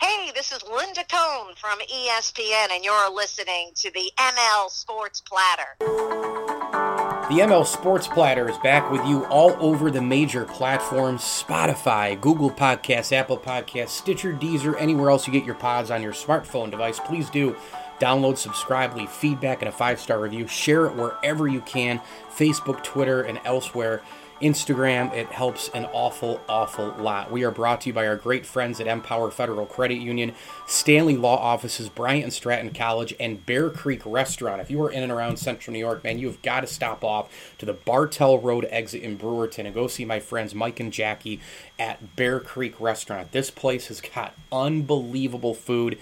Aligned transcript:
Hey, 0.00 0.30
this 0.32 0.52
is 0.52 0.62
Linda 0.62 1.02
Cohn 1.10 1.54
from 1.56 1.80
ESPN, 1.80 2.70
and 2.70 2.84
you're 2.84 3.12
listening 3.12 3.72
to 3.74 3.90
the 3.90 4.12
ML 4.16 4.70
Sports 4.70 5.20
Platter. 5.20 5.74
The 5.80 7.40
ML 7.40 7.66
Sports 7.66 8.06
Platter 8.06 8.48
is 8.48 8.56
back 8.58 8.92
with 8.92 9.04
you 9.04 9.24
all 9.24 9.56
over 9.58 9.90
the 9.90 10.00
major 10.00 10.44
platforms 10.44 11.22
Spotify, 11.22 12.18
Google 12.20 12.48
Podcasts, 12.48 13.12
Apple 13.12 13.38
Podcasts, 13.38 13.88
Stitcher, 13.88 14.32
Deezer, 14.32 14.76
anywhere 14.78 15.10
else 15.10 15.26
you 15.26 15.32
get 15.32 15.44
your 15.44 15.56
pods 15.56 15.90
on 15.90 16.00
your 16.00 16.12
smartphone 16.12 16.70
device. 16.70 17.00
Please 17.00 17.28
do 17.28 17.56
download, 17.98 18.38
subscribe, 18.38 18.96
leave 18.96 19.10
feedback, 19.10 19.62
and 19.62 19.68
a 19.68 19.72
five 19.72 19.98
star 19.98 20.20
review. 20.20 20.46
Share 20.46 20.86
it 20.86 20.94
wherever 20.94 21.48
you 21.48 21.60
can 21.62 22.00
Facebook, 22.30 22.84
Twitter, 22.84 23.22
and 23.22 23.40
elsewhere. 23.44 24.02
Instagram, 24.40 25.12
it 25.12 25.26
helps 25.28 25.68
an 25.70 25.86
awful, 25.86 26.40
awful 26.48 26.94
lot. 26.98 27.30
We 27.30 27.44
are 27.44 27.50
brought 27.50 27.80
to 27.82 27.88
you 27.88 27.92
by 27.92 28.06
our 28.06 28.16
great 28.16 28.46
friends 28.46 28.80
at 28.80 28.86
Empower 28.86 29.30
Federal 29.30 29.66
Credit 29.66 29.96
Union, 29.96 30.34
Stanley 30.66 31.16
Law 31.16 31.36
Offices, 31.36 31.88
Bryant 31.88 32.24
and 32.24 32.32
Stratton 32.32 32.72
College, 32.72 33.14
and 33.18 33.44
Bear 33.44 33.70
Creek 33.70 34.02
Restaurant. 34.04 34.60
If 34.60 34.70
you 34.70 34.82
are 34.82 34.90
in 34.90 35.02
and 35.02 35.12
around 35.12 35.38
Central 35.38 35.72
New 35.72 35.80
York, 35.80 36.04
man, 36.04 36.18
you 36.18 36.26
have 36.28 36.40
got 36.42 36.60
to 36.60 36.66
stop 36.66 37.02
off 37.04 37.30
to 37.58 37.66
the 37.66 37.72
Bartell 37.72 38.38
Road 38.38 38.66
exit 38.70 39.02
in 39.02 39.18
Brewerton 39.18 39.66
and 39.66 39.74
go 39.74 39.86
see 39.86 40.04
my 40.04 40.20
friends 40.20 40.54
Mike 40.54 40.80
and 40.80 40.92
Jackie 40.92 41.40
at 41.78 42.16
Bear 42.16 42.40
Creek 42.40 42.80
Restaurant. 42.80 43.32
This 43.32 43.50
place 43.50 43.88
has 43.88 44.00
got 44.00 44.34
unbelievable 44.52 45.54
food 45.54 45.98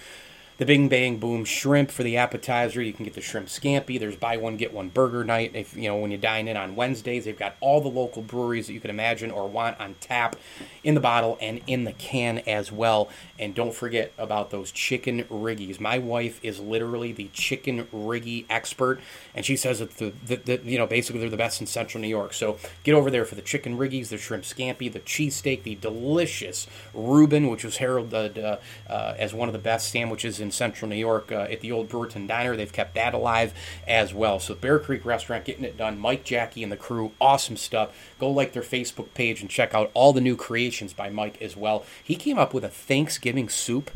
the 0.59 0.65
Bing 0.65 0.89
Bang 0.89 1.19
Boom 1.19 1.45
shrimp 1.45 1.91
for 1.91 2.03
the 2.03 2.17
appetizer. 2.17 2.81
You 2.81 2.93
can 2.93 3.05
get 3.05 3.15
the 3.15 3.21
shrimp 3.21 3.49
scampi. 3.49 4.01
There's 4.01 4.17
buy 4.17 4.37
one 4.37 4.57
get 4.57 4.73
one 4.73 4.89
burger 4.89 5.23
night. 5.23 5.53
If 5.55 5.77
you 5.77 5.89
know 5.89 5.97
when 5.97 6.11
you 6.11 6.19
dine 6.19 6.49
in 6.49 6.57
on 6.57 6.77
Wednesdays, 6.77 7.27
they've 7.27 7.39
got 7.39 7.57
all 7.61 7.81
the 7.81 7.89
local 7.89 8.23
breweries 8.23 8.67
that 8.67 8.73
you 8.73 8.81
can 8.81 8.91
imagine 8.91 9.31
or 9.31 9.49
want 9.49 9.79
on 9.79 9.97
tap, 10.01 10.37
in 10.83 10.95
the 10.95 11.01
bottle 11.01 11.37
and 11.41 11.61
in 11.67 11.85
the 11.85 11.93
can 11.93 12.39
as 12.47 12.73
well. 12.73 13.11
And 13.39 13.55
don't 13.55 13.75
forget 13.75 14.13
about 14.17 14.51
those 14.51 14.71
chicken 14.73 15.25
riggies. 15.25 15.79
My 15.79 15.99
wife 15.99 16.41
is 16.43 16.59
literally 16.59 17.13
the 17.13 17.29
chicken 17.33 17.85
riggy 17.87 18.47
expert, 18.49 19.01
and 19.35 19.45
she 19.45 19.57
says 19.57 19.81
that 19.81 19.99
the, 19.99 20.13
the, 20.25 20.37
the 20.37 20.61
you 20.65 20.79
know 20.79 20.87
basically 20.87 21.21
they're 21.21 21.29
the 21.29 21.37
best 21.37 21.61
in 21.61 21.67
Central 21.67 22.01
New 22.01 22.09
York. 22.09 22.33
So 22.33 22.59
get 22.83 22.95
over 22.95 23.11
there 23.11 23.27
for 23.27 23.35
the 23.35 23.43
chicken 23.43 23.77
riggies, 23.77 24.09
the 24.09 24.17
shrimp 24.17 24.45
scampi, 24.45 24.91
the 24.91 25.01
cheesesteak, 25.01 25.65
the 25.65 25.75
delicious 25.75 26.67
Reuben, 26.95 27.49
which 27.49 27.63
was 27.63 27.77
heralded 27.77 28.39
uh, 28.39 28.57
uh, 28.89 29.15
as 29.19 29.35
one 29.35 29.51
of 29.51 29.53
the 29.53 29.59
best 29.59 29.91
sandwiches 29.91 30.41
in 30.41 30.46
Central 30.51 30.89
New 30.89 30.97
York 30.97 31.31
uh, 31.31 31.47
at 31.51 31.61
the 31.61 31.73
old 31.73 31.89
Brewerton 31.89 32.27
Diner. 32.27 32.57
They've 32.57 32.73
kept 32.73 32.95
that 32.95 33.15
alive 33.15 33.55
as 33.87 34.13
well. 34.15 34.39
So 34.39 34.55
Bear 34.55 34.79
Creek 34.79 35.05
Restaurant 35.05 35.45
getting 35.45 35.65
it 35.65 35.77
done. 35.77 35.99
Mike, 35.99 36.25
Jackie, 36.25 36.63
and 36.63 36.73
the 36.73 36.77
crew, 36.77 37.13
awesome 37.21 37.57
stuff. 37.57 37.97
Go 38.19 38.31
like 38.31 38.53
their 38.53 38.63
Facebook 38.63 39.13
page 39.15 39.41
and 39.41 39.51
check 39.51 39.75
out 39.75 39.91
all 39.95 40.13
the 40.13 40.21
new 40.21 40.37
creations 40.37 40.93
by 40.93 41.11
Mike 41.11 41.41
as 41.41 41.57
well. 41.57 41.85
He 42.03 42.17
came 42.17 42.39
up 42.39 42.55
with 42.55 42.65
a 42.65 42.69
Thanksgiving 42.69 43.49
soup 43.49 43.91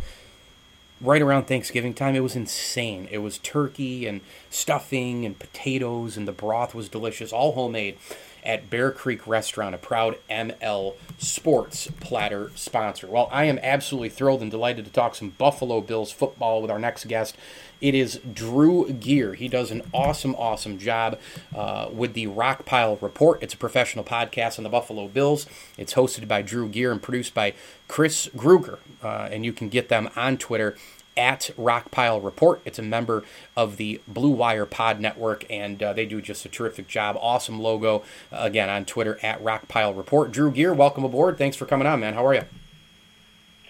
right 1.00 1.22
around 1.22 1.44
Thanksgiving 1.44 1.94
time. 1.94 2.15
It 2.15 2.22
was 2.22 2.37
insane. 2.37 3.09
It 3.11 3.19
was 3.19 3.38
turkey 3.38 4.06
and 4.06 4.21
stuffing 4.50 5.25
and 5.25 5.38
potatoes, 5.38 6.16
and 6.16 6.28
the 6.28 6.33
broth 6.33 6.75
was 6.75 6.88
delicious, 6.88 7.33
all 7.33 7.53
homemade 7.53 7.97
at 8.44 8.71
Bear 8.71 8.91
Creek 8.91 9.27
Restaurant, 9.27 9.75
a 9.75 9.78
proud 9.78 10.16
ML 10.31 10.94
Sports 11.19 11.89
Platter 12.00 12.50
sponsor. 12.55 13.06
Well, 13.06 13.28
I 13.31 13.44
am 13.44 13.59
absolutely 13.62 14.09
thrilled 14.09 14.43
and 14.43 14.50
delighted 14.50 14.84
to 14.87 14.91
talk 14.91 15.15
some 15.15 15.31
Buffalo 15.31 15.81
Bills 15.81 16.10
football 16.10 16.62
with 16.62 16.71
our 16.71 16.78
next 16.78 17.06
guest. 17.06 17.37
It 17.80 17.94
is 17.94 18.20
Drew 18.32 18.91
Gear. 18.91 19.34
He 19.34 19.48
does 19.48 19.70
an 19.70 19.82
awesome, 19.94 20.34
awesome 20.36 20.78
job 20.78 21.18
uh, 21.54 21.88
with 21.91 22.12
the 22.12 22.26
Rockpile 22.26 23.00
Report. 23.00 23.42
It's 23.42 23.54
a 23.54 23.56
professional 23.56 24.04
podcast 24.04 24.58
on 24.58 24.64
the 24.64 24.70
Buffalo 24.70 25.08
Bills. 25.08 25.46
It's 25.78 25.94
hosted 25.94 26.28
by 26.28 26.42
Drew 26.42 26.68
Gear 26.68 26.92
and 26.92 27.00
produced 27.00 27.32
by 27.32 27.54
Chris 27.88 28.28
Kruger. 28.36 28.80
Uh, 29.02 29.28
and 29.30 29.44
you 29.44 29.52
can 29.54 29.70
get 29.70 29.88
them 29.88 30.10
on 30.14 30.36
Twitter 30.36 30.76
at 31.16 31.50
Rockpile 31.58 32.22
Report. 32.22 32.60
It's 32.64 32.78
a 32.78 32.82
member 32.82 33.24
of 33.56 33.78
the 33.78 34.00
Blue 34.06 34.30
Wire 34.30 34.66
Pod 34.66 35.00
Network, 35.00 35.44
and 35.50 35.82
uh, 35.82 35.92
they 35.92 36.06
do 36.06 36.20
just 36.20 36.44
a 36.44 36.48
terrific 36.48 36.86
job. 36.86 37.16
Awesome 37.20 37.60
logo, 37.60 38.02
uh, 38.30 38.38
again, 38.41 38.68
on 38.68 38.84
Twitter 38.84 39.18
at 39.22 39.42
Rockpile 39.42 39.97
Report. 39.97 40.30
Drew 40.30 40.50
Gear, 40.50 40.74
welcome 40.74 41.04
aboard. 41.04 41.38
Thanks 41.38 41.56
for 41.56 41.66
coming 41.66 41.86
on, 41.86 42.00
man. 42.00 42.14
How 42.14 42.26
are 42.26 42.34
you? 42.34 42.44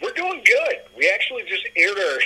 We're 0.02 0.12
doing 0.12 0.42
good. 0.44 0.76
We 0.96 1.10
actually 1.14 1.42
just 1.44 1.64
aired 1.76 1.96
our 1.96 2.18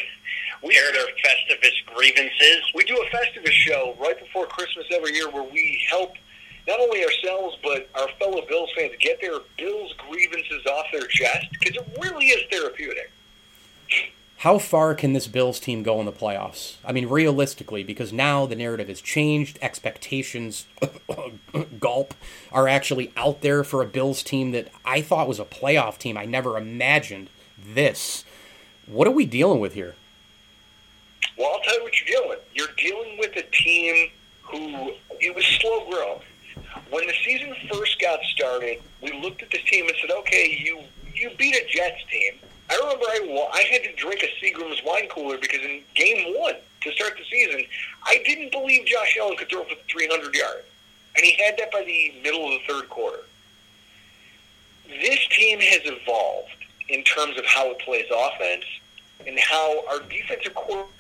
we 0.65 0.77
aired 0.79 0.97
our 0.97 1.09
Festivus 1.23 1.85
grievances. 1.95 2.73
We 2.75 2.85
do 2.85 2.97
a 2.97 3.17
Festivus 3.17 3.53
show 3.53 3.95
right 4.01 4.19
before 4.19 4.47
Christmas 4.47 4.87
every 4.91 5.15
year 5.15 5.29
where 5.31 5.43
we 5.43 5.83
help 5.91 6.15
not 6.67 6.81
only 6.81 7.05
ourselves 7.05 7.57
but 7.63 7.89
our 7.95 8.09
fellow 8.19 8.43
Bills 8.49 8.71
fans 8.77 8.93
get 8.99 9.21
their 9.21 9.41
Bills 9.59 9.95
grievances 10.09 10.65
off 10.67 10.87
their 10.91 11.07
chest 11.07 11.47
because 11.53 11.77
it 11.77 11.99
really 12.01 12.27
is 12.27 12.45
therapeutic. 12.51 13.13
How 14.39 14.59
far 14.59 14.95
can 14.95 15.13
this 15.13 15.27
Bills 15.27 15.61
team 15.61 15.83
go 15.83 16.01
in 16.01 16.07
the 16.07 16.13
playoffs? 16.13 16.77
I 16.85 16.93
mean, 16.93 17.09
realistically, 17.09 17.83
because 17.83 18.13
now 18.13 18.45
the 18.45 18.57
narrative 18.57 18.89
has 18.89 19.01
changed. 19.01 19.59
Expectations, 19.63 20.67
gulp, 21.81 22.15
are 22.53 22.69
actually 22.69 23.11
out 23.17 23.41
there 23.41 23.65
for 23.65 23.81
a 23.81 23.87
Bills 23.87 24.23
team 24.23 24.51
that 24.51 24.69
I 24.85 25.01
thought 25.01 25.29
was 25.29 25.41
a 25.41 25.47
playoff 25.47 25.97
team. 25.97 26.19
I 26.19 26.27
never 26.27 26.59
imagined 26.59 27.31
this. 27.59 28.25
What 28.85 29.07
are 29.07 29.13
we 29.13 29.25
dealing 29.25 29.61
with 29.61 29.73
here? 29.73 29.95
Well, 31.37 31.53
I'll 31.53 31.61
tell 31.61 31.77
you 31.79 31.83
what 31.83 31.93
you're 32.01 32.17
dealing 32.17 32.29
with. 32.29 32.41
You're 32.55 32.75
dealing 32.77 33.19
with 33.19 33.37
a 33.37 33.43
team 33.51 34.11
who 34.43 34.93
it 35.21 35.35
was 35.35 35.45
slow 35.45 35.89
growth. 35.91 36.23
When 36.91 37.07
the 37.07 37.15
season 37.25 37.55
first 37.73 38.01
got 38.01 38.21
started, 38.25 38.81
we 39.03 39.13
looked 39.21 39.43
at 39.43 39.51
this 39.51 39.63
team 39.65 39.89
and 39.89 39.97
said, 40.01 40.11
"Okay, 40.11 40.57
you 40.65 40.83
you 41.15 41.31
beat 41.37 41.57
a 41.57 41.67
Jets 41.69 42.05
team." 42.11 42.35
I 42.71 42.77
remember 42.77 43.05
I, 43.05 43.49
I 43.53 43.63
had 43.63 43.83
to 43.83 43.93
drink 43.95 44.23
a 44.23 44.45
Seagram's 44.45 44.81
wine 44.85 45.09
cooler 45.09 45.39
because 45.39 45.61
in 45.61 45.83
game 45.95 46.35
one 46.39 46.55
to 46.83 46.93
start 46.93 47.17
the 47.19 47.25
season, 47.25 47.65
I 48.05 48.23
didn't 48.25 48.53
believe 48.53 48.87
Josh 48.87 49.17
Allen 49.21 49.37
could 49.37 49.49
throw 49.49 49.65
for 49.65 49.75
300 49.89 50.35
yards. 50.35 50.65
And 51.17 51.25
he 51.25 51.33
had 51.43 51.57
that 51.59 51.71
by 51.71 51.85
the 51.85 52.15
middle 52.23 52.47
of 52.47 52.53
the 52.53 52.73
third 52.73 52.89
quarter. 52.89 53.21
This 54.89 55.27
team 55.29 55.61
has 55.61 55.81
evolved 55.85 56.51
in 56.89 57.05
terms 57.05 57.39
of 57.39 57.45
how 57.47 57.71
it 57.71 57.79
plays 57.81 58.07
offense 58.15 58.65
and 59.27 59.39
how 59.39 59.87
our 59.89 60.01
defensive 60.01 60.55
coordinator 60.55 60.94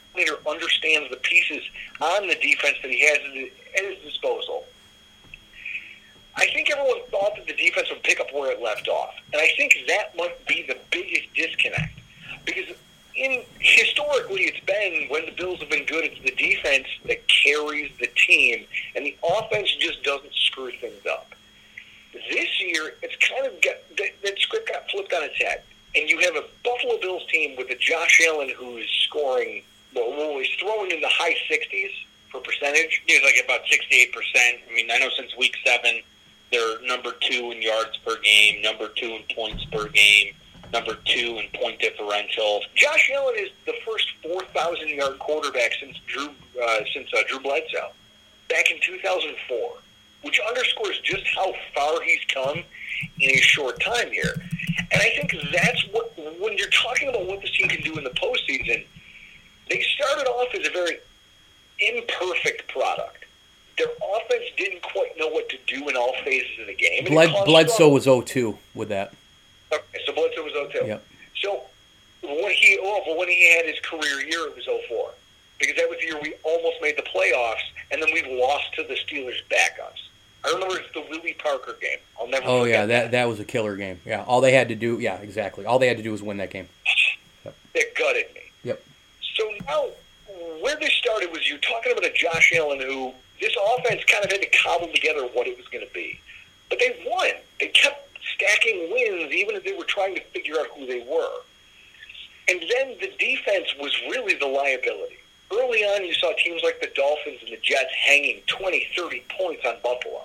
understands 0.46 1.11
the 1.11 1.16
pieces 1.16 1.62
on 2.00 2.26
the 2.26 2.34
defense 2.37 2.76
that 2.82 2.90
he 2.90 3.00
has 3.06 3.19
at 3.76 3.84
his 3.84 3.99
disposal. 4.05 4.64
I 6.37 6.46
think 6.46 6.70
everyone 6.70 7.00
thought 7.11 7.37
that 7.37 7.46
the 7.46 7.55
defense 7.55 7.88
would 7.90 8.02
pick 8.02 8.20
up 8.20 8.32
where 8.32 8.50
it 8.50 8.61
left 8.61 8.88
off, 8.88 9.14
and 9.32 9.40
I 9.40 9.49
think 9.56 9.76
that 9.88 10.16
might 10.16 10.44
be 10.46 10.64
the 10.66 10.76
biggest 10.90 11.32
disconnect 11.34 12.00
because 12.44 12.75
in 13.16 13.43
historically 13.61 14.43
it's 14.43 14.61
been 14.61 15.08
when 15.08 15.25
the 15.26 15.32
Bills 15.32 15.61
have 15.61 15.70
been 15.70 15.87
good, 15.87 16.05
it's 16.05 16.20
the 16.22 16.34
defense 16.34 16.87
that 17.06 17.26
carries 17.28 17.90
the 18.00 18.08
team, 18.26 18.64
and 18.96 19.06
the 19.06 19.16
offense 19.22 19.75
just 19.76 20.02
doesn't 20.02 20.34
screw 20.34 20.72
things 20.72 21.06
up. 21.06 21.34
This 22.12 22.61
year, 22.61 22.94
it's 23.02 23.16
kind 23.16 23.46
of 23.46 23.61
got 23.61 23.76
that, 23.99 24.11
that 24.22 24.38
script 24.38 24.70
got 24.70 24.88
flipped 24.90 25.12
on 25.12 25.25
its 25.25 25.37
head, 25.37 25.62
and 25.94 26.08
you 26.08 26.19
have 26.20 26.37
a 26.37 26.44
Buffalo 26.64 26.99
Bills 27.00 27.26
team 27.26 27.56
with 27.56 27.70
a 27.70 27.76
Josh 27.76 28.20
Allen 28.26 28.50
who's 28.56 28.88
scoring, 29.06 29.62
well, 29.94 30.38
he's 30.38 30.49
throwing 30.61 30.91
in 30.91 31.00
the 31.00 31.08
high 31.08 31.35
60s 31.50 31.91
for 32.31 32.41
percentage. 32.41 33.02
He's 33.06 33.23
like 33.23 33.41
about 33.44 33.61
68%. 33.67 34.11
I 34.37 34.75
mean, 34.75 34.91
I 34.91 34.99
know 34.99 35.08
since 35.17 35.37
week 35.37 35.55
seven, 35.64 36.00
they're 36.50 36.81
number 36.82 37.12
two 37.20 37.50
in 37.52 37.62
yards 37.62 37.96
per 38.05 38.17
game, 38.20 38.62
number 38.62 38.88
two 38.88 39.06
in 39.12 39.23
points 39.35 39.64
per 39.67 39.88
game. 39.88 40.35
number 40.73 40.96
two 41.05 41.38
in 41.38 41.46
point 41.61 41.79
differential. 41.79 42.61
Josh 42.75 43.11
Allen 43.14 43.35
is 43.38 43.50
the 43.64 43.75
first 43.87 44.06
4,000 44.23 44.88
yard 44.88 45.19
quarterback 45.20 45.73
since 45.81 45.97
Drew 46.06 46.29
uh, 46.29 46.81
since 46.93 47.08
uh, 47.14 47.23
Drew 47.29 47.40
Bledsoe 47.40 47.90
back 48.49 48.70
in 48.70 48.79
2004, 48.81 49.58
which 50.23 50.40
underscores 50.49 50.99
just 51.00 51.26
how 51.35 51.52
far 51.75 52.00
he's 52.02 52.25
come 52.32 52.58
in 53.20 53.31
a 53.31 53.40
short 53.40 53.81
time 53.81 54.11
here. 54.11 54.35
And 54.93 55.00
I 55.00 55.11
think 55.17 55.35
that's 55.52 55.87
what 55.93 56.12
when 56.40 56.56
you're 56.58 56.69
talking 56.69 57.08
about 57.08 57.26
what 57.26 57.40
this 57.40 57.50
team 57.52 57.69
can 57.69 57.82
do 57.82 57.97
in 57.97 58.05
the 58.05 58.11
postseason, 58.11 58.85
they 59.69 59.81
started 59.81 60.26
off 60.28 60.55
as 60.55 60.66
a 60.66 60.70
very 60.70 60.99
imperfect 61.78 62.69
product. 62.69 63.25
Their 63.76 63.88
offense 63.88 64.44
didn't 64.56 64.82
quite 64.82 65.19
know 65.19 65.28
what 65.28 65.49
to 65.49 65.58
do 65.66 65.88
in 65.88 65.96
all 65.96 66.14
phases 66.25 66.61
of 66.61 66.66
the 66.69 66.75
game. 66.75 67.06
it 67.06 67.46
Bledsoe 67.46 67.88
was 67.88 68.06
0-2 68.06 68.56
with 68.75 68.88
that. 68.90 69.12
Okay, 69.72 69.99
so 70.06 70.12
Bledsoe 70.12 70.44
was 70.44 70.52
02. 70.72 70.87
Yep. 70.87 71.06
So 71.43 71.62
when 72.22 72.52
he 72.52 72.78
oh, 72.81 73.02
but 73.06 73.19
when 73.19 73.28
he 73.28 73.52
had 73.55 73.66
his 73.66 73.81
career 73.81 74.20
year, 74.20 74.46
it 74.46 74.56
was 74.56 74.64
04. 74.88 75.11
Because 75.58 75.76
that 75.76 75.88
was 75.88 75.99
the 75.99 76.06
year 76.06 76.19
we 76.22 76.34
almost 76.43 76.76
made 76.82 76.96
the 76.96 77.02
playoffs, 77.02 77.62
and 77.90 78.02
then 78.02 78.11
we 78.12 78.40
lost 78.40 78.72
to 78.75 78.82
the 78.84 78.94
Steelers' 78.94 79.43
backups. 79.50 80.08
I 80.44 80.52
remember 80.52 80.76
it's 80.78 80.93
the 80.93 81.05
Willie 81.11 81.37
Parker 81.38 81.76
game. 81.81 81.99
I'll 82.20 82.28
never. 82.28 82.46
Oh 82.46 82.64
yeah, 82.64 82.82
forget 82.82 82.88
that 82.88 83.11
that 83.12 83.28
was 83.28 83.40
a 83.40 83.44
killer 83.44 83.76
game. 83.76 84.00
Yeah, 84.05 84.25
all 84.25 84.40
they 84.40 84.52
had 84.52 84.69
to 84.69 84.75
do, 84.75 84.99
yeah, 84.99 85.16
exactly. 85.16 85.64
All 85.64 85.78
they 85.78 85.88
had 85.88 85.96
to 85.96 86.02
do 86.02 86.12
was 86.12 86.22
win 86.22 86.37
that 86.37 86.50
game. 86.50 86.69
It 87.75 87.94
gutted 87.96 88.26
me. 88.34 88.44
So 89.34 89.50
now, 89.66 89.86
where 90.60 90.76
this 90.78 90.92
started 90.92 91.31
was 91.32 91.48
you 91.48 91.58
talking 91.58 91.92
about 91.92 92.04
a 92.04 92.12
Josh 92.12 92.52
Allen 92.56 92.81
who 92.81 93.12
this 93.40 93.54
offense 93.76 94.04
kind 94.04 94.25
of 94.25 94.31
had 94.31 94.42
to 94.42 94.50
cobble 94.62 94.88
together 94.88 95.22
what 95.32 95.46
it 95.46 95.56
was 95.56 95.66
going 95.69 95.86
to 95.86 95.92
be. 95.92 96.20
But 96.69 96.78
they 96.78 97.04
won. 97.06 97.31
They 97.60 97.69
kept 97.69 98.08
stacking 98.34 98.90
wins 98.90 99.32
even 99.32 99.56
as 99.56 99.62
they 99.64 99.72
were 99.72 99.84
trying 99.84 100.14
to 100.14 100.20
figure 100.32 100.58
out 100.58 100.66
who 100.76 100.86
they 100.86 101.04
were. 101.08 101.40
And 102.48 102.60
then 102.60 102.96
the 103.00 103.10
defense 103.19 103.75
was 103.81 103.92
really 104.10 104.34
the 104.34 104.46
liability. 104.46 105.16
Early 105.52 105.80
on, 105.80 106.04
you 106.04 106.14
saw 106.14 106.32
teams 106.37 106.62
like 106.62 106.80
the 106.80 106.90
Dolphins 106.94 107.38
and 107.42 107.52
the 107.52 107.60
Jets 107.62 107.92
hanging 108.06 108.40
20, 108.46 108.87
30 108.96 109.25
points 109.38 109.64
on 109.64 109.76
Buffalo. 109.82 110.22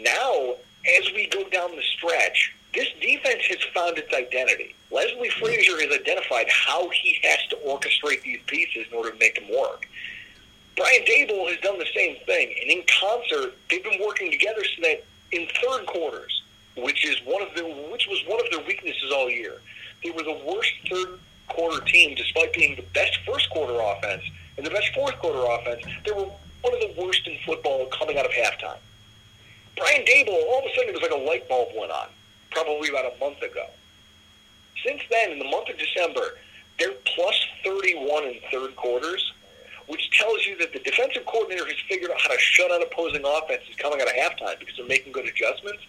Now, 0.00 0.54
as 0.98 1.12
we 1.12 1.28
go 1.28 1.48
down 1.48 1.74
the 1.74 1.82
stretch, 1.82 2.54
this 2.74 2.88
defense 3.00 3.42
has 3.48 3.58
found 3.74 3.98
its 3.98 4.12
identity. 4.14 4.74
Leslie 4.90 5.30
Frazier 5.30 5.80
has 5.80 5.92
identified 6.00 6.46
how 6.48 6.88
he 6.90 7.18
has 7.22 7.38
to 7.50 7.56
orchestrate 7.66 8.22
these 8.22 8.40
pieces 8.46 8.86
in 8.90 8.96
order 8.96 9.10
to 9.10 9.18
make 9.18 9.34
them 9.34 9.48
work. 9.50 9.86
Brian 10.76 11.02
Daboll 11.04 11.50
has 11.50 11.60
done 11.60 11.78
the 11.78 11.86
same 11.94 12.16
thing, 12.24 12.54
and 12.62 12.70
in 12.70 12.82
concert, 13.00 13.54
they've 13.68 13.84
been 13.84 14.00
working 14.02 14.30
together 14.30 14.64
so 14.64 14.82
that 14.82 15.04
in 15.30 15.46
third 15.62 15.86
quarters, 15.86 16.42
which 16.76 17.06
is 17.06 17.16
one 17.24 17.42
of 17.42 17.54
the 17.54 17.62
which 17.90 18.06
was 18.08 18.22
one 18.26 18.40
of 18.40 18.50
their 18.50 18.64
weaknesses 18.66 19.12
all 19.12 19.30
year, 19.30 19.60
they 20.02 20.10
were 20.10 20.22
the 20.22 20.40
worst 20.46 20.72
third 20.90 21.18
quarter 21.48 21.84
team, 21.84 22.14
despite 22.14 22.52
being 22.54 22.76
the 22.76 22.84
best 22.94 23.18
first 23.26 23.50
quarter 23.50 23.78
offense 23.80 24.22
and 24.56 24.64
the 24.64 24.70
best 24.70 24.88
fourth 24.94 25.16
quarter 25.18 25.44
offense. 25.52 25.82
They 26.04 26.12
were 26.12 26.24
one 26.62 26.74
of 26.74 26.80
the 26.80 26.94
worst 26.98 27.26
in 27.26 27.36
football 27.44 27.86
coming 27.86 28.18
out 28.18 28.24
of 28.24 28.32
halftime. 28.32 28.78
Brian 29.76 30.04
Daboll, 30.04 30.42
all 30.48 30.60
of 30.60 30.64
a 30.66 30.74
sudden, 30.74 30.90
it 30.90 30.92
was 30.94 31.02
like 31.02 31.10
a 31.10 31.16
light 31.16 31.48
bulb 31.48 31.68
went 31.76 31.92
on, 31.92 32.08
probably 32.52 32.88
about 32.88 33.06
a 33.06 33.18
month 33.18 33.42
ago. 33.42 33.66
Since 34.84 35.02
then, 35.10 35.32
in 35.32 35.38
the 35.38 35.44
month 35.44 35.68
of 35.68 35.78
December, 35.78 36.38
they're 36.78 36.92
plus 37.04 37.46
31 37.64 38.24
in 38.24 38.34
third 38.50 38.74
quarters, 38.76 39.32
which 39.86 40.10
tells 40.18 40.46
you 40.46 40.56
that 40.58 40.72
the 40.72 40.80
defensive 40.80 41.24
coordinator 41.26 41.66
has 41.66 41.76
figured 41.88 42.10
out 42.10 42.20
how 42.20 42.28
to 42.28 42.38
shut 42.38 42.70
out 42.70 42.82
opposing 42.82 43.22
offenses 43.24 43.74
coming 43.76 44.00
out 44.00 44.08
of 44.08 44.14
halftime 44.14 44.58
because 44.58 44.76
they're 44.76 44.86
making 44.86 45.12
good 45.12 45.26
adjustments. 45.26 45.82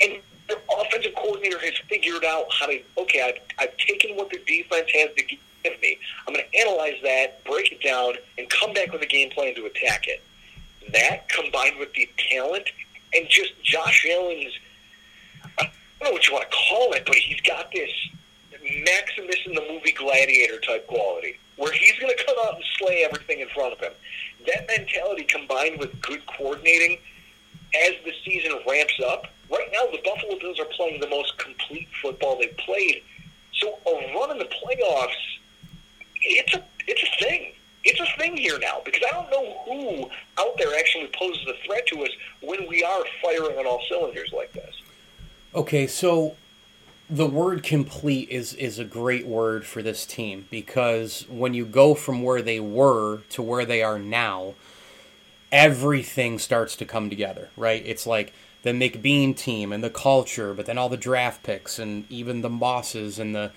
And 0.00 0.20
their 0.48 0.58
offensive 0.78 1.14
coordinator 1.14 1.58
has 1.58 1.74
figured 1.88 2.24
out 2.24 2.46
how 2.52 2.66
to, 2.66 2.80
okay, 2.98 3.22
I've, 3.22 3.40
I've 3.58 3.76
taken 3.78 4.16
what 4.16 4.30
the 4.30 4.38
defense 4.46 4.90
has 4.92 5.10
to 5.16 5.24
give 5.24 5.80
me. 5.80 5.98
I'm 6.26 6.34
going 6.34 6.44
to 6.50 6.58
analyze 6.58 7.00
that, 7.02 7.42
break 7.44 7.72
it 7.72 7.82
down, 7.82 8.14
and 8.36 8.48
come 8.50 8.72
back 8.72 8.92
with 8.92 9.02
a 9.02 9.06
game 9.06 9.30
plan 9.30 9.54
to 9.54 9.66
attack 9.66 10.06
it. 10.06 10.22
That 10.92 11.28
combined 11.28 11.78
with 11.78 11.92
the 11.94 12.08
talent 12.30 12.68
and 13.14 13.26
just 13.28 13.52
Josh 13.62 14.06
Allen's, 14.10 14.52
I 15.58 15.70
don't 16.00 16.08
know 16.08 16.12
what 16.12 16.26
you 16.26 16.34
want 16.34 16.50
to 16.50 16.56
call 16.56 16.92
it, 16.92 17.04
but 17.06 17.16
he's 17.16 17.40
got 17.40 17.70
this 17.72 17.90
Maximus 18.84 19.36
in 19.46 19.54
the 19.54 19.64
movie 19.70 19.92
Gladiator 19.92 20.58
type 20.60 20.86
quality 20.86 21.38
where 21.56 21.72
he's 21.72 21.98
going 21.98 22.14
to 22.16 22.24
come 22.24 22.36
out 22.46 22.56
and 22.56 22.64
slay 22.78 23.04
everything 23.04 23.40
in 23.40 23.48
front 23.48 23.72
of 23.72 23.80
him. 23.80 23.92
That 24.46 24.66
mentality 24.66 25.24
combined 25.24 25.78
with 25.78 26.00
good 26.00 26.24
coordinating 26.26 26.98
as 27.74 27.92
the 28.04 28.12
season 28.24 28.52
ramps 28.68 29.00
up. 29.06 29.26
Right 29.50 29.68
now, 29.72 29.86
the 29.90 30.00
Buffalo 30.04 30.38
Bills 30.38 30.58
are 30.58 30.66
playing 30.66 31.00
the 31.00 31.08
most 31.08 31.38
complete 31.38 31.88
football 32.02 32.38
they've 32.38 32.56
played. 32.56 33.02
So 33.54 33.78
a 33.86 34.14
run 34.14 34.32
in 34.32 34.38
the 34.38 34.46
playoffs, 34.46 35.12
it's 36.22 36.54
a 36.54 36.64
it's 36.86 37.02
a 37.02 37.24
thing. 37.24 37.52
It's 37.84 38.00
a 38.00 38.06
thing 38.18 38.36
here 38.36 38.58
now 38.58 38.80
because 38.84 39.02
I 39.06 39.12
don't 39.12 39.30
know 39.30 39.58
who 39.66 40.10
out 40.42 40.56
there 40.56 40.76
actually 40.78 41.10
poses 41.18 41.46
a 41.46 41.54
threat 41.66 41.86
to 41.88 42.04
us 42.04 42.10
when 42.40 42.66
we 42.66 42.82
are 42.82 43.04
firing 43.22 43.58
on 43.58 43.66
all 43.66 43.82
cylinders 43.88 44.32
like 44.32 44.52
this. 44.52 44.74
Okay, 45.54 45.86
so 45.86 46.34
the 47.08 47.26
word 47.28 47.62
complete 47.62 48.28
is 48.28 48.54
is 48.54 48.80
a 48.80 48.84
great 48.84 49.24
word 49.24 49.64
for 49.64 49.82
this 49.82 50.04
team 50.04 50.48
because 50.50 51.26
when 51.28 51.54
you 51.54 51.64
go 51.64 51.94
from 51.94 52.22
where 52.22 52.42
they 52.42 52.58
were 52.58 53.20
to 53.30 53.40
where 53.40 53.64
they 53.64 53.80
are 53.80 53.98
now, 53.98 54.54
everything 55.52 56.40
starts 56.40 56.74
to 56.76 56.84
come 56.84 57.08
together, 57.08 57.50
right? 57.56 57.82
It's 57.86 58.04
like 58.04 58.32
the 58.64 58.70
McBeane 58.70 59.36
team 59.36 59.72
and 59.72 59.84
the 59.84 59.90
culture, 59.90 60.54
but 60.54 60.66
then 60.66 60.76
all 60.76 60.88
the 60.88 60.96
draft 60.96 61.44
picks 61.44 61.78
and 61.78 62.10
even 62.10 62.40
the 62.40 62.50
bosses 62.50 63.20
and 63.20 63.32
the 63.32 63.52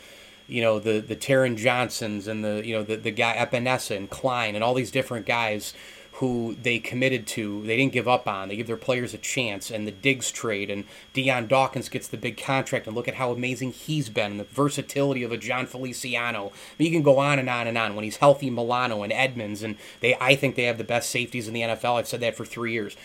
you 0.48 0.62
know 0.62 0.78
the 0.78 1.00
the 1.00 1.16
Taron 1.16 1.58
Johnsons 1.58 2.28
and 2.28 2.46
the 2.46 2.62
you 2.64 2.76
know 2.76 2.84
the 2.84 2.98
the 2.98 3.12
guy 3.12 3.36
Epenesa 3.38 3.98
and 3.98 4.08
Klein 4.08 4.54
and 4.54 4.64
all 4.64 4.76
these 4.76 4.92
different 4.92 5.26
guys 5.26 5.74
who 6.18 6.56
they 6.64 6.80
committed 6.80 7.28
to, 7.28 7.62
they 7.68 7.78
didn't 7.78 7.94
give 7.94 8.08
up 8.08 8.28
on. 8.28 8.50
They 8.50 8.56
give 8.56 8.66
their 8.66 8.76
players 8.76 9.14
a 9.14 9.20
chance, 9.20 9.70
and 9.70 9.86
the 9.86 9.92
Diggs 9.92 10.32
trade, 10.32 10.72
and 10.72 10.86
Dion 11.14 11.46
Dawkins 11.46 11.90
gets 11.90 12.08
the 12.08 12.18
big 12.18 12.38
contract, 12.38 12.88
and 12.88 12.96
look 12.96 13.08
at 13.08 13.16
how 13.16 13.32
amazing 13.32 13.72
he's 13.72 14.10
been, 14.10 14.32
and 14.32 14.40
the 14.40 14.46
versatility 14.46 15.22
of 15.22 15.32
a 15.32 15.38
Jon 15.38 15.68
Feliciano. 15.68 16.52
You 16.80 16.90
can 16.90 17.04
go 17.04 17.20
on 17.20 17.38
and 17.38 17.48
on 17.48 17.68
and 17.68 17.78
on. 17.78 17.96
When 17.96 18.04
he's 18.04 18.18
healthy, 18.18 18.50
Milano 18.50 19.04
and 19.04 19.14
Edmunds, 19.14 19.62
and 19.62 19.76
they, 20.00 20.16
I 20.20 20.36
think 20.36 20.56
they 20.56 20.64
have 20.64 20.80
the 20.80 20.84
best 20.84 21.12
safeties 21.12 21.48
in 21.48 21.54
the 21.54 21.62
NFL. 21.62 22.00
I've 22.00 22.08
said 22.08 22.22
that 22.22 22.36
for 22.36 22.46
three 22.46 22.72
years. 22.72 22.98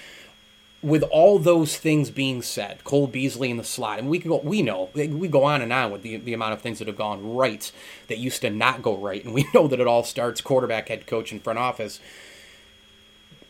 With 0.81 1.03
all 1.03 1.39
those 1.39 1.77
things 1.77 2.11
being 2.11 2.41
said, 2.41 2.83
Cole 2.83 3.07
Beasley 3.07 3.51
in 3.51 3.59
the 3.59 3.63
slot, 3.63 3.99
and 3.99 4.09
we 4.09 4.21
can 4.21 4.31
go, 4.31 4.39
we 4.39 4.63
know 4.63 4.89
we 4.95 5.29
go 5.29 5.45
on 5.45 5.61
and 5.61 5.73
on 5.73 5.93
with 5.93 6.01
the, 6.01 6.17
the 6.17 6.33
amount 6.33 6.55
of 6.55 6.63
things 6.63 6.79
that 6.79 6.89
have 6.89 6.97
gone 6.97 7.35
right 7.35 7.71
that 8.09 8.19
used 8.19 8.41
to 8.41 8.49
not 8.49 8.81
go 8.81 8.97
right, 8.97 9.23
and 9.23 9.35
we 9.35 9.47
know 9.55 9.69
that 9.69 9.81
it 9.81 9.87
all 9.87 10.03
starts 10.03 10.41
quarterback, 10.41 10.89
head 10.89 11.07
coach, 11.07 11.31
and 11.31 11.45
front 11.45 11.59
office. 11.59 12.01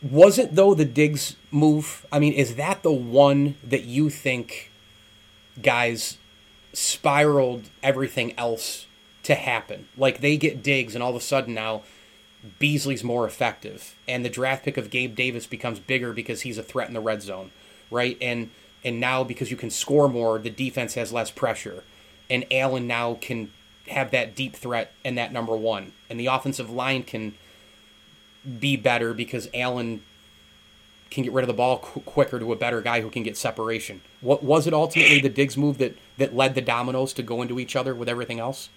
Was 0.03 0.37
it 0.37 0.55
though 0.55 0.73
the 0.73 0.85
Diggs 0.85 1.37
move? 1.49 2.05
I 2.11 2.19
mean, 2.19 2.33
is 2.33 2.55
that 2.55 2.83
the 2.83 2.91
one 2.91 3.55
that 3.63 3.85
you 3.85 4.09
think 4.09 4.71
guys 5.61 6.17
spiraled 6.73 7.69
everything 7.81 8.37
else 8.37 8.85
to 9.23 9.35
happen? 9.35 9.87
Like 9.95 10.19
they 10.19 10.35
get 10.35 10.61
Diggs, 10.61 10.93
and 10.93 11.03
all 11.03 11.11
of 11.11 11.15
a 11.15 11.21
sudden 11.21 11.53
now 11.53 11.83
Beasley's 12.59 13.03
more 13.03 13.25
effective, 13.25 13.95
and 14.07 14.25
the 14.25 14.29
draft 14.29 14.65
pick 14.65 14.75
of 14.75 14.89
Gabe 14.89 15.15
Davis 15.15 15.47
becomes 15.47 15.79
bigger 15.79 16.11
because 16.11 16.41
he's 16.41 16.57
a 16.57 16.63
threat 16.63 16.89
in 16.89 16.93
the 16.93 16.99
red 16.99 17.21
zone, 17.21 17.51
right? 17.89 18.17
And 18.21 18.49
and 18.83 18.99
now 18.99 19.23
because 19.23 19.49
you 19.49 19.55
can 19.57 19.69
score 19.69 20.09
more, 20.09 20.37
the 20.37 20.49
defense 20.49 20.95
has 20.95 21.13
less 21.13 21.31
pressure, 21.31 21.85
and 22.29 22.45
Allen 22.51 22.85
now 22.87 23.17
can 23.21 23.51
have 23.87 24.11
that 24.11 24.35
deep 24.35 24.55
threat 24.55 24.91
and 25.05 25.17
that 25.17 25.31
number 25.31 25.55
one, 25.55 25.93
and 26.09 26.19
the 26.19 26.25
offensive 26.25 26.69
line 26.69 27.03
can 27.03 27.35
be 28.59 28.75
better 28.75 29.13
because 29.13 29.47
Allen 29.53 30.03
can 31.09 31.23
get 31.23 31.31
rid 31.31 31.43
of 31.43 31.47
the 31.47 31.53
ball 31.53 31.79
qu- 31.79 32.01
quicker 32.01 32.39
to 32.39 32.51
a 32.51 32.55
better 32.55 32.81
guy 32.81 33.01
who 33.01 33.09
can 33.09 33.23
get 33.23 33.37
separation. 33.37 34.01
What 34.21 34.43
was 34.43 34.67
it 34.67 34.73
ultimately 34.73 35.21
the 35.21 35.29
Diggs 35.29 35.55
move 35.55 35.77
that 35.77 35.95
that 36.17 36.35
led 36.35 36.55
the 36.55 36.61
dominoes 36.61 37.13
to 37.13 37.23
go 37.23 37.41
into 37.41 37.59
each 37.59 37.75
other 37.75 37.93
with 37.93 38.09
everything 38.09 38.39
else? 38.39 38.69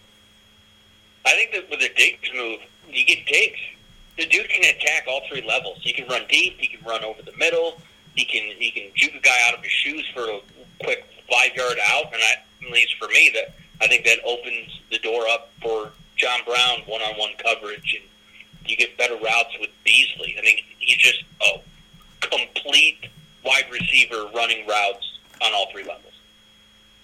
I 1.25 1.30
think 1.30 1.52
that 1.52 1.70
with 1.70 1.80
the 1.80 1.90
Diggs 1.96 2.30
move, 2.35 2.61
you 2.88 3.04
get 3.04 3.26
Diggs. 3.26 3.58
The 4.16 4.26
dude 4.26 4.49
can 4.49 4.62
attack 4.64 5.04
all 5.08 5.23
three 5.28 5.42
levels. 5.46 5.78
He 5.82 5.92
can 5.92 6.06
run 6.08 6.23
deep. 6.28 6.58
He 6.58 6.68
can 6.68 6.85
run 6.87 7.04
over 7.04 7.23
the 7.23 7.37
middle. 7.37 7.80
He 8.14 8.25
can 8.25 8.42
he 8.58 8.70
can 8.70 8.90
juke 8.94 9.14
a 9.14 9.20
guy 9.20 9.37
out 9.49 9.54
of 9.54 9.62
his 9.62 9.73
shoes 9.73 10.06
for 10.14 10.23
a 10.23 10.40
quick 10.82 11.06
five 11.30 11.54
yard 11.54 11.78
out. 11.88 12.06
And 12.12 12.23
I, 12.23 12.66
at 12.66 12.73
least 12.73 12.96
for 12.99 13.08
me, 13.08 13.30
that 13.35 13.54
I 13.80 13.88
think 13.88 14.04
that 14.04 14.18
opens 14.25 14.80
the 14.90 14.99
door 14.99 15.26
up 15.28 15.50
for 15.61 15.90
John 16.16 16.40
Brown 16.46 16.80
one 16.87 17.02
on 17.02 17.18
one 17.18 17.32
coverage, 17.38 17.99
and 18.00 18.04
you 18.68 18.76
get 18.76 18.96
better 18.96 19.14
routes 19.14 19.56
with 19.61 19.70
Beasley. 19.85 20.37
I 20.38 20.42
mean, 20.42 20.58
he's 20.78 20.96
just 20.96 21.25
a 21.42 21.61
complete 22.20 23.08
wide 23.44 23.66
receiver 23.70 24.28
running 24.35 24.66
routes 24.66 25.18
on 25.42 25.52
all 25.54 25.70
three 25.70 25.85
levels. 25.85 26.02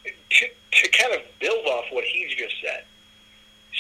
To, 0.04 0.46
to 0.72 0.88
kind 0.90 1.14
of 1.14 1.20
build 1.38 1.66
off 1.66 1.84
what 1.90 2.04
he's 2.04 2.34
just 2.34 2.54
said, 2.62 2.84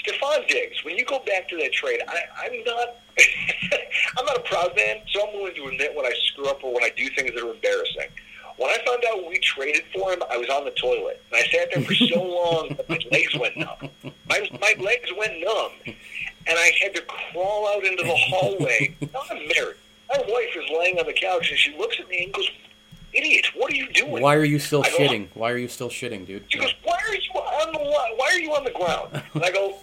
Stefon 0.04 0.46
Diggs, 0.48 0.84
when 0.84 0.96
you 0.96 1.04
go 1.04 1.20
back 1.20 1.48
to 1.48 1.56
that 1.58 1.72
trade, 1.72 2.00
I, 2.06 2.20
I'm 2.44 2.64
not 2.64 2.88
I'm 4.18 4.24
not 4.24 4.36
a 4.36 4.40
proud 4.40 4.74
man, 4.76 4.98
so 5.12 5.26
I'm 5.26 5.34
willing 5.34 5.54
to 5.54 5.66
admit 5.66 5.94
when 5.94 6.06
I 6.06 6.12
screw 6.26 6.46
up 6.46 6.64
or 6.64 6.72
when 6.74 6.82
I 6.82 6.90
do 6.96 7.08
things 7.10 7.32
that 7.34 7.42
are 7.42 7.52
embarrassing. 7.52 8.08
When 8.56 8.70
I 8.70 8.78
found 8.86 9.02
out 9.10 9.28
we 9.28 9.38
traded 9.38 9.84
for 9.94 10.12
him, 10.12 10.22
I 10.30 10.36
was 10.36 10.48
on 10.48 10.64
the 10.64 10.70
toilet. 10.72 11.22
And 11.32 11.42
I 11.42 11.48
sat 11.48 11.68
there 11.74 11.82
for 11.82 11.94
so 11.94 12.22
long 12.22 12.68
that 12.76 12.88
my 12.88 12.98
legs 13.10 13.36
went 13.38 13.56
numb. 13.56 13.90
My, 14.28 14.48
my 14.60 14.74
legs 14.78 15.10
went 15.16 15.40
numb. 15.40 15.96
And 16.46 16.58
I 16.58 16.72
had 16.80 16.94
to 16.94 17.02
crawl 17.02 17.68
out 17.68 17.84
into 17.84 18.02
the 18.02 18.14
hallway. 18.14 18.94
now 19.00 19.20
I'm 19.30 19.36
married. 19.48 19.76
My 20.08 20.18
wife 20.18 20.50
is 20.56 20.64
laying 20.78 20.98
on 20.98 21.06
the 21.06 21.12
couch, 21.12 21.50
and 21.50 21.58
she 21.58 21.76
looks 21.76 21.98
at 22.00 22.08
me 22.08 22.24
and 22.24 22.32
goes, 22.32 22.50
Idiot, 23.12 23.46
what 23.54 23.72
are 23.72 23.76
you 23.76 23.88
doing? 23.92 24.22
Why 24.22 24.36
are 24.36 24.44
you 24.44 24.58
still 24.58 24.82
I 24.84 24.90
go, 24.90 24.96
shitting? 24.96 25.28
Why 25.34 25.50
are 25.50 25.58
you 25.58 25.68
still 25.68 25.90
shitting, 25.90 26.26
dude? 26.26 26.44
She 26.48 26.58
goes, 26.58 26.74
"Why 26.82 26.96
are 27.08 27.14
you 27.14 27.30
on 27.34 27.72
the 27.72 27.78
Why 27.78 28.28
are 28.32 28.38
you 28.38 28.54
on 28.54 28.64
the 28.64 28.70
ground?" 28.70 29.22
And 29.34 29.44
I 29.44 29.50
go, 29.50 29.76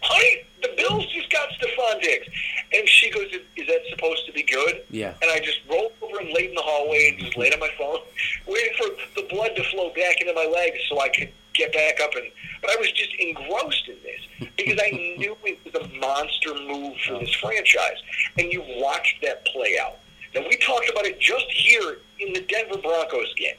"Honey, 0.00 0.44
the 0.62 0.70
Bills 0.78 1.06
just 1.12 1.30
got 1.30 1.50
Stefon 1.50 2.00
Diggs." 2.00 2.26
And 2.72 2.88
she 2.88 3.10
goes, 3.10 3.26
"Is 3.30 3.42
is 3.56 3.66
that 3.66 3.80
supposed 3.90 4.24
to 4.24 4.32
be 4.32 4.42
good?" 4.42 4.84
Yeah. 4.90 5.12
And 5.20 5.30
I 5.30 5.38
just 5.40 5.60
rolled 5.70 5.92
over 6.00 6.18
and 6.20 6.32
laid 6.32 6.48
in 6.48 6.54
the 6.54 6.62
hallway 6.62 7.10
and 7.10 7.18
just 7.18 7.36
laid 7.36 7.52
on 7.52 7.60
my 7.60 7.70
phone, 7.76 7.98
waiting 8.46 8.72
for 8.78 8.86
the 9.20 9.28
blood 9.28 9.54
to 9.56 9.64
flow 9.64 9.90
back 9.90 10.22
into 10.22 10.32
my 10.32 10.46
legs 10.46 10.78
so 10.88 10.98
I 10.98 11.10
could 11.10 11.30
get 11.54 11.72
back 11.72 12.00
up. 12.00 12.14
And 12.14 12.30
but 12.60 12.70
I 12.70 12.76
was 12.76 12.90
just 12.92 13.14
engrossed 13.18 13.88
in 13.88 13.96
this 14.02 14.50
because 14.56 14.78
I 14.82 14.90
knew 14.90 15.36
it 15.44 15.58
was 15.64 15.74
a 15.74 15.88
monster 15.98 16.54
move 16.54 16.96
for 17.06 17.18
this 17.18 17.32
franchise, 17.34 18.02
and 18.38 18.52
you 18.52 18.62
watched 18.78 19.22
that 19.22 19.44
play 19.46 19.78
out. 19.80 19.98
Now 20.34 20.42
we 20.48 20.56
talked 20.56 20.88
about 20.88 21.04
it 21.04 21.20
just 21.20 21.46
here 21.50 21.98
in 22.20 22.32
the 22.32 22.40
Denver 22.40 22.78
Broncos 22.78 23.34
game. 23.34 23.56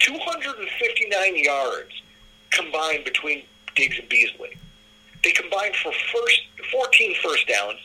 259 0.00 1.36
yards 1.36 2.02
combined 2.50 3.04
between 3.04 3.42
Diggs 3.74 3.98
and 3.98 4.08
Beasley. 4.08 4.56
They 5.24 5.32
combined 5.32 5.74
for 5.76 5.92
first 5.92 6.40
14 6.70 7.14
first 7.22 7.46
downs 7.48 7.78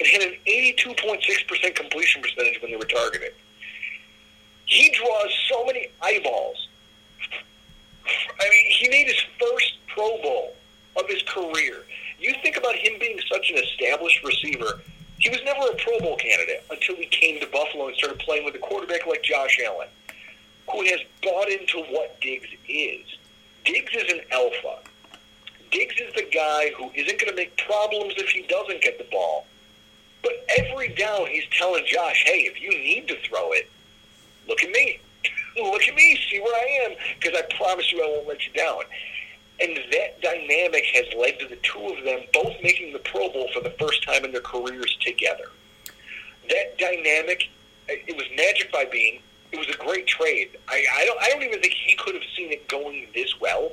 and 0.00 0.08
had 0.08 0.22
an 0.22 0.34
82.6% 0.46 1.74
completion 1.74 2.22
percentage 2.22 2.60
when 2.62 2.70
they 2.70 2.76
were 2.76 2.84
targeted. 2.84 3.34
He 4.66 4.90
draws 4.90 5.34
so 5.48 5.64
many 5.64 5.88
eyeballs. 6.02 6.67
I 8.40 8.48
mean, 8.50 8.66
he 8.70 8.88
made 8.88 9.06
his 9.06 9.22
first 9.38 9.78
Pro 9.88 10.20
Bowl 10.22 10.54
of 10.96 11.08
his 11.08 11.22
career. 11.22 11.84
You 12.18 12.34
think 12.42 12.56
about 12.56 12.74
him 12.74 12.94
being 13.00 13.20
such 13.30 13.50
an 13.50 13.58
established 13.58 14.24
receiver. 14.24 14.80
He 15.18 15.30
was 15.30 15.40
never 15.44 15.66
a 15.70 15.74
Pro 15.76 15.98
Bowl 16.00 16.16
candidate 16.16 16.64
until 16.70 16.96
he 16.96 17.06
came 17.06 17.40
to 17.40 17.46
Buffalo 17.46 17.88
and 17.88 17.96
started 17.96 18.18
playing 18.20 18.44
with 18.44 18.54
a 18.54 18.58
quarterback 18.58 19.06
like 19.06 19.22
Josh 19.22 19.58
Allen, 19.64 19.88
who 20.70 20.84
has 20.84 21.00
bought 21.22 21.48
into 21.48 21.82
what 21.90 22.20
Diggs 22.20 22.48
is. 22.68 23.06
Diggs 23.64 23.92
is 23.94 24.12
an 24.12 24.20
alpha. 24.32 24.78
Diggs 25.70 25.96
is 26.00 26.14
the 26.14 26.26
guy 26.32 26.70
who 26.76 26.90
isn't 26.94 27.20
going 27.20 27.30
to 27.30 27.36
make 27.36 27.56
problems 27.58 28.14
if 28.16 28.30
he 28.30 28.42
doesn't 28.42 28.80
get 28.80 28.98
the 28.98 29.06
ball. 29.10 29.46
But 30.22 30.32
every 30.56 30.88
down, 30.94 31.26
he's 31.26 31.44
telling 31.56 31.84
Josh, 31.86 32.24
hey, 32.26 32.40
if 32.40 32.60
you 32.60 32.70
need 32.70 33.08
to 33.08 33.16
throw 33.28 33.52
it, 33.52 33.70
look 34.48 34.62
at 34.62 34.70
me. 34.70 35.00
Look 35.56 35.82
at 35.88 35.94
me. 35.94 36.18
See 36.30 36.40
where 36.40 36.54
I 36.54 36.90
am. 36.90 36.96
Because 37.20 37.38
I 37.38 37.54
promise 37.56 37.90
you 37.92 38.02
I 38.02 38.08
won't 38.08 38.28
let 38.28 38.46
you 38.46 38.52
down. 38.52 38.82
And 39.60 39.76
that 39.92 40.20
dynamic 40.22 40.84
has 40.94 41.06
led 41.18 41.38
to 41.40 41.48
the 41.48 41.56
two 41.56 41.84
of 41.86 42.04
them 42.04 42.20
both 42.32 42.54
making 42.62 42.92
the 42.92 43.00
Pro 43.00 43.28
Bowl 43.28 43.48
for 43.52 43.60
the 43.60 43.74
first 43.78 44.04
time 44.04 44.24
in 44.24 44.32
their 44.32 44.40
careers 44.40 44.96
together. 45.00 45.50
That 46.48 46.78
dynamic, 46.78 47.48
it 47.88 48.16
was 48.16 48.24
magic 48.36 48.70
by 48.72 48.84
Beane. 48.84 49.20
It 49.50 49.58
was 49.58 49.68
a 49.68 49.78
great 49.78 50.06
trade. 50.06 50.50
I, 50.68 50.84
I 50.94 51.04
don't. 51.06 51.20
I 51.22 51.30
don't 51.30 51.42
even 51.42 51.60
think 51.60 51.72
he 51.72 51.96
could 51.96 52.14
have 52.14 52.24
seen 52.36 52.52
it 52.52 52.68
going 52.68 53.06
this 53.14 53.40
well. 53.40 53.72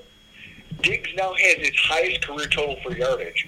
Diggs 0.82 1.10
now 1.16 1.34
has 1.34 1.56
his 1.58 1.76
highest 1.76 2.26
career 2.26 2.48
total 2.48 2.78
for 2.82 2.96
yardage. 2.96 3.48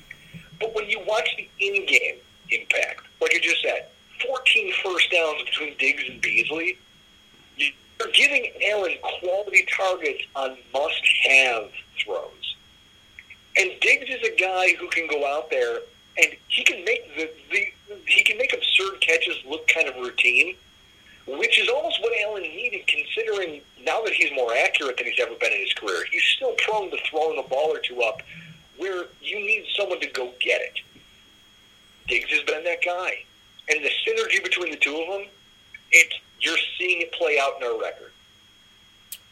But 0.59 0.75
when 0.75 0.89
you 0.89 0.99
watch 1.07 1.29
the 1.37 1.47
in-game 1.59 2.17
impact, 2.49 3.01
like 3.21 3.31
I 3.33 3.39
just 3.41 3.61
said, 3.61 3.87
14 4.25 4.73
first 4.83 5.11
downs 5.11 5.43
between 5.43 5.75
Diggs 5.77 6.03
and 6.09 6.21
Beasley, 6.21 6.77
you're 7.99 8.11
giving 8.11 8.51
Allen 8.69 8.93
quality 9.01 9.65
targets 9.75 10.23
on 10.35 10.57
must-have 10.73 11.71
throws. 12.03 12.55
And 13.57 13.71
Diggs 13.81 14.09
is 14.09 14.27
a 14.27 14.35
guy 14.35 14.75
who 14.75 14.87
can 14.89 15.07
go 15.07 15.25
out 15.25 15.49
there 15.49 15.79
and 16.21 16.35
he 16.47 16.63
can 16.63 16.83
make 16.85 17.15
the, 17.15 17.29
the 17.51 17.67
he 18.05 18.23
can 18.23 18.37
make 18.37 18.53
absurd 18.53 18.99
catches 19.01 19.35
look 19.45 19.67
kind 19.67 19.87
of 19.87 19.95
routine, 19.95 20.55
which 21.27 21.59
is 21.59 21.69
almost 21.69 22.01
what 22.01 22.13
Allen 22.23 22.43
needed 22.43 22.85
considering 22.87 23.61
now 23.83 24.01
that 24.03 24.13
he's 24.13 24.31
more 24.33 24.53
accurate 24.53 24.97
than 24.97 25.07
he's 25.07 25.19
ever 25.19 25.35
been 25.35 25.53
in 25.53 25.59
his 25.59 25.73
career. 25.73 26.03
He's 26.11 26.23
still 26.23 26.53
prone 26.57 26.91
to 26.91 26.97
throwing 27.09 27.39
a 27.39 27.47
ball 27.47 27.75
or 27.75 27.79
two 27.79 28.01
up 28.01 28.21
where 28.77 29.05
you 29.21 29.39
need 29.39 29.65
someone 29.75 29.99
to 30.01 30.07
go 30.07 30.31
get 30.39 30.61
it. 30.61 30.79
Diggs 32.07 32.29
has 32.29 32.43
been 32.43 32.63
that 32.63 32.83
guy. 32.83 33.23
And 33.69 33.83
the 33.83 33.89
synergy 33.89 34.41
between 34.43 34.71
the 34.71 34.77
two 34.77 34.95
of 34.95 35.07
them, 35.07 35.27
it's 35.91 36.15
you're 36.39 36.57
seeing 36.77 37.01
it 37.01 37.11
play 37.11 37.37
out 37.39 37.53
in 37.61 37.67
our 37.67 37.79
record. 37.79 38.11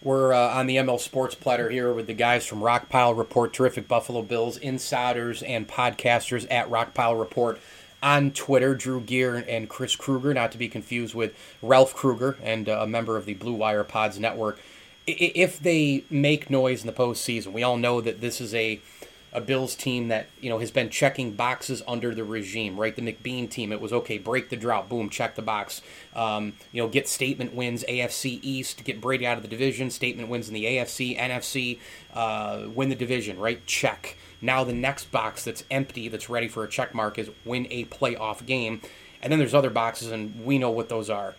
We're 0.02 0.34
uh, 0.34 0.54
on 0.54 0.68
the 0.68 0.76
ML 0.76 1.00
Sports 1.00 1.34
Platter 1.34 1.70
here 1.70 1.92
with 1.92 2.06
the 2.06 2.14
guys 2.14 2.46
from 2.46 2.60
Rockpile 2.60 3.18
Report, 3.18 3.54
terrific 3.54 3.88
Buffalo 3.88 4.22
Bills 4.22 4.58
insiders 4.58 5.42
and 5.42 5.68
podcasters 5.68 6.46
at 6.52 6.70
Rockpile 6.70 7.20
Report 7.20 7.60
on 8.04 8.30
Twitter. 8.30 8.76
Drew 8.76 9.02
Gear 9.02 9.44
and 9.48 9.68
Chris 9.68 9.96
Kruger, 9.96 10.34
not 10.34 10.52
to 10.52 10.60
be 10.60 10.68
confused 10.68 11.16
with 11.16 11.36
Ralph 11.62 11.96
Krueger 11.96 12.38
and 12.44 12.70
uh, 12.70 12.82
a 12.82 12.88
member 12.88 13.18
of 13.18 13.26
the 13.26 13.34
Blue 13.34 13.54
Wire 13.54 13.84
Pods 13.84 14.20
Network. 14.20 14.60
If 15.08 15.60
they 15.60 16.04
make 16.12 16.52
noise 16.52 16.82
in 16.82 16.88
the 16.88 16.94
postseason, 16.94 17.52
we 17.52 17.64
all 17.64 17.78
know 17.78 18.00
that 18.02 18.22
this 18.22 18.40
is 18.40 18.54
a 18.54 18.80
a 19.36 19.42
Bills 19.42 19.76
team 19.76 20.08
that 20.08 20.28
you 20.40 20.50
know 20.50 20.60
has 20.60 20.72
been 20.72 20.90
checking 20.90 21.34
boxes 21.34 21.84
under 21.88 22.16
the 22.16 22.24
regime, 22.24 22.80
right? 22.80 22.96
The 22.96 23.02
McBeane 23.02 23.50
team, 23.50 23.74
it 23.74 23.82
was 23.82 23.92
okay, 23.92 24.18
break 24.18 24.50
the 24.50 24.56
drought, 24.56 24.88
boom, 24.88 25.10
check 25.10 25.36
the 25.36 25.42
box. 25.42 25.82
Um, 26.16 26.54
you 26.72 26.82
know, 26.82 26.88
get 26.88 27.10
statement 27.10 27.54
wins, 27.54 27.84
AFC 27.84 28.40
East, 28.42 28.86
get 28.86 29.02
Brady 29.02 29.28
out 29.28 29.36
of 29.36 29.44
the 29.44 29.50
division, 29.50 29.90
statement 29.90 30.30
wins 30.30 30.48
in 30.48 30.54
the 30.54 30.64
AFC, 30.64 31.20
NFC, 31.20 31.80
uh, 32.14 32.70
win 32.74 32.88
the 32.88 32.96
division, 32.96 33.38
right? 33.38 33.64
Check. 33.68 34.18
Now 34.42 34.64
the 34.64 34.74
next 34.74 35.12
box 35.12 35.44
that's 35.44 35.66
empty, 35.70 36.08
that's 36.08 36.30
ready 36.30 36.48
for 36.48 36.64
a 36.64 36.70
check 36.70 36.96
mark, 36.96 37.20
is 37.20 37.30
win 37.44 37.68
a 37.70 37.84
playoff 37.86 38.46
game, 38.46 38.80
and 39.22 39.34
then 39.34 39.40
there's 39.40 39.54
other 39.54 39.70
boxes, 39.70 40.12
and 40.12 40.46
we 40.46 40.58
know 40.58 40.72
what 40.72 40.88
those 40.88 41.10
are. 41.10 41.36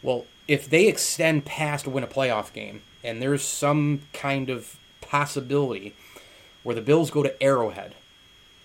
Well, 0.00 0.26
if 0.46 0.70
they 0.70 0.86
extend 0.86 1.44
past 1.44 1.88
win 1.88 2.04
a 2.04 2.06
playoff 2.06 2.52
game, 2.52 2.82
and 3.02 3.20
there's 3.20 3.42
some 3.42 4.02
kind 4.12 4.48
of 4.48 4.76
possibility 5.00 5.94
where 6.62 6.74
the 6.74 6.80
Bills 6.80 7.10
go 7.10 7.22
to 7.22 7.42
Arrowhead 7.42 7.94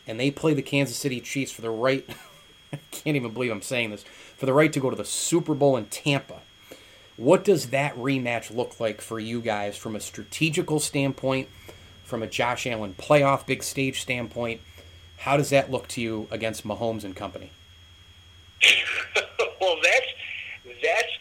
and 0.07 0.19
they 0.19 0.31
play 0.31 0.53
the 0.53 0.61
Kansas 0.61 0.97
City 0.97 1.19
Chiefs 1.19 1.51
for 1.51 1.61
the 1.61 1.69
right 1.69 2.07
I 2.73 2.79
can't 2.91 3.15
even 3.15 3.31
believe 3.31 3.51
I'm 3.51 3.61
saying 3.61 3.91
this 3.91 4.03
for 4.35 4.45
the 4.45 4.53
right 4.53 4.71
to 4.73 4.79
go 4.79 4.89
to 4.89 4.95
the 4.95 5.05
Super 5.05 5.53
Bowl 5.53 5.77
in 5.77 5.85
Tampa. 5.85 6.41
What 7.17 7.45
does 7.45 7.69
that 7.69 7.95
rematch 7.95 8.53
look 8.53 8.79
like 8.79 8.99
for 8.99 9.19
you 9.19 9.39
guys 9.39 9.77
from 9.77 9.95
a 9.95 10.01
strategical 10.01 10.81
standpoint, 10.81 11.47
from 12.03 12.21
a 12.21 12.27
Josh 12.27 12.67
Allen 12.67 12.93
playoff 12.97 13.45
big 13.45 13.63
stage 13.63 14.01
standpoint? 14.01 14.59
How 15.19 15.37
does 15.37 15.49
that 15.51 15.71
look 15.71 15.87
to 15.89 16.01
you 16.01 16.27
against 16.29 16.67
Mahomes 16.67 17.05
and 17.05 17.15
company? 17.15 17.51
well, 19.61 19.77
that's 19.81 20.07
that's 20.83 21.13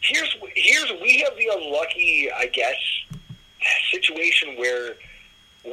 here's 0.00 0.36
here's 0.56 0.92
we 1.00 1.18
have 1.18 1.36
the 1.36 1.48
unlucky, 1.52 2.28
I 2.32 2.46
guess, 2.46 2.74
situation 3.92 4.56
where 4.56 4.94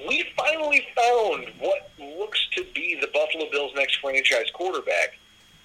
we 0.08 0.26
finally 0.36 0.86
found 0.96 1.48
what 1.60 1.92
looks 2.00 2.48
to 2.56 2.66
be 2.74 2.98
the 3.00 3.08
Buffalo 3.08 3.50
Bills' 3.52 3.74
next 3.76 3.98
franchise 3.98 4.50
quarterback, 4.54 5.18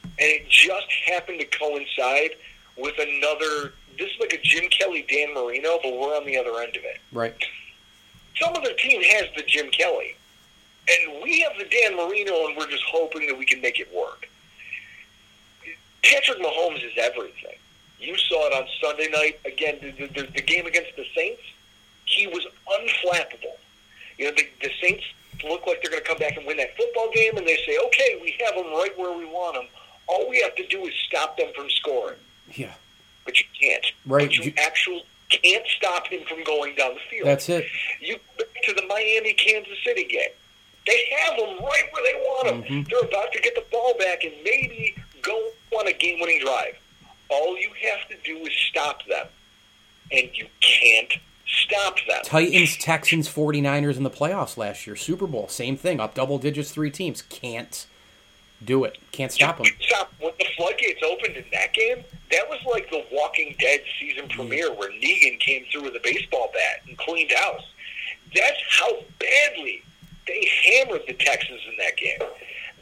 and 0.02 0.12
it 0.18 0.48
just 0.48 0.90
happened 1.06 1.40
to 1.40 1.46
coincide 1.46 2.30
with 2.76 2.94
another. 2.98 3.72
This 3.98 4.10
is 4.10 4.20
like 4.20 4.32
a 4.32 4.38
Jim 4.42 4.68
Kelly, 4.70 5.04
Dan 5.08 5.34
Marino, 5.34 5.78
but 5.82 5.92
we're 5.92 6.16
on 6.16 6.26
the 6.26 6.36
other 6.36 6.60
end 6.60 6.76
of 6.76 6.84
it. 6.84 7.00
Right. 7.12 7.34
Some 8.36 8.54
other 8.54 8.72
team 8.74 9.02
has 9.02 9.26
the 9.36 9.42
Jim 9.42 9.70
Kelly, 9.70 10.14
and 10.88 11.22
we 11.22 11.40
have 11.40 11.52
the 11.58 11.64
Dan 11.64 11.96
Marino, 11.96 12.46
and 12.46 12.56
we're 12.56 12.70
just 12.70 12.84
hoping 12.84 13.26
that 13.26 13.36
we 13.36 13.44
can 13.44 13.60
make 13.60 13.80
it 13.80 13.92
work. 13.94 14.28
Patrick 16.04 16.38
Mahomes 16.38 16.84
is 16.84 16.92
everything. 16.96 17.56
You 17.98 18.16
saw 18.16 18.46
it 18.46 18.52
on 18.52 18.68
Sunday 18.80 19.08
night 19.10 19.40
again. 19.44 19.78
The, 19.80 20.06
the, 20.06 20.28
the 20.32 20.42
game 20.42 20.66
against 20.66 20.94
the 20.96 21.04
Saints, 21.16 21.42
he 22.04 22.28
was 22.28 22.46
unflappable. 22.68 23.56
You 24.18 24.26
know, 24.26 24.32
the, 24.36 24.46
the 24.62 24.70
Saints 24.82 25.04
look 25.44 25.66
like 25.66 25.80
they're 25.82 25.90
going 25.90 26.02
to 26.02 26.08
come 26.08 26.18
back 26.18 26.36
and 26.36 26.44
win 26.46 26.56
that 26.58 26.76
football 26.76 27.10
game, 27.14 27.36
and 27.36 27.46
they 27.46 27.56
say, 27.66 27.78
"Okay, 27.86 28.18
we 28.20 28.34
have 28.44 28.54
them 28.56 28.72
right 28.74 28.92
where 28.98 29.16
we 29.16 29.24
want 29.24 29.54
them. 29.54 29.66
All 30.08 30.28
we 30.28 30.40
have 30.42 30.54
to 30.56 30.66
do 30.66 30.84
is 30.86 30.94
stop 31.08 31.36
them 31.36 31.48
from 31.54 31.70
scoring." 31.70 32.18
Yeah. 32.54 32.74
But 33.24 33.38
you 33.38 33.44
can't. 33.60 33.86
Right. 34.06 34.26
But 34.26 34.36
you, 34.36 34.44
You- 34.44 34.52
actually 34.58 35.04
can't 35.30 35.66
stop 35.76 36.06
him 36.08 36.24
from 36.26 36.42
going 36.44 36.74
down 36.74 36.94
the 36.94 37.00
field. 37.10 37.26
That's 37.28 37.48
it. 37.50 37.66
You 38.00 38.16
go 38.38 38.44
back 38.44 38.62
to 38.64 38.72
the 38.72 38.86
Miami 38.86 39.34
Kansas 39.34 39.78
City 39.84 40.04
game. 40.04 40.30
They 40.86 41.04
have 41.20 41.36
them 41.38 41.58
right 41.62 41.82
where 41.92 42.02
they 42.02 42.18
want 42.20 42.46
them. 42.48 42.62
Mhm. 42.62 42.88
They're 42.88 43.00
about 43.00 43.30
to 43.34 43.40
get 43.40 43.54
the 43.54 43.64
ball 43.70 43.92
back 43.98 44.24
and 44.24 44.32
maybe 44.42 44.94
go 45.20 45.50
on 45.78 45.86
a 45.86 45.92
game-winning 45.92 46.40
drive. 46.40 46.78
All 47.28 47.58
you 47.58 47.70
have 47.90 48.08
to 48.08 48.16
do 48.24 48.38
is 48.38 48.52
stop 48.70 49.04
them, 49.04 49.26
and 50.10 50.30
you 50.34 50.46
can't 50.62 51.12
stop 51.48 51.96
them. 52.06 52.20
Titans, 52.24 52.76
Texans, 52.76 53.28
49ers 53.28 53.96
in 53.96 54.02
the 54.02 54.10
playoffs 54.10 54.56
last 54.56 54.86
year, 54.86 54.96
Super 54.96 55.26
Bowl, 55.26 55.48
same 55.48 55.76
thing, 55.76 56.00
up 56.00 56.14
double 56.14 56.38
digits, 56.38 56.70
three 56.70 56.90
teams. 56.90 57.22
Can't 57.22 57.86
do 58.64 58.84
it. 58.84 58.98
Can't 59.12 59.32
stop 59.32 59.58
them. 59.58 59.66
Stop. 59.80 60.12
When 60.20 60.32
the 60.38 60.46
floodgates 60.56 61.02
opened 61.02 61.36
in 61.36 61.44
that 61.52 61.72
game, 61.72 62.04
that 62.30 62.48
was 62.48 62.60
like 62.70 62.90
the 62.90 63.04
Walking 63.12 63.54
Dead 63.58 63.80
season 64.00 64.24
mm. 64.24 64.30
premiere 64.30 64.72
where 64.74 64.90
Negan 64.90 65.38
came 65.40 65.64
through 65.70 65.84
with 65.84 65.94
a 65.94 66.00
baseball 66.02 66.50
bat 66.52 66.82
and 66.88 66.96
cleaned 66.98 67.32
house. 67.32 67.72
That's 68.34 68.60
how 68.68 68.90
badly 69.18 69.82
they 70.26 70.50
hammered 70.64 71.02
the 71.06 71.14
Texans 71.14 71.60
in 71.68 71.76
that 71.78 71.96
game. 71.96 72.18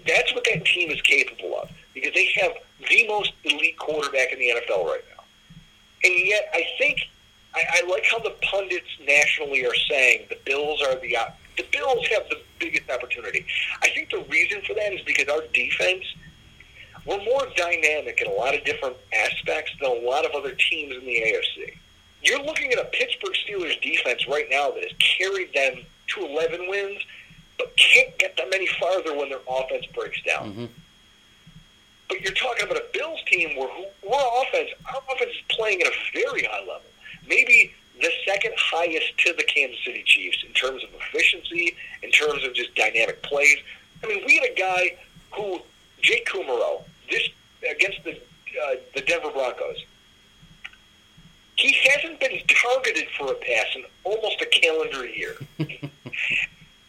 That's 0.07 0.35
what 0.35 0.45
that 0.45 0.65
team 0.65 0.91
is 0.91 1.01
capable 1.03 1.59
of 1.61 1.71
because 1.95 2.13
they 2.15 2.27
have 2.41 2.53
the 2.89 3.07
most 3.09 3.33
elite 3.45 3.79
quarterback 3.79 4.33
in 4.33 4.39
the 4.39 4.51
NFL 4.51 4.85
right 4.87 5.05
now. 5.17 5.25
And 6.05 6.27
yet, 6.27 6.51
I 6.53 6.65
think 6.79 7.09
I, 7.57 7.65
I 7.83 7.87
like 7.89 8.05
how 8.11 8.19
the 8.19 8.35
pundits 8.43 8.89
nationally 9.05 9.65
are 9.65 9.75
saying 9.89 10.27
the 10.29 10.39
Bills 10.45 10.83
are 10.83 10.95
the 11.01 11.17
uh, 11.17 11.31
the 11.57 11.65
Bills 11.73 12.07
have 12.09 12.29
the 12.29 12.41
biggest 12.59 12.91
opportunity. 12.91 13.47
I 13.83 13.89
think 13.89 14.11
the 14.11 14.25
reason 14.29 14.61
for 14.63 14.75
that 14.75 14.93
is 14.93 15.01
because 15.03 15.29
our 15.29 15.43
defense 15.53 16.05
we're 17.07 17.23
more 17.23 17.47
dynamic 17.57 18.21
in 18.21 18.27
a 18.27 18.35
lot 18.35 18.55
of 18.55 18.65
different 18.65 18.97
aspects 19.15 19.73
than 19.81 19.91
a 19.91 20.07
lot 20.07 20.25
of 20.25 20.33
other 20.33 20.53
teams 20.53 20.95
in 20.97 21.07
the 21.07 21.23
AFC. 21.23 21.77
You're 22.23 22.43
looking 22.43 22.73
at 22.73 22.81
a 22.81 22.85
Pittsburgh 22.87 23.35
Steelers 23.47 23.81
defense 23.81 24.27
right 24.27 24.47
now 24.51 24.73
that 24.73 24.83
has 24.83 24.93
carried 24.99 25.53
them 25.55 25.85
to 26.09 26.27
11 26.27 26.69
wins, 26.69 27.01
but 27.59 27.77
can't 27.77 28.19
get 28.19 28.37
them 28.37 28.49
any 28.53 28.67
farther 28.67 29.17
when 29.17 29.29
their 29.29 29.39
offense 29.49 29.87
breaks 29.95 30.21
down. 30.23 30.51
Mm-hmm. 30.51 30.65
But 32.09 32.21
you're 32.23 32.35
talking 32.35 32.65
about 32.65 32.79
a 32.79 32.85
Bills 32.93 33.21
team 33.31 33.57
where 33.57 33.69
who, 33.69 33.85
our 34.13 34.43
offense, 34.43 34.71
our 34.93 35.01
offense 35.13 35.31
is 35.31 35.43
playing 35.49 35.83
at 35.83 35.87
a 35.87 35.95
very 36.13 36.43
high 36.43 36.61
level, 36.61 36.83
maybe 37.29 37.73
the 38.01 38.11
second 38.27 38.53
highest 38.57 39.17
to 39.19 39.33
the 39.33 39.45
Kansas 39.45 39.79
City 39.85 40.03
Chiefs 40.05 40.45
in 40.47 40.53
terms 40.53 40.85
of 40.85 40.91
efficiency, 40.95 41.77
in 42.03 42.11
terms 42.11 42.45
of 42.45 42.55
just 42.55 42.75
dynamic 42.75 43.23
plays. 43.23 43.59
I 44.03 44.07
mean, 44.07 44.23
we 44.27 44.37
had 44.37 44.51
a 44.51 44.55
guy 44.55 44.97
who 45.33 45.61
Jake 46.03 46.27
Kumerow 46.27 46.83
this 47.11 47.29
against 47.69 48.05
the 48.05 48.13
uh, 48.13 48.77
the 48.95 49.01
Denver 49.03 49.31
Broncos. 49.31 49.85
He 51.57 51.75
hasn't 51.89 52.21
been 52.21 52.39
targeted 52.49 53.09
for 53.19 53.33
a 53.33 53.35
pass 53.35 53.67
in 53.75 53.85
almost 54.05 54.41
a 54.43 54.47
calendar 54.47 55.07
year. 55.07 55.37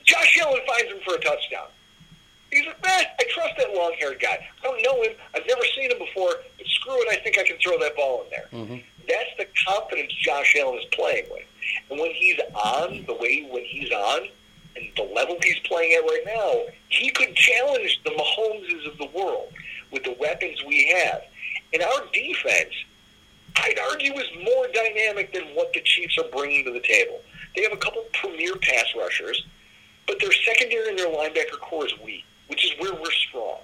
Josh 0.03 0.39
Allen 0.41 0.61
finds 0.67 0.91
him 0.91 0.99
for 1.05 1.15
a 1.15 1.19
touchdown. 1.19 1.67
He's 2.51 2.65
like, 2.65 2.81
man, 2.83 3.05
I 3.19 3.23
trust 3.29 3.55
that 3.57 3.73
long-haired 3.73 4.19
guy. 4.21 4.47
I 4.61 4.63
don't 4.63 4.81
know 4.81 5.03
him. 5.03 5.13
I've 5.35 5.45
never 5.47 5.61
seen 5.75 5.91
him 5.91 5.97
before, 5.99 6.31
but 6.57 6.67
screw 6.67 7.01
it, 7.01 7.07
I 7.09 7.21
think 7.21 7.37
I 7.37 7.43
can 7.43 7.57
throw 7.57 7.77
that 7.79 7.95
ball 7.95 8.23
in 8.23 8.29
there. 8.29 8.47
Mm-hmm. 8.53 8.77
That's 9.07 9.29
the 9.37 9.47
confidence 9.67 10.13
Josh 10.13 10.55
Allen 10.59 10.79
is 10.79 10.85
playing 10.91 11.25
with. 11.31 11.45
And 11.89 11.99
when 11.99 12.11
he's 12.11 12.39
on, 12.53 13.05
the 13.05 13.13
way 13.13 13.47
when 13.49 13.63
he's 13.63 13.91
on, 13.91 14.27
and 14.75 14.85
the 14.95 15.03
level 15.15 15.37
he's 15.43 15.59
playing 15.59 15.93
at 15.93 16.03
right 16.03 16.23
now, 16.25 16.73
he 16.89 17.09
could 17.09 17.35
challenge 17.35 17.99
the 18.03 18.11
Mahomeses 18.11 18.87
of 18.87 18.97
the 18.97 19.07
world 19.17 19.51
with 19.91 20.03
the 20.03 20.15
weapons 20.19 20.63
we 20.65 20.87
have. 20.87 21.23
And 21.73 21.81
our 21.81 22.05
defense, 22.13 22.73
I'd 23.55 23.79
argue, 23.79 24.13
is 24.13 24.27
more 24.43 24.67
dynamic 24.73 25.33
than 25.33 25.43
what 25.55 25.73
the 25.73 25.81
Chiefs 25.81 26.17
are 26.17 26.29
bringing 26.31 26.65
to 26.65 26.73
the 26.73 26.81
table. 26.81 27.21
They 27.55 27.63
have 27.63 27.73
a 27.73 27.77
couple 27.77 28.03
premier 28.13 28.55
pass 28.55 28.85
rushers, 28.95 29.45
but 30.05 30.19
their 30.19 30.31
secondary 30.31 30.89
and 30.89 30.99
their 30.99 31.09
linebacker 31.09 31.59
core 31.59 31.85
is 31.85 31.93
weak, 32.03 32.25
which 32.47 32.65
is 32.65 32.79
where 32.79 32.93
we're 32.93 33.11
strong. 33.11 33.57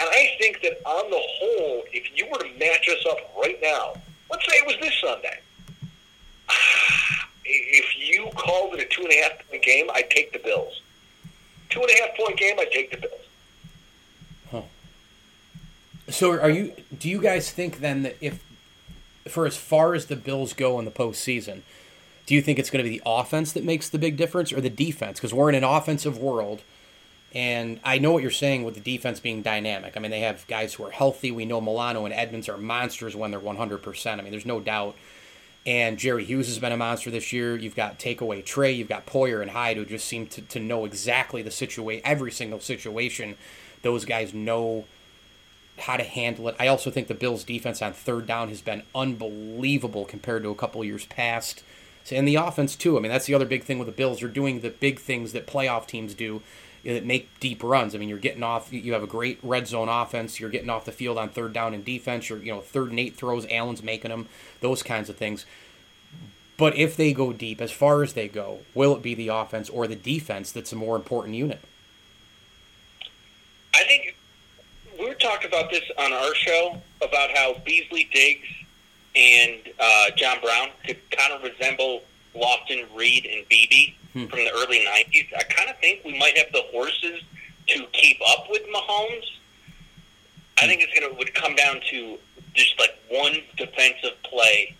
And 0.00 0.08
I 0.10 0.36
think 0.38 0.60
that 0.62 0.80
on 0.84 1.10
the 1.10 1.20
whole, 1.20 1.84
if 1.92 2.16
you 2.16 2.26
were 2.30 2.38
to 2.38 2.58
match 2.58 2.88
us 2.88 3.06
up 3.08 3.18
right 3.38 3.58
now, 3.62 3.94
let's 4.32 4.44
say 4.46 4.56
it 4.56 4.66
was 4.66 4.76
this 4.80 4.94
Sunday, 5.00 5.38
if 7.44 7.96
you 7.96 8.28
called 8.34 8.74
it 8.74 8.80
a 8.80 8.84
two 8.86 9.02
and 9.02 9.12
a 9.12 9.22
half 9.22 9.48
point 9.48 9.62
game, 9.62 9.88
I'd 9.94 10.10
take 10.10 10.32
the 10.32 10.40
Bills. 10.40 10.82
Two 11.70 11.80
and 11.80 11.90
a 11.90 12.02
half 12.02 12.16
point 12.16 12.36
game, 12.36 12.56
I'd 12.58 12.72
take 12.72 12.90
the 12.90 12.96
Bills. 12.96 13.12
So 16.08 16.38
are 16.38 16.50
you? 16.50 16.74
Do 16.98 17.08
you 17.08 17.20
guys 17.20 17.50
think 17.50 17.78
then 17.78 18.02
that 18.02 18.16
if, 18.20 18.42
for 19.28 19.46
as 19.46 19.56
far 19.56 19.94
as 19.94 20.06
the 20.06 20.16
Bills 20.16 20.52
go 20.52 20.78
in 20.78 20.84
the 20.84 20.90
postseason, 20.90 21.62
do 22.26 22.34
you 22.34 22.42
think 22.42 22.58
it's 22.58 22.70
going 22.70 22.84
to 22.84 22.90
be 22.90 22.98
the 22.98 23.02
offense 23.06 23.52
that 23.52 23.64
makes 23.64 23.88
the 23.88 23.98
big 23.98 24.16
difference 24.16 24.52
or 24.52 24.60
the 24.60 24.70
defense? 24.70 25.18
Because 25.18 25.32
we're 25.32 25.48
in 25.48 25.54
an 25.54 25.64
offensive 25.64 26.18
world, 26.18 26.62
and 27.34 27.80
I 27.82 27.98
know 27.98 28.12
what 28.12 28.22
you're 28.22 28.30
saying 28.30 28.64
with 28.64 28.74
the 28.74 28.80
defense 28.80 29.18
being 29.18 29.40
dynamic. 29.40 29.96
I 29.96 30.00
mean, 30.00 30.10
they 30.10 30.20
have 30.20 30.46
guys 30.48 30.74
who 30.74 30.84
are 30.84 30.90
healthy. 30.90 31.30
We 31.30 31.46
know 31.46 31.60
Milano 31.60 32.04
and 32.04 32.12
Edmunds 32.12 32.48
are 32.48 32.58
monsters 32.58 33.16
when 33.16 33.30
they're 33.30 33.40
100%. 33.40 34.06
I 34.12 34.16
mean, 34.20 34.30
there's 34.30 34.44
no 34.44 34.60
doubt. 34.60 34.96
And 35.64 35.98
Jerry 35.98 36.24
Hughes 36.24 36.48
has 36.48 36.58
been 36.58 36.72
a 36.72 36.76
monster 36.76 37.10
this 37.10 37.32
year. 37.32 37.56
You've 37.56 37.76
got 37.76 37.98
takeaway 37.98 38.44
Trey. 38.44 38.72
You've 38.72 38.88
got 38.88 39.06
Poyer 39.06 39.40
and 39.40 39.52
Hyde 39.52 39.76
who 39.78 39.86
just 39.86 40.06
seem 40.06 40.26
to, 40.26 40.42
to 40.42 40.60
know 40.60 40.84
exactly 40.84 41.40
the 41.40 41.50
situation, 41.50 42.02
every 42.04 42.32
single 42.32 42.60
situation. 42.60 43.36
Those 43.82 44.04
guys 44.04 44.34
know 44.34 44.84
how 45.78 45.96
to 45.96 46.04
handle 46.04 46.48
it. 46.48 46.56
I 46.60 46.66
also 46.66 46.90
think 46.90 47.08
the 47.08 47.14
Bills' 47.14 47.44
defense 47.44 47.80
on 47.80 47.92
third 47.94 48.26
down 48.26 48.50
has 48.50 48.60
been 48.60 48.82
unbelievable 48.94 50.04
compared 50.04 50.42
to 50.42 50.50
a 50.50 50.54
couple 50.54 50.84
years 50.84 51.06
past. 51.06 51.62
And 52.10 52.26
the 52.26 52.34
offense, 52.34 52.76
too. 52.76 52.98
I 52.98 53.00
mean, 53.00 53.12
that's 53.12 53.26
the 53.26 53.34
other 53.34 53.46
big 53.46 53.62
thing 53.62 53.78
with 53.78 53.86
the 53.86 53.92
Bills. 53.92 54.20
They're 54.20 54.28
doing 54.28 54.60
the 54.60 54.70
big 54.70 54.98
things 54.98 55.32
that 55.32 55.46
playoff 55.46 55.86
teams 55.86 56.12
do 56.12 56.42
make 56.84 57.38
deep 57.40 57.62
runs. 57.62 57.94
I 57.94 57.98
mean, 57.98 58.08
you're 58.08 58.18
getting 58.18 58.42
off, 58.42 58.72
you 58.72 58.92
have 58.92 59.02
a 59.02 59.08
great 59.08 59.38
red 59.42 59.66
zone 59.68 59.88
offense. 59.88 60.40
You're 60.40 60.50
getting 60.50 60.70
off 60.70 60.84
the 60.84 60.92
field 60.92 61.18
on 61.18 61.28
third 61.28 61.52
down 61.52 61.74
in 61.74 61.82
defense. 61.82 62.28
You're, 62.28 62.38
you 62.38 62.52
know, 62.52 62.60
third 62.60 62.90
and 62.90 62.98
eight 62.98 63.16
throws, 63.16 63.46
Allen's 63.50 63.82
making 63.82 64.10
them, 64.10 64.28
those 64.60 64.82
kinds 64.82 65.08
of 65.08 65.16
things. 65.16 65.46
But 66.56 66.76
if 66.76 66.96
they 66.96 67.12
go 67.12 67.32
deep, 67.32 67.60
as 67.60 67.72
far 67.72 68.02
as 68.02 68.12
they 68.12 68.28
go, 68.28 68.60
will 68.74 68.94
it 68.96 69.02
be 69.02 69.14
the 69.14 69.28
offense 69.28 69.68
or 69.68 69.86
the 69.86 69.96
defense 69.96 70.52
that's 70.52 70.72
a 70.72 70.76
more 70.76 70.96
important 70.96 71.34
unit? 71.34 71.60
I 73.74 73.84
think 73.84 74.16
we 74.98 75.06
were 75.06 75.14
talking 75.14 75.48
about 75.48 75.70
this 75.70 75.82
on 75.98 76.12
our 76.12 76.34
show 76.34 76.80
about 77.00 77.30
how 77.30 77.54
Beasley 77.64 78.08
Diggs 78.12 78.48
and 79.14 79.60
uh, 79.78 80.10
John 80.16 80.38
Brown 80.42 80.68
could 80.86 80.98
kind 81.10 81.32
of 81.32 81.42
resemble 81.42 82.02
Lofton, 82.34 82.84
Reed, 82.94 83.26
and 83.26 83.48
Beebe 83.48 83.94
Hmm. 84.12 84.26
from 84.26 84.40
the 84.40 84.50
early 84.52 84.84
'90s. 84.86 85.28
I 85.36 85.42
kind 85.44 85.70
of 85.70 85.78
think 85.78 86.04
we 86.04 86.18
might 86.18 86.36
have 86.36 86.52
the 86.52 86.62
horses 86.70 87.22
to 87.68 87.86
keep 87.92 88.18
up 88.28 88.46
with 88.50 88.62
Mahomes. 88.74 89.24
I 90.58 90.66
think 90.66 90.82
it's 90.82 90.98
gonna 90.98 91.14
would 91.14 91.34
come 91.34 91.54
down 91.54 91.80
to 91.90 92.18
just 92.54 92.78
like 92.78 92.94
one 93.08 93.36
defensive 93.56 94.22
play, 94.22 94.74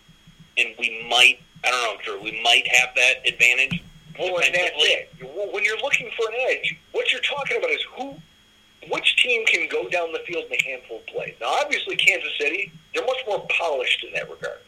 and 0.58 0.68
we 0.78 1.06
might. 1.08 1.40
I 1.64 1.70
don't 1.70 1.82
know, 1.82 2.02
Drew. 2.02 2.22
We 2.22 2.40
might 2.42 2.66
have 2.68 2.94
that 2.96 3.26
advantage. 3.26 3.82
Well, 4.18 4.40
and 4.40 4.54
that's 4.54 4.74
it. 4.76 5.10
When 5.52 5.64
you're 5.64 5.80
looking 5.80 6.10
for 6.16 6.28
an 6.28 6.34
edge, 6.50 6.76
what 6.90 7.10
you're 7.12 7.22
talking 7.22 7.56
about 7.56 7.70
is 7.70 7.82
who, 7.96 8.14
which 8.90 9.16
team 9.22 9.46
can 9.46 9.68
go 9.68 9.88
down 9.88 10.12
the 10.12 10.18
field 10.26 10.44
in 10.50 10.52
a 10.52 10.62
handful 10.62 10.98
of 10.98 11.06
plays. 11.06 11.34
Now, 11.40 11.48
obviously, 11.62 11.96
Kansas 11.96 12.32
City, 12.38 12.72
they're 12.92 13.06
much 13.06 13.24
more 13.26 13.46
polished 13.48 14.04
in 14.04 14.12
that 14.12 14.28
regard. 14.28 14.58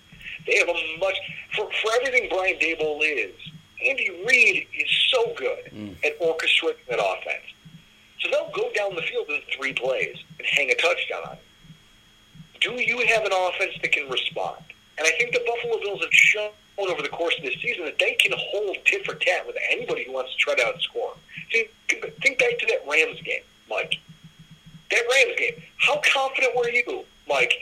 They 0.47 0.57
have 0.59 0.69
a 0.69 0.97
much 0.99 1.17
for 1.55 1.69
for 1.83 1.91
everything 1.97 2.29
Brian 2.31 2.57
Daboll 2.59 3.01
is. 3.03 3.35
Andy 3.87 4.25
Reid 4.27 4.67
is 4.79 4.91
so 5.11 5.33
good 5.37 5.65
mm. 5.67 5.95
at 6.05 6.19
orchestrating 6.21 6.87
that 6.89 6.99
offense. 6.99 7.45
So 8.21 8.31
they'll 8.31 8.51
go 8.55 8.71
down 8.75 8.95
the 8.95 9.03
field 9.03 9.29
in 9.29 9.41
three 9.57 9.73
plays 9.73 10.17
and 10.39 10.47
hang 10.47 10.71
a 10.71 10.75
touchdown 10.75 11.23
on 11.27 11.33
it. 11.35 12.61
Do 12.61 12.73
you 12.73 13.05
have 13.07 13.25
an 13.25 13.33
offense 13.33 13.75
that 13.83 13.93
can 13.93 14.09
respond? 14.09 14.63
And 14.97 15.07
I 15.07 15.11
think 15.19 15.33
the 15.33 15.43
Buffalo 15.47 15.81
Bills 15.81 16.01
have 16.01 16.13
shown 16.13 16.51
over 16.79 17.03
the 17.03 17.09
course 17.09 17.37
of 17.39 17.45
this 17.45 17.55
season 17.61 17.85
that 17.85 17.99
they 17.99 18.15
can 18.15 18.33
hold 18.37 18.77
tit 18.85 19.05
for 19.05 19.15
tat 19.15 19.47
with 19.47 19.57
anybody 19.71 20.05
who 20.05 20.13
wants 20.13 20.33
to 20.33 20.39
try 20.39 20.55
to 20.55 20.63
outscore. 20.63 21.13
them. 21.13 21.21
See, 21.53 21.69
think 22.23 22.39
back 22.39 22.59
to 22.59 22.67
that 22.67 22.83
Rams 22.91 23.21
game, 23.23 23.43
Mike. 23.69 23.99
That 24.91 25.03
Rams 25.11 25.39
game. 25.39 25.63
How 25.77 26.01
confident 26.13 26.57
were 26.57 26.69
you, 26.69 27.05
Mike, 27.29 27.55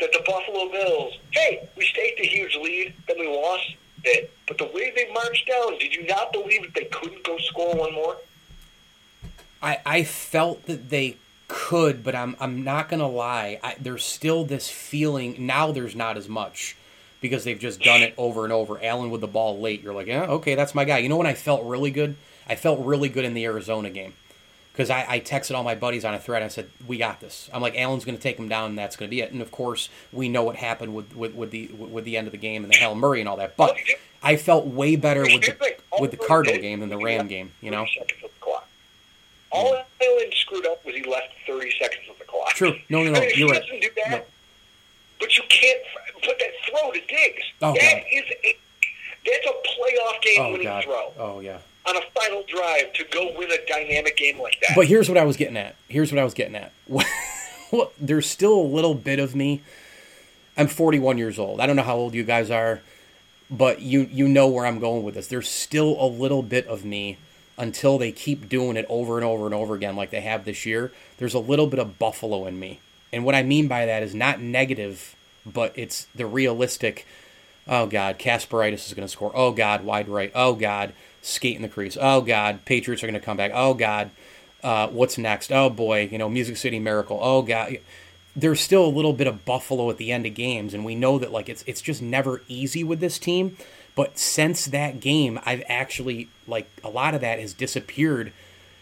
that 0.00 0.12
the 0.12 0.22
Buffalo 0.26 0.70
Bills, 0.70 1.18
hey, 1.30 1.68
we 1.76 1.84
staked 1.84 2.20
a 2.20 2.26
huge 2.26 2.56
lead, 2.56 2.94
then 3.06 3.18
we 3.18 3.28
lost 3.28 3.76
it. 4.04 4.32
But 4.46 4.58
the 4.58 4.66
way 4.66 4.92
they 4.94 5.12
marched 5.12 5.48
down, 5.48 5.78
did 5.78 5.94
you 5.94 6.06
not 6.06 6.32
believe 6.32 6.62
that 6.62 6.74
they 6.74 6.84
couldn't 6.84 7.24
go 7.24 7.38
score 7.38 7.74
one 7.74 7.92
more? 7.92 8.16
I, 9.62 9.78
I 9.84 10.04
felt 10.04 10.66
that 10.66 10.90
they 10.90 11.16
could, 11.48 12.02
but 12.02 12.14
I'm 12.14 12.36
I'm 12.40 12.64
not 12.64 12.88
gonna 12.88 13.08
lie. 13.08 13.58
I, 13.62 13.76
there's 13.78 14.04
still 14.04 14.44
this 14.44 14.70
feeling 14.70 15.46
now. 15.46 15.72
There's 15.72 15.96
not 15.96 16.16
as 16.16 16.28
much 16.28 16.76
because 17.20 17.44
they've 17.44 17.58
just 17.58 17.80
done 17.80 18.02
it 18.02 18.14
over 18.16 18.44
and 18.44 18.52
over. 18.52 18.82
Allen 18.82 19.10
with 19.10 19.20
the 19.20 19.26
ball 19.26 19.60
late. 19.60 19.82
You're 19.82 19.94
like, 19.94 20.06
yeah, 20.06 20.22
okay, 20.22 20.54
that's 20.54 20.74
my 20.74 20.84
guy. 20.84 20.98
You 20.98 21.08
know 21.08 21.16
when 21.16 21.26
I 21.26 21.34
felt 21.34 21.64
really 21.66 21.90
good? 21.90 22.16
I 22.48 22.54
felt 22.54 22.84
really 22.84 23.08
good 23.08 23.24
in 23.24 23.34
the 23.34 23.44
Arizona 23.44 23.90
game 23.90 24.14
because 24.72 24.90
I, 24.90 25.04
I 25.08 25.20
texted 25.20 25.54
all 25.54 25.62
my 25.64 25.74
buddies 25.74 26.04
on 26.04 26.14
a 26.14 26.18
thread. 26.18 26.42
I 26.42 26.48
said, 26.48 26.70
"We 26.86 26.98
got 26.98 27.20
this." 27.20 27.48
I'm 27.52 27.60
like, 27.62 27.76
Allen's 27.76 28.04
going 28.04 28.16
to 28.16 28.22
take 28.22 28.38
him 28.38 28.48
down, 28.48 28.70
and 28.70 28.78
that's 28.78 28.96
going 28.96 29.08
to 29.08 29.14
be 29.14 29.20
it. 29.20 29.32
And 29.32 29.42
of 29.42 29.50
course, 29.50 29.88
we 30.12 30.28
know 30.28 30.42
what 30.42 30.56
happened 30.56 30.94
with, 30.94 31.14
with, 31.16 31.34
with 31.34 31.50
the 31.50 31.68
with 31.68 32.04
the 32.04 32.16
end 32.16 32.26
of 32.26 32.32
the 32.32 32.38
game 32.38 32.64
and 32.64 32.72
the 32.72 32.76
Hail 32.76 32.94
Murray 32.94 33.20
and 33.20 33.28
all 33.28 33.36
that. 33.36 33.56
But 33.56 33.76
I 34.22 34.36
felt 34.36 34.66
way 34.66 34.96
better 34.96 35.22
with 35.22 35.42
the 35.42 35.76
with 36.00 36.10
the 36.12 36.16
Cardinal 36.16 36.60
game 36.60 36.80
than 36.80 36.88
the 36.88 36.98
Ram 36.98 37.26
game. 37.28 37.52
You 37.60 37.70
know, 37.70 37.84
30 37.84 37.92
seconds 37.98 38.24
of 38.24 38.30
the 38.30 38.40
clock. 38.40 38.68
All 39.52 39.74
Allen 40.02 40.30
screwed 40.32 40.66
up 40.66 40.84
was 40.84 40.94
he 40.94 41.02
left 41.02 41.28
30 41.46 41.70
seconds 41.78 42.02
of 42.08 42.18
the 42.18 42.24
clock. 42.24 42.50
True. 42.50 42.76
No, 42.88 43.02
no, 43.02 43.10
no, 43.10 43.18
I 43.18 43.26
mean, 43.26 43.30
you're 43.36 43.52
he 43.52 43.58
right. 43.58 43.80
do 43.82 43.88
that, 44.04 44.10
No. 44.10 44.22
but 45.18 45.36
you 45.36 45.42
can't 45.48 45.80
put 46.22 46.38
that 46.38 46.50
throw 46.68 46.92
to 46.92 47.00
Diggs. 47.00 47.42
Oh, 47.60 47.72
That 47.74 47.80
God. 47.80 48.02
is 48.12 48.24
a, 48.44 48.56
that's 49.26 49.46
a 49.46 49.50
playoff 49.68 50.22
game 50.22 50.34
oh 50.38 50.52
winning 50.52 50.62
god, 50.66 50.84
throw. 50.84 51.12
oh 51.18 51.40
yeah. 51.40 51.58
On 51.86 51.96
a 51.96 52.00
final 52.14 52.42
drive 52.46 52.92
to 52.94 53.04
go 53.10 53.32
win 53.36 53.50
a 53.50 53.66
dynamic 53.66 54.16
game 54.16 54.40
like 54.40 54.58
that. 54.60 54.74
But 54.76 54.86
here's 54.86 55.08
what 55.08 55.18
I 55.18 55.24
was 55.24 55.36
getting 55.36 55.56
at. 55.56 55.76
Here's 55.88 56.12
what 56.12 56.18
I 56.18 56.24
was 56.24 56.34
getting 56.34 56.56
at. 56.56 56.72
there's 58.00 58.28
still 58.28 58.54
a 58.54 58.62
little 58.62 58.94
bit 58.94 59.18
of 59.18 59.34
me. 59.34 59.62
I'm 60.56 60.66
41 60.66 61.18
years 61.18 61.38
old. 61.38 61.60
I 61.60 61.66
don't 61.66 61.76
know 61.76 61.82
how 61.82 61.96
old 61.96 62.14
you 62.14 62.24
guys 62.24 62.50
are, 62.50 62.80
but 63.50 63.80
you 63.80 64.08
you 64.10 64.28
know 64.28 64.46
where 64.48 64.66
I'm 64.66 64.78
going 64.78 65.02
with 65.02 65.14
this. 65.14 65.28
There's 65.28 65.48
still 65.48 65.96
a 65.98 66.06
little 66.06 66.42
bit 66.42 66.66
of 66.66 66.84
me 66.84 67.16
until 67.56 67.98
they 67.98 68.12
keep 68.12 68.48
doing 68.48 68.76
it 68.76 68.86
over 68.88 69.16
and 69.16 69.24
over 69.24 69.44
and 69.46 69.54
over 69.54 69.74
again 69.74 69.96
like 69.96 70.10
they 70.10 70.20
have 70.22 70.44
this 70.44 70.64
year. 70.66 70.92
There's 71.18 71.34
a 71.34 71.38
little 71.38 71.66
bit 71.66 71.78
of 71.78 71.98
buffalo 71.98 72.46
in 72.46 72.58
me. 72.58 72.80
And 73.12 73.24
what 73.24 73.34
I 73.34 73.42
mean 73.42 73.68
by 73.68 73.86
that 73.86 74.02
is 74.02 74.14
not 74.14 74.40
negative, 74.40 75.14
but 75.44 75.72
it's 75.76 76.06
the 76.14 76.26
realistic. 76.26 77.06
Oh 77.66 77.86
God, 77.86 78.18
Kasparaitis 78.18 78.86
is 78.86 78.94
going 78.94 79.06
to 79.06 79.12
score. 79.12 79.32
Oh 79.34 79.52
God, 79.52 79.84
wide 79.84 80.08
right. 80.08 80.32
Oh 80.34 80.54
God, 80.54 80.92
skate 81.22 81.56
in 81.56 81.62
the 81.62 81.68
crease. 81.68 81.96
Oh 82.00 82.20
God, 82.20 82.64
Patriots 82.64 83.02
are 83.02 83.06
going 83.06 83.18
to 83.18 83.24
come 83.24 83.36
back. 83.36 83.52
Oh 83.54 83.74
God, 83.74 84.10
uh, 84.62 84.88
what's 84.88 85.18
next? 85.18 85.52
Oh 85.52 85.70
boy, 85.70 86.08
you 86.10 86.18
know, 86.18 86.28
Music 86.28 86.56
City 86.56 86.78
Miracle. 86.78 87.18
Oh 87.22 87.42
God, 87.42 87.78
there's 88.36 88.60
still 88.60 88.84
a 88.84 88.88
little 88.88 89.12
bit 89.12 89.26
of 89.26 89.44
Buffalo 89.44 89.90
at 89.90 89.96
the 89.96 90.12
end 90.12 90.26
of 90.26 90.34
games, 90.34 90.74
and 90.74 90.84
we 90.84 90.94
know 90.94 91.18
that 91.18 91.32
like 91.32 91.48
it's 91.48 91.64
it's 91.66 91.80
just 91.82 92.02
never 92.02 92.42
easy 92.48 92.84
with 92.84 93.00
this 93.00 93.18
team. 93.18 93.56
But 93.94 94.18
since 94.18 94.66
that 94.66 95.00
game, 95.00 95.40
I've 95.44 95.64
actually 95.68 96.28
like 96.46 96.68
a 96.84 96.88
lot 96.88 97.14
of 97.14 97.20
that 97.20 97.38
has 97.40 97.52
disappeared 97.52 98.32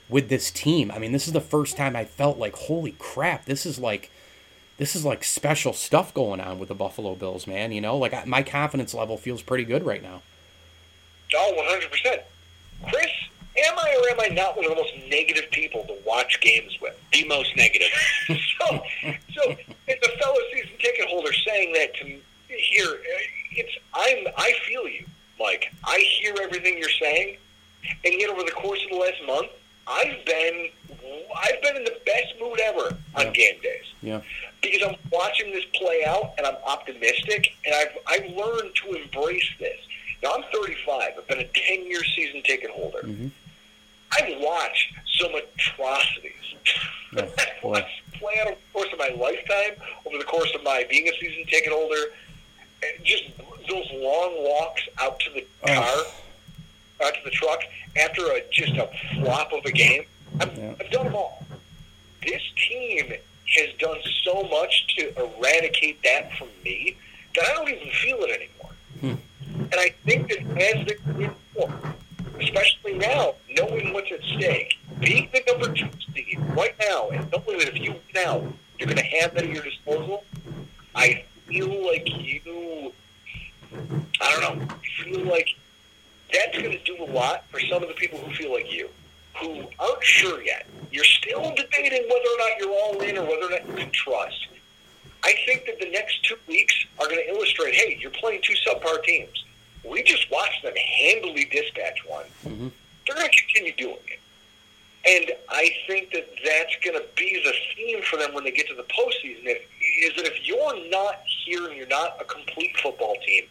with 0.09 0.29
this 0.29 0.51
team. 0.51 0.91
I 0.91 0.99
mean, 0.99 1.13
this 1.13 1.27
is 1.27 1.33
the 1.33 1.41
first 1.41 1.77
time 1.77 1.97
I 1.97 2.05
felt 2.05 2.39
like, 2.39 2.55
holy 2.57 2.95
crap, 2.99 3.45
this 3.45 3.67
is 3.67 3.79
like 3.79 4.11
this 4.77 4.95
is 4.95 5.05
like 5.05 5.25
special 5.25 5.73
stuff 5.73 6.15
going 6.15 6.41
on 6.41 6.59
with 6.59 6.69
the 6.69 6.75
Buffalo 6.75 7.15
Bills, 7.15 7.47
man. 7.47 7.73
You 7.73 7.81
know, 7.81 7.97
like 7.97 8.27
my 8.27 8.43
confidence 8.43 8.95
level 8.95 9.17
feels 9.17 9.43
pretty 9.43 9.65
good 9.65 9.85
right 9.85 10.03
now. 10.03 10.23
Oh, 11.37 11.79
100%. 11.81 12.21
Chris, 12.91 13.07
am 13.67 13.79
I 13.79 13.97
or 14.03 14.11
am 14.11 14.21
I 14.21 14.35
not 14.35 14.57
one 14.57 14.65
of 14.67 14.71
the 14.71 14.77
most 14.77 14.95
negative 15.11 15.51
people 15.51 15.85
to 15.85 15.97
watch 16.07 16.41
games 16.41 16.79
with? 16.81 16.99
The 17.13 17.25
most 17.27 17.57
negative. 17.57 17.89
so, 18.29 18.83
so 19.35 19.51
as 19.89 19.97
a 20.05 20.19
fellow 20.19 20.39
season 20.53 20.71
ticket 20.79 21.07
holder 21.09 21.33
saying 21.33 21.73
that 21.75 21.95
to 21.97 22.05
here, 22.49 22.99
it's 23.53 23.73
I'm 23.95 24.27
I 24.37 24.53
feel 24.67 24.89
you, 24.89 25.05
Mike. 25.39 25.73
I 25.85 25.99
hear 25.99 26.35
everything 26.41 26.79
you're 26.79 26.89
saying, 26.91 27.37
and 28.05 28.15
yet 28.21 28.31
over 28.31 28.43
the 28.43 28.53
course 28.53 28.83
of 28.85 28.91
the 28.91 28.97
last 28.97 29.19
month, 29.27 29.49
I've 29.87 30.25
been 30.25 30.69
I've 31.37 31.61
been 31.63 31.77
in 31.77 31.85
the 31.85 31.97
best 32.07 32.35
mood 32.41 32.61
ever 32.61 32.97
on 33.17 33.27
Yeah. 33.27 33.31
game 33.33 33.61
days 33.63 33.85
Yeah. 34.03 34.21
because 34.63 34.83
I'm 34.89 34.97
watching 35.11 35.51
this 35.53 35.65
play 35.75 36.05
out 36.07 36.35
and 36.39 36.47
I'm 36.47 36.57
optimistic 36.65 37.49
and 37.67 37.75
I've 37.75 37.99
I've 38.07 38.31
learned 38.37 38.75
to 38.77 38.93
embrace 38.95 39.49
this. 39.59 39.79
Now 40.23 40.35
I'm 40.35 40.43
35. 40.53 41.13
I've 41.19 41.29
been 41.29 41.39
a 41.41 41.45
10 41.49 41.87
year 41.87 42.03
season 42.05 42.43
ticket 42.43 42.71
holder. 42.71 43.03
Mm-hmm. 43.03 43.29
I've 44.13 44.41
watched 44.41 44.95
some 45.19 45.33
atrocities. 45.35 46.33
Oh, 47.17 47.23
I've 47.39 47.63
watched 47.63 48.13
play 48.15 48.35
out 48.41 48.49
over 48.49 48.57
the 48.57 48.73
course 48.73 48.93
of 48.93 48.99
my 48.99 49.09
lifetime, 49.11 49.83
over 50.07 50.19
the 50.19 50.25
course 50.25 50.53
of 50.55 50.63
my 50.65 50.85
being 50.91 51.09
a 51.09 51.13
season 51.21 51.45
ticket 51.47 51.73
holder, 51.73 52.13
and 52.83 53.05
just 53.05 53.25
those 53.69 53.87
long 53.93 54.35
walks 54.45 54.83
out 54.99 55.19
to 55.21 55.31
the 55.33 55.47
Oh. 55.65 55.67
car, 55.67 57.07
out 57.07 57.15
to 57.15 57.21
the 57.25 57.31
truck 57.31 57.61
after 57.97 58.23
a 58.33 58.43
just 58.51 58.73
a 58.77 58.89
flop 59.17 59.53
of 59.53 59.65
a 59.67 59.73
game. 59.73 60.05
I've, 60.41 60.57
Yeah. 60.59 60.75
I've 60.81 60.91
done 60.91 61.05
them 61.07 61.15
all. 61.15 61.45
This 62.23 62.43
team 62.69 63.13
has 63.57 63.75
done 63.79 63.99
so 64.25 64.43
much 64.45 64.87
to 64.97 65.13
eradicate 65.17 66.03
that 66.03 66.33
from 66.37 66.49
me 66.65 66.97
that 67.35 67.45
I 67.49 67.55
don't 67.55 67.69
even 67.69 67.91
feel 67.91 68.19
it 68.23 68.31
anymore. 68.31 68.73
Hmm. 69.01 69.23
And 69.71 69.81
I 69.81 69.91
think 70.05 70.29
that 70.29 70.41
as 70.61 71.07
move 71.15 71.35
forward, 71.55 71.95
especially 72.41 72.95
now, 72.95 73.35
knowing 73.57 73.93
what's 73.93 74.11
at 74.13 74.23
stake, 74.23 74.79
being 75.01 75.29
the 75.33 75.43
number 75.47 75.73
two 75.73 75.89
seed 76.15 76.39
right 76.57 76.75
now, 76.81 77.09
and 77.11 77.31
knowing 77.31 77.59
that 77.59 77.69
if 77.69 77.79
you 77.79 77.95
out, 78.19 78.45
you're 78.79 78.87
going 78.87 78.97
to 78.97 79.03
have 79.03 79.35
that 79.35 79.45
at 79.45 79.51
your 79.51 79.63
disposal, 79.63 80.25
I 80.95 81.25
feel 81.47 81.87
like 81.87 82.09
you, 82.09 82.93
I 84.21 84.41
don't 84.41 84.59
know, 84.59 84.69
feel 85.05 85.25
like 85.25 85.49
that's 86.33 86.59
going 86.59 86.73
to 86.73 86.85
do 86.85 87.03
a 87.03 87.11
lot 87.11 87.45
for 87.51 87.61
some 87.61 87.83
of 87.83 87.89
the 87.89 87.95
people 87.95 88.19
who 88.19 88.35
feel 88.35 88.53
like 88.53 88.73
you, 88.73 88.89
who 89.41 89.65
aren't 89.79 90.03
sure 90.05 90.43
yet. 90.43 90.67
You're 90.91 91.05
still 91.05 91.55
debating 91.55 92.03
whether 92.09 92.29
or 92.29 92.39
not 92.39 92.59
you're 92.59 92.71
all 92.71 93.01
in 93.01 93.19
or 93.19 93.23
whether 93.23 93.47
or 93.47 93.51
not 93.51 93.67
you 93.67 93.75
can 93.75 93.91
trust. 93.91 94.49
I 95.25 95.35
think 95.47 95.67
that 95.67 95.81
the 95.81 95.91
next 95.91 96.25
two 96.25 96.37
weeks 96.47 96.75
are 96.99 97.07
going 97.07 97.19
to 97.19 97.29
illustrate, 97.29 97.75
hey, 97.75 97.99
you're 98.01 98.11
playing 98.11 98.41
two 98.43 98.55
subpar 98.67 99.03
teams. 99.03 99.45
We 99.89 100.03
just 100.03 100.31
watched 100.31 100.63
them 100.63 100.75
handily 100.77 101.45
dispatch 101.47 102.07
one. 102.07 102.27
They're 102.45 103.17
going 103.17 103.31
to 103.31 103.43
continue 103.45 103.75
doing 103.75 103.97
it. 104.07 104.21
And 105.07 105.33
I 105.49 105.71
think 105.87 106.11
that 106.13 106.29
that's 106.45 106.77
going 106.85 106.99
to 107.01 107.05
be 107.17 107.41
the 107.43 107.55
theme 107.75 108.03
for 108.03 108.17
them 108.19 108.35
when 108.35 108.45
they 108.45 108.51
get 108.51 108.69
to 108.69 108.75
the 108.75 108.83
postseason. 108.83 109.45
If, 109.45 109.63
is 110.03 110.17
that 110.17 110.27
if 110.27 110.47
you're 110.47 110.91
not 110.91 111.21
here 111.45 111.67
and 111.67 111.77
you're 111.77 111.87
not 111.87 112.21
a 112.21 112.25
complete 112.25 112.77
football 112.77 113.17
team, 113.27 113.45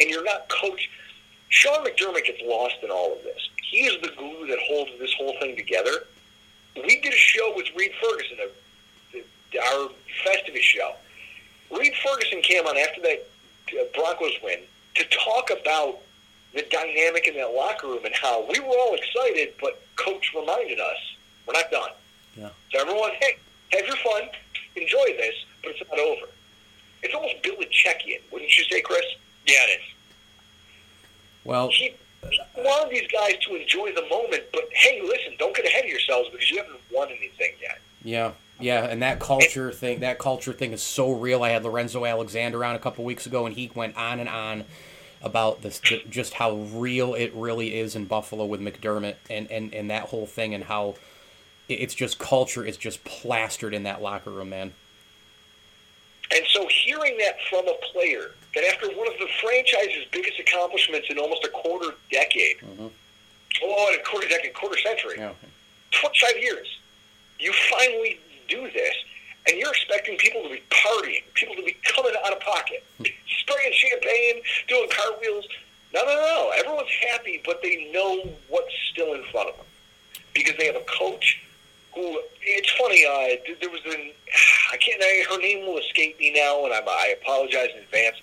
and 0.00 0.08
you're 0.08 0.24
not 0.24 0.48
coached, 0.48 0.88
Sean 1.48 1.84
McDermott 1.84 2.24
gets 2.24 2.40
lost 2.44 2.76
in 2.82 2.90
all 2.90 3.12
of 3.12 3.22
this. 3.24 3.48
He 3.62 3.84
is 3.84 4.00
the 4.00 4.08
glue 4.16 4.46
that 4.46 4.58
holds 4.68 4.90
this 4.98 5.12
whole 5.14 5.38
thing 5.40 5.56
together. 5.56 6.06
We 6.76 7.00
did 7.00 7.12
a 7.12 7.16
show 7.16 7.52
with 7.54 7.66
Reid 7.76 7.92
Ferguson, 8.00 8.38
a, 8.40 9.18
our 9.58 9.90
Festivus 10.24 10.60
show. 10.60 10.94
Reid 11.70 11.92
Ferguson 12.02 12.40
came 12.40 12.66
on 12.66 12.76
after 12.78 13.02
that 13.02 13.26
uh, 13.72 13.84
Broncos 13.94 14.32
win 14.42 14.60
to 14.94 15.04
talk 15.04 15.50
about 15.50 15.98
the 16.54 16.64
dynamic 16.70 17.26
in 17.26 17.34
that 17.34 17.52
locker 17.54 17.86
room 17.86 18.04
and 18.04 18.14
how 18.14 18.46
we 18.50 18.58
were 18.60 18.66
all 18.66 18.94
excited, 18.94 19.54
but 19.60 19.82
coach 19.96 20.32
reminded 20.34 20.78
us 20.78 20.96
we're 21.46 21.54
not 21.54 21.70
done. 21.70 21.90
Yeah. 22.36 22.50
So 22.70 22.80
everyone, 22.80 23.12
hey, 23.20 23.36
have 23.72 23.86
your 23.86 23.96
fun, 23.96 24.22
enjoy 24.76 25.16
this, 25.16 25.34
but 25.62 25.72
it's 25.72 25.90
not 25.90 25.98
over. 25.98 26.26
It's 27.02 27.14
almost 27.14 27.42
Belichickian, 27.42 28.20
wouldn't 28.30 28.56
you 28.56 28.64
say, 28.64 28.80
Chris? 28.80 29.04
Yeah, 29.46 29.54
it 29.64 29.80
is. 29.80 29.86
Well, 31.44 31.68
He, 31.70 31.94
he 32.30 32.40
wanted 32.56 32.92
these 32.92 33.10
guys 33.10 33.36
to 33.48 33.56
enjoy 33.56 33.92
the 33.92 34.06
moment, 34.08 34.44
but 34.52 34.68
hey, 34.72 35.02
listen, 35.02 35.34
don't 35.38 35.54
get 35.56 35.66
ahead 35.66 35.84
of 35.84 35.90
yourselves 35.90 36.28
because 36.30 36.50
you 36.50 36.58
haven't 36.58 36.80
won 36.92 37.08
anything 37.08 37.52
yet. 37.60 37.80
Yeah, 38.04 38.32
yeah, 38.62 38.84
and 38.84 39.02
that 39.02 39.20
culture 39.20 39.72
thing, 39.72 40.00
that 40.00 40.18
culture 40.18 40.52
thing 40.52 40.72
is 40.72 40.82
so 40.82 41.12
real. 41.12 41.42
I 41.42 41.50
had 41.50 41.64
Lorenzo 41.64 42.04
Alexander 42.04 42.64
on 42.64 42.74
a 42.74 42.78
couple 42.78 43.04
weeks 43.04 43.26
ago, 43.26 43.46
and 43.46 43.54
he 43.54 43.70
went 43.74 43.96
on 43.96 44.20
and 44.20 44.28
on 44.28 44.64
about 45.22 45.62
this, 45.62 45.80
just 45.80 46.34
how 46.34 46.56
real 46.56 47.14
it 47.14 47.32
really 47.34 47.78
is 47.78 47.94
in 47.94 48.06
Buffalo 48.06 48.44
with 48.44 48.60
McDermott, 48.60 49.16
and 49.28 49.50
and 49.50 49.74
and 49.74 49.90
that 49.90 50.04
whole 50.04 50.26
thing, 50.26 50.54
and 50.54 50.64
how 50.64 50.94
it's 51.68 51.94
just 51.94 52.18
culture 52.18 52.64
is 52.64 52.76
just 52.76 53.04
plastered 53.04 53.74
in 53.74 53.84
that 53.84 54.02
locker 54.02 54.30
room, 54.30 54.50
man. 54.50 54.72
And 56.34 56.44
so 56.46 56.66
hearing 56.68 57.18
that 57.18 57.36
from 57.50 57.68
a 57.68 57.74
player, 57.92 58.30
that 58.54 58.64
after 58.64 58.88
one 58.96 59.06
of 59.06 59.18
the 59.18 59.28
franchise's 59.40 60.06
biggest 60.10 60.38
accomplishments 60.40 61.08
in 61.10 61.18
almost 61.18 61.44
a 61.44 61.48
quarter 61.48 61.94
decade, 62.10 62.58
mm-hmm. 62.58 62.86
oh, 63.62 63.94
a 63.94 64.02
quarter 64.04 64.28
decade, 64.28 64.54
quarter 64.54 64.78
century, 64.78 65.16
Yeah, 65.18 65.32
25 65.90 66.42
years, 66.42 66.78
you 67.38 67.52
finally 67.70 68.18
do 68.48 68.70
this, 68.70 68.94
and 69.48 69.58
you're 69.58 69.70
expecting 69.70 70.16
people 70.16 70.42
to 70.42 70.48
be 70.48 70.62
partying, 70.70 71.22
people 71.34 71.56
to 71.56 71.62
be 71.62 71.76
coming 71.82 72.12
out 72.24 72.32
of 72.32 72.40
pocket, 72.40 72.84
spraying 72.98 73.72
champagne, 73.72 74.42
doing 74.68 74.88
cartwheels. 74.90 75.46
No, 75.92 76.02
no, 76.04 76.14
no. 76.14 76.52
Everyone's 76.56 76.88
happy, 77.10 77.42
but 77.44 77.60
they 77.62 77.90
know 77.92 78.22
what's 78.48 78.72
still 78.90 79.14
in 79.14 79.22
front 79.24 79.50
of 79.50 79.56
them 79.56 79.66
because 80.32 80.56
they 80.56 80.66
have 80.66 80.76
a 80.76 80.86
coach 80.98 81.42
who. 81.94 82.20
It's 82.40 82.70
funny. 82.72 83.04
Uh, 83.04 83.54
there 83.60 83.68
was 83.68 83.84
an 83.84 84.12
I 84.72 84.76
can't. 84.78 85.02
I, 85.02 85.24
her 85.30 85.40
name 85.40 85.66
will 85.66 85.78
escape 85.78 86.18
me 86.18 86.32
now, 86.34 86.64
and 86.64 86.72
I, 86.72 86.80
I 86.80 87.14
apologize 87.20 87.68
in 87.76 87.82
advance. 87.82 88.16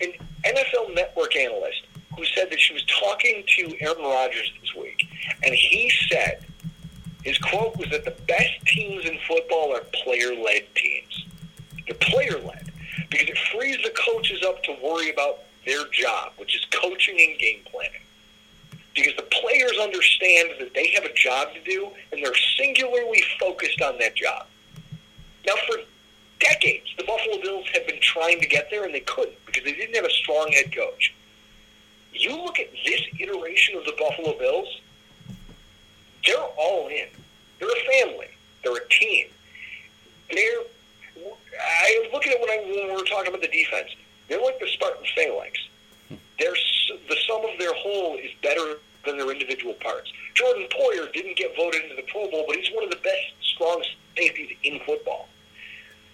An 0.00 0.12
NFL 0.44 0.94
Network 0.94 1.36
analyst 1.36 1.82
who 2.16 2.24
said 2.24 2.50
that 2.50 2.60
she 2.60 2.72
was 2.72 2.84
talking 2.84 3.44
to 3.46 3.76
Aaron 3.80 4.02
Rodgers 4.02 4.50
this 4.62 4.74
week, 4.74 5.06
and 5.44 5.54
he 5.54 5.90
said 6.08 6.46
his 7.26 7.38
quote 7.38 7.76
was 7.76 7.90
that 7.90 8.04
the 8.04 8.14
best 8.28 8.52
teams 8.66 9.04
in 9.04 9.18
football 9.26 9.74
are 9.74 9.82
player-led 10.04 10.62
teams. 10.76 11.26
They're 11.86 11.96
player-led 11.96 12.70
because 13.10 13.28
it 13.28 13.38
frees 13.52 13.78
the 13.82 13.92
coaches 14.06 14.44
up 14.46 14.62
to 14.62 14.76
worry 14.80 15.10
about 15.10 15.40
their 15.66 15.84
job, 15.90 16.32
which 16.36 16.54
is 16.54 16.64
coaching 16.66 17.16
and 17.18 17.36
game 17.36 17.60
planning. 17.70 18.00
Because 18.94 19.14
the 19.16 19.24
players 19.24 19.76
understand 19.82 20.50
that 20.60 20.72
they 20.72 20.92
have 20.92 21.04
a 21.04 21.12
job 21.14 21.48
to 21.54 21.60
do, 21.68 21.88
and 22.12 22.24
they're 22.24 22.32
singularly 22.56 23.22
focused 23.40 23.82
on 23.82 23.98
that 23.98 24.14
job. 24.14 24.46
Now, 25.46 25.54
for 25.66 25.78
decades, 26.38 26.94
the 26.96 27.04
Buffalo 27.04 27.42
Bills 27.42 27.66
have 27.74 27.88
been 27.88 28.00
trying 28.00 28.40
to 28.40 28.46
get 28.46 28.68
there, 28.70 28.84
and 28.84 28.94
they 28.94 29.00
couldn't 29.00 29.44
because 29.46 29.64
they 29.64 29.72
didn't 29.72 29.96
have 29.96 30.04
a 30.04 30.10
strong 30.10 30.52
head 30.52 30.74
coach. 30.74 31.12
You 32.12 32.36
look 32.36 32.60
at 32.60 32.68
this 32.84 33.00
iteration 33.18 33.76
of 33.76 33.84
the 33.84 33.94
Buffalo 33.98 34.38
Bills, 34.38 34.80
they're 36.26 36.36
all 36.36 36.88
in. 36.88 37.06
They're 37.58 37.68
a 37.68 38.04
family. 38.04 38.28
They're 38.62 38.76
a 38.76 38.88
team. 38.88 39.26
They're. 40.30 40.62
Was 42.26 42.34
at 42.34 42.40
when, 42.40 42.50
I, 42.50 42.62
when 42.64 42.88
we 42.88 42.96
were 42.96 43.06
talking 43.06 43.28
about 43.28 43.40
the 43.40 43.48
defense. 43.48 43.94
They're 44.28 44.42
like 44.42 44.58
the 44.58 44.66
Spartan 44.68 45.04
phalanx. 45.14 45.58
They're, 46.38 46.56
the 47.08 47.16
sum 47.26 47.44
of 47.44 47.58
their 47.58 47.72
whole 47.74 48.16
is 48.16 48.30
better 48.42 48.78
than 49.04 49.16
their 49.16 49.30
individual 49.30 49.74
parts. 49.74 50.12
Jordan 50.34 50.66
Poyer 50.68 51.12
didn't 51.12 51.36
get 51.36 51.56
voted 51.56 51.82
into 51.84 51.94
the 51.94 52.02
Pro 52.02 52.28
Bowl, 52.30 52.44
but 52.46 52.56
he's 52.56 52.74
one 52.74 52.84
of 52.84 52.90
the 52.90 52.96
best 52.96 53.32
strong 53.54 53.82
safeties 54.16 54.56
in 54.64 54.80
football. 54.80 55.28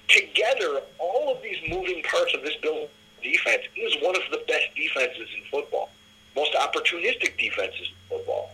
Together, 0.09 0.83
all 0.99 1.35
of 1.35 1.43
these 1.43 1.57
moving 1.69 2.03
parts 2.03 2.35
of 2.35 2.43
this 2.43 2.57
Bill 2.57 2.89
defense 3.23 3.63
is 3.77 3.95
one 4.03 4.15
of 4.15 4.23
the 4.31 4.43
best 4.47 4.67
defenses 4.77 5.29
in 5.35 5.43
football, 5.51 5.91
most 6.37 6.53
opportunistic 6.53 7.39
defenses 7.39 7.89
in 7.89 8.19
football. 8.19 8.51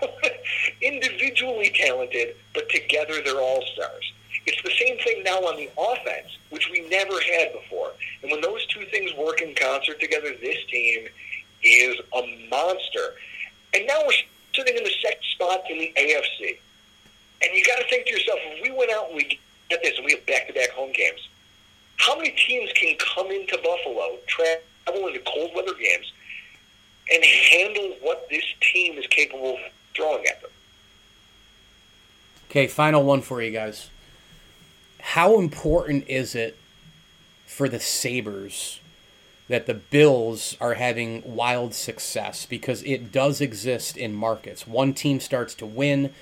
Individually 0.82 1.70
talented, 1.74 2.36
but 2.54 2.68
together 2.70 3.20
they're 3.22 3.40
all 3.40 3.62
stars. 3.74 4.12
It's 4.48 4.62
the 4.62 4.70
same 4.82 4.96
thing 5.00 5.22
now 5.24 5.40
on 5.40 5.58
the 5.58 5.68
offense, 5.76 6.38
which 6.48 6.70
we 6.70 6.80
never 6.88 7.20
had 7.20 7.52
before. 7.52 7.92
And 8.22 8.30
when 8.32 8.40
those 8.40 8.64
two 8.68 8.86
things 8.86 9.12
work 9.12 9.42
in 9.42 9.54
concert 9.54 10.00
together, 10.00 10.34
this 10.40 10.64
team 10.70 11.06
is 11.62 11.96
a 12.14 12.48
monster. 12.50 13.12
And 13.74 13.86
now 13.86 14.00
we're 14.06 14.14
sitting 14.54 14.74
in 14.74 14.84
the 14.84 14.94
second 15.02 15.22
spot 15.34 15.60
in 15.68 15.78
the 15.78 15.92
AFC. 15.94 16.56
And 17.42 17.54
you 17.54 17.62
got 17.62 17.76
to 17.76 17.84
think 17.90 18.06
to 18.06 18.12
yourself, 18.12 18.38
if 18.42 18.62
we 18.62 18.70
went 18.70 18.90
out 18.90 19.08
and 19.08 19.16
we 19.16 19.38
get 19.68 19.82
this 19.82 19.98
and 19.98 20.06
we 20.06 20.12
have 20.12 20.24
back-to-back 20.24 20.70
home 20.70 20.92
games, 20.92 21.28
how 21.98 22.16
many 22.16 22.30
teams 22.30 22.72
can 22.72 22.96
come 22.96 23.30
into 23.30 23.54
Buffalo, 23.58 24.16
travel 24.28 25.08
into 25.08 25.20
cold 25.26 25.50
weather 25.54 25.74
games, 25.78 26.10
and 27.12 27.22
handle 27.22 27.96
what 28.00 28.26
this 28.30 28.44
team 28.72 28.96
is 28.96 29.06
capable 29.08 29.56
of 29.56 29.60
throwing 29.94 30.24
at 30.24 30.40
them? 30.40 30.50
Okay, 32.48 32.66
final 32.66 33.04
one 33.04 33.20
for 33.20 33.42
you 33.42 33.50
guys 33.50 33.90
how 35.12 35.38
important 35.38 36.06
is 36.06 36.34
it 36.34 36.54
for 37.46 37.66
the 37.66 37.80
Sabres 37.80 38.78
that 39.48 39.64
the 39.64 39.72
Bills 39.72 40.54
are 40.60 40.74
having 40.74 41.22
wild 41.24 41.72
success? 41.72 42.44
Because 42.44 42.82
it 42.82 43.10
does 43.10 43.40
exist 43.40 43.96
in 43.96 44.12
markets. 44.12 44.66
One 44.66 44.92
team 44.92 45.18
starts 45.18 45.54
to 45.56 45.66
win, 45.66 46.12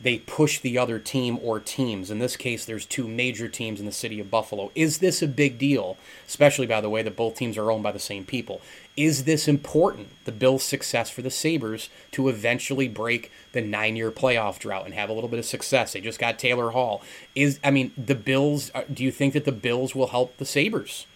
they 0.00 0.18
push 0.18 0.60
the 0.60 0.78
other 0.78 1.00
team 1.00 1.40
or 1.42 1.58
teams. 1.58 2.08
In 2.08 2.20
this 2.20 2.36
case, 2.36 2.64
there's 2.64 2.86
two 2.86 3.08
major 3.08 3.48
teams 3.48 3.80
in 3.80 3.86
the 3.86 3.90
city 3.90 4.20
of 4.20 4.30
Buffalo. 4.30 4.70
Is 4.76 4.98
this 4.98 5.22
a 5.22 5.26
big 5.26 5.58
deal? 5.58 5.96
Especially, 6.28 6.68
by 6.68 6.80
the 6.80 6.88
way, 6.88 7.02
that 7.02 7.16
both 7.16 7.34
teams 7.34 7.58
are 7.58 7.72
owned 7.72 7.82
by 7.82 7.90
the 7.90 7.98
same 7.98 8.24
people. 8.24 8.60
Is 9.00 9.24
this 9.24 9.48
important, 9.48 10.08
the 10.26 10.32
Bills' 10.32 10.62
success 10.62 11.08
for 11.08 11.22
the 11.22 11.30
Sabres, 11.30 11.88
to 12.12 12.28
eventually 12.28 12.86
break 12.86 13.32
the 13.52 13.62
nine 13.62 13.96
year 13.96 14.10
playoff 14.10 14.58
drought 14.58 14.84
and 14.84 14.92
have 14.92 15.08
a 15.08 15.12
little 15.14 15.30
bit 15.30 15.38
of 15.38 15.46
success? 15.46 15.94
They 15.94 16.02
just 16.02 16.18
got 16.18 16.38
Taylor 16.38 16.70
Hall. 16.70 17.02
Is 17.34 17.58
I 17.64 17.70
mean, 17.70 17.92
the 17.96 18.14
Bills, 18.14 18.70
uh, 18.74 18.82
do 18.92 19.02
you 19.02 19.10
think 19.10 19.32
that 19.32 19.46
the 19.46 19.52
Bills 19.52 19.94
will 19.94 20.08
help 20.08 20.36
the 20.36 20.44
Sabres? 20.44 21.06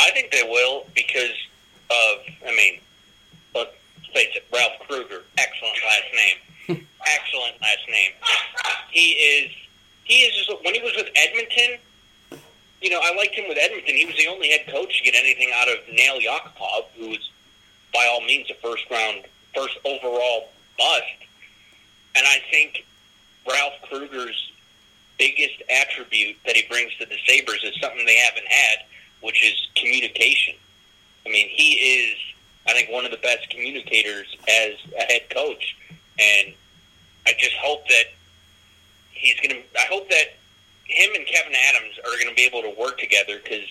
I 0.00 0.10
think 0.10 0.32
they 0.32 0.42
will 0.42 0.86
because 0.96 1.46
of, 1.90 2.18
I 2.48 2.56
mean, 2.56 2.80
let's 3.54 3.70
face 4.12 4.34
it, 4.34 4.44
Ralph 4.52 4.80
Krueger, 4.88 5.22
excellent 5.38 5.78
last 5.86 6.12
name 6.12 6.36
excellent 7.06 7.60
last 7.60 7.88
name. 7.88 8.12
He 8.90 9.10
is 9.10 9.52
he 10.04 10.14
is 10.14 10.46
just 10.46 10.64
when 10.64 10.74
he 10.74 10.80
was 10.80 10.94
with 10.96 11.08
Edmonton. 11.14 11.78
You 12.82 12.90
know, 12.90 13.00
I 13.00 13.14
liked 13.14 13.34
him 13.34 13.48
with 13.48 13.58
Edmonton. 13.60 13.94
He 13.94 14.04
was 14.04 14.16
the 14.16 14.26
only 14.26 14.48
head 14.50 14.66
coach 14.66 14.98
to 14.98 15.04
get 15.04 15.14
anything 15.14 15.50
out 15.54 15.68
of 15.68 15.76
Nail 15.92 16.18
Yakupov, 16.18 16.86
who 16.98 17.10
was 17.10 17.30
by 17.94 18.08
all 18.10 18.20
means 18.22 18.50
a 18.50 18.54
first 18.54 18.90
round, 18.90 19.22
first 19.54 19.78
overall 19.84 20.48
bust. 20.76 21.04
And 22.16 22.26
I 22.26 22.38
think 22.50 22.84
Ralph 23.48 23.74
Krueger's 23.88 24.52
biggest 25.16 25.62
attribute 25.70 26.36
that 26.44 26.56
he 26.56 26.64
brings 26.68 26.94
to 26.96 27.06
the 27.06 27.16
Sabres 27.26 27.62
is 27.62 27.80
something 27.80 28.04
they 28.04 28.16
haven't 28.16 28.48
had, 28.48 28.78
which 29.20 29.44
is 29.44 29.68
communication. 29.76 30.54
I 31.24 31.28
mean, 31.28 31.48
he 31.48 31.74
is, 31.74 32.18
I 32.66 32.72
think, 32.72 32.90
one 32.90 33.04
of 33.04 33.12
the 33.12 33.18
best 33.18 33.48
communicators 33.50 34.36
as 34.48 34.74
a 34.98 35.02
head 35.02 35.30
coach. 35.30 35.76
And 36.18 36.54
I 37.26 37.32
just 37.38 37.54
hope 37.56 37.86
that 37.88 38.06
he's 39.10 39.36
going 39.36 39.50
to. 39.50 39.78
I 39.78 39.86
hope 39.88 40.08
that 40.10 40.34
him 40.92 41.10
and 41.14 41.26
Kevyn 41.26 41.54
Adams 41.68 41.98
are 42.04 42.16
going 42.18 42.28
to 42.28 42.34
be 42.34 42.42
able 42.42 42.62
to 42.62 42.78
work 42.78 42.98
together 42.98 43.40
because 43.42 43.66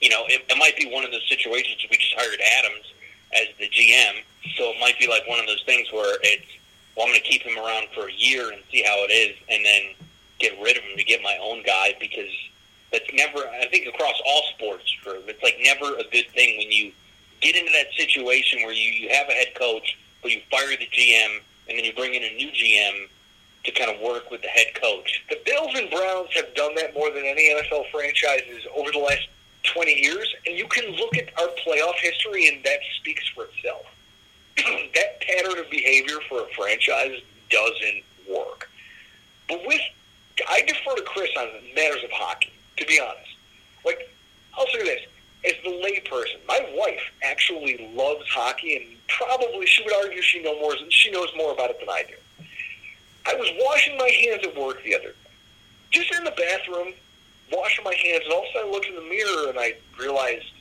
you 0.00 0.08
know 0.08 0.24
it, 0.26 0.42
it 0.48 0.58
might 0.58 0.76
be 0.76 0.86
one 0.86 1.04
of 1.04 1.10
those 1.10 1.26
situations 1.28 1.84
we 1.90 1.96
just 1.96 2.14
hired 2.16 2.40
Adams 2.58 2.92
as 3.32 3.46
the 3.58 3.68
GM, 3.68 4.22
so 4.56 4.70
it 4.70 4.80
might 4.80 4.98
be 4.98 5.06
like 5.06 5.26
one 5.28 5.38
of 5.38 5.46
those 5.46 5.62
things 5.64 5.92
where 5.92 6.18
it's 6.22 6.46
well, 6.96 7.06
I'm 7.06 7.12
going 7.12 7.22
to 7.22 7.28
keep 7.28 7.42
him 7.42 7.56
around 7.56 7.88
for 7.94 8.08
a 8.08 8.12
year 8.12 8.50
and 8.52 8.62
see 8.70 8.82
how 8.82 8.96
it 9.04 9.12
is, 9.12 9.36
and 9.48 9.64
then 9.64 9.82
get 10.38 10.60
rid 10.60 10.76
of 10.76 10.82
him 10.82 10.96
to 10.96 11.04
get 11.04 11.22
my 11.22 11.38
own 11.40 11.62
guy 11.62 11.94
because 12.00 12.30
that's 12.90 13.06
never. 13.12 13.38
I 13.38 13.66
think 13.70 13.86
across 13.86 14.20
all 14.26 14.42
sports, 14.54 14.90
true. 15.02 15.22
It's 15.26 15.42
like 15.42 15.58
never 15.62 15.96
a 15.96 16.04
good 16.10 16.28
thing 16.34 16.58
when 16.58 16.70
you 16.70 16.92
get 17.40 17.56
into 17.56 17.72
that 17.72 17.92
situation 17.96 18.62
where 18.62 18.72
you 18.72 18.90
you 18.90 19.08
have 19.10 19.28
a 19.28 19.32
head 19.32 19.54
coach, 19.54 19.98
but 20.22 20.30
you 20.30 20.40
fire 20.50 20.76
the 20.76 20.86
GM 20.86 21.40
and 21.68 21.78
then 21.78 21.84
you 21.84 21.92
bring 21.94 22.14
in 22.14 22.22
a 22.24 22.34
new 22.34 22.50
GM 22.50 23.08
to 23.64 23.70
kind 23.72 23.90
of 23.90 24.00
work 24.00 24.30
with 24.30 24.42
the 24.42 24.48
head 24.48 24.74
coach. 24.74 25.24
The 25.28 25.38
Bills 25.44 25.72
and 25.74 25.90
Browns 25.90 26.30
have 26.34 26.54
done 26.54 26.74
that 26.76 26.94
more 26.94 27.10
than 27.10 27.24
any 27.24 27.50
NFL 27.50 27.90
franchises 27.90 28.66
over 28.74 28.90
the 28.90 28.98
last 28.98 29.28
20 29.74 29.92
years, 29.92 30.34
and 30.46 30.56
you 30.56 30.66
can 30.66 30.90
look 30.96 31.16
at 31.16 31.28
our 31.38 31.48
playoff 31.66 31.96
history, 31.96 32.48
and 32.48 32.64
that 32.64 32.78
speaks 32.96 33.28
for 33.28 33.44
itself. 33.44 33.84
that 34.94 35.20
pattern 35.20 35.58
of 35.58 35.70
behavior 35.70 36.16
for 36.28 36.42
a 36.42 36.46
franchise 36.56 37.20
doesn't 37.50 38.02
work. 38.28 38.70
But 39.48 39.60
with, 39.66 39.80
I 40.48 40.62
defer 40.62 40.96
to 40.96 41.02
Chris 41.02 41.30
on 41.38 41.48
matters 41.74 42.02
of 42.04 42.10
hockey, 42.12 42.52
to 42.78 42.86
be 42.86 43.00
honest. 43.00 43.36
Like, 43.84 44.14
I'll 44.56 44.66
say 44.68 44.82
this 44.84 45.00
as 45.44 45.54
the 45.64 45.70
layperson, 45.70 46.36
my 46.46 46.60
wife 46.74 47.02
actually 47.22 47.90
loves 47.94 48.28
hockey, 48.28 48.76
and 48.76 48.86
probably 49.08 49.66
she 49.66 49.82
would 49.82 49.94
argue 49.94 50.20
she 50.20 50.42
more. 50.42 50.74
She 50.90 51.10
knows 51.10 51.28
more 51.36 51.52
about 51.52 51.70
it 51.70 51.80
than 51.80 51.88
I 51.88 52.04
do. 52.06 52.14
I 53.26 53.34
was 53.34 53.48
washing 53.58 53.96
my 53.98 54.08
hands 54.08 54.46
at 54.46 54.56
work 54.56 54.82
the 54.82 54.94
other 54.94 55.08
day, 55.08 55.30
just 55.90 56.14
in 56.14 56.24
the 56.24 56.32
bathroom, 56.32 56.94
washing 57.52 57.84
my 57.84 57.94
hands, 57.94 58.22
and 58.24 58.32
all 58.32 58.40
of 58.40 58.48
a 58.48 58.52
sudden 58.52 58.68
I 58.68 58.72
looked 58.72 58.86
in 58.86 58.94
the 58.94 59.02
mirror 59.02 59.50
and 59.50 59.58
I 59.58 59.74
realized 59.98 60.52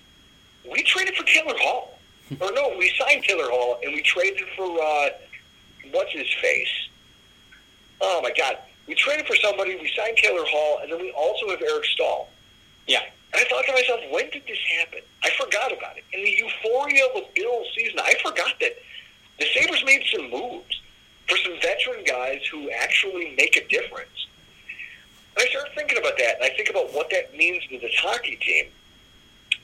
we 0.70 0.84
traded 0.84 1.16
for 1.16 1.24
Taylor 1.24 1.56
Hall. 1.58 2.00
or 2.42 2.52
no, 2.52 2.76
we 2.78 2.92
signed 3.00 3.24
Taylor 3.24 3.50
Hall 3.50 3.80
and 3.84 3.94
we 3.94 4.04
traded 4.04 4.46
for 4.56 4.66
uh, 4.66 5.10
what's 5.92 6.12
his 6.12 6.28
face. 6.42 6.90
Oh 8.02 8.22
my 8.22 8.32
God, 8.38 8.58
we 8.88 8.96
traded 8.96 9.26
for 9.26 9.36
somebody. 9.36 9.76
We 9.76 9.92
signed 9.96 10.18
Taylor 10.18 10.46
Hall, 10.46 10.80
and 10.82 10.92
then 10.92 11.00
we 11.00 11.12
also 11.12 11.50
have 11.50 11.62
Eric 11.62 11.86
Staal. 11.86 12.30
Yeah. 12.88 13.02
And 13.34 13.42
I 13.42 13.50
thought 13.50 13.66
to 13.66 13.74
myself, 13.74 14.00
when 14.12 14.30
did 14.32 14.44
this 14.48 14.58
happen? 14.80 15.00
I 15.24 15.30
forgot 15.40 15.72
about 15.72 15.98
it. 15.98 16.04
In 16.14 16.24
the 16.24 16.32
euphoria 16.32 17.06
of 17.06 17.14
the 17.14 17.28
Bills 17.36 17.68
season, 17.76 18.00
I 18.00 18.16
forgot 18.24 18.54
that 18.60 18.74
the 19.38 19.46
Sabres 19.54 19.84
made 19.86 20.04
some 20.12 20.30
moves 20.32 20.79
for 21.30 21.38
some 21.38 21.54
veteran 21.62 22.04
guys 22.06 22.42
who 22.52 22.70
actually 22.72 23.34
make 23.38 23.56
a 23.56 23.68
difference. 23.68 24.28
And 25.38 25.46
I 25.46 25.50
start 25.50 25.70
thinking 25.76 25.98
about 25.98 26.18
that, 26.18 26.36
and 26.36 26.44
I 26.44 26.50
think 26.50 26.70
about 26.70 26.94
what 26.94 27.10
that 27.12 27.36
means 27.36 27.66
to 27.68 27.80
this 27.80 27.96
hockey 27.98 28.36
team. 28.38 28.66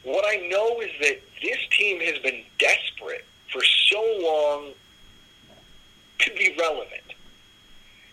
What 0.03 0.25
I 0.27 0.47
know 0.47 0.79
is 0.81 0.91
that 1.01 1.19
this 1.41 1.57
team 1.71 1.99
has 2.01 2.19
been 2.19 2.43
desperate 2.59 3.25
for 3.51 3.63
so 3.63 4.01
long 4.21 4.71
to 6.19 6.31
be 6.35 6.55
relevant. 6.59 7.13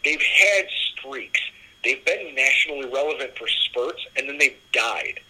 They've 0.05 0.21
had 0.21 0.67
streaks. 0.97 1.41
They've 1.85 2.05
been 2.05 2.35
nationally 2.35 2.87
relevant 2.87 3.37
for 3.37 3.47
spurts, 3.47 4.05
and 4.17 4.29
then 4.29 4.39
they've 4.39 4.59
died 4.73 5.21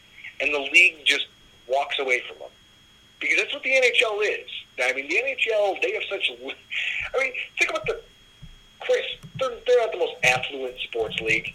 and 0.43 0.53
the 0.53 0.59
league 0.59 0.97
just 1.05 1.27
walks 1.69 1.99
away 1.99 2.21
from 2.29 2.39
them. 2.39 2.49
Because 3.21 3.37
that's 3.39 3.55
what 3.55 3.63
the 3.63 3.71
NHL 3.71 4.19
is. 4.23 4.51
I 4.83 4.93
mean, 4.95 5.09
the 5.09 5.15
NHL, 5.15 5.81
they 5.81 5.93
have 5.93 6.03
such. 6.11 6.31
I 6.31 7.23
mean, 7.23 7.33
think 7.57 7.71
about 7.71 7.87
the. 7.87 8.01
Chris, 8.85 9.05
they're, 9.39 9.51
they're 9.67 9.81
not 9.81 9.93
the 9.93 9.99
most 9.99 10.15
affluent 10.25 10.79
sports 10.81 11.21
league. 11.21 11.55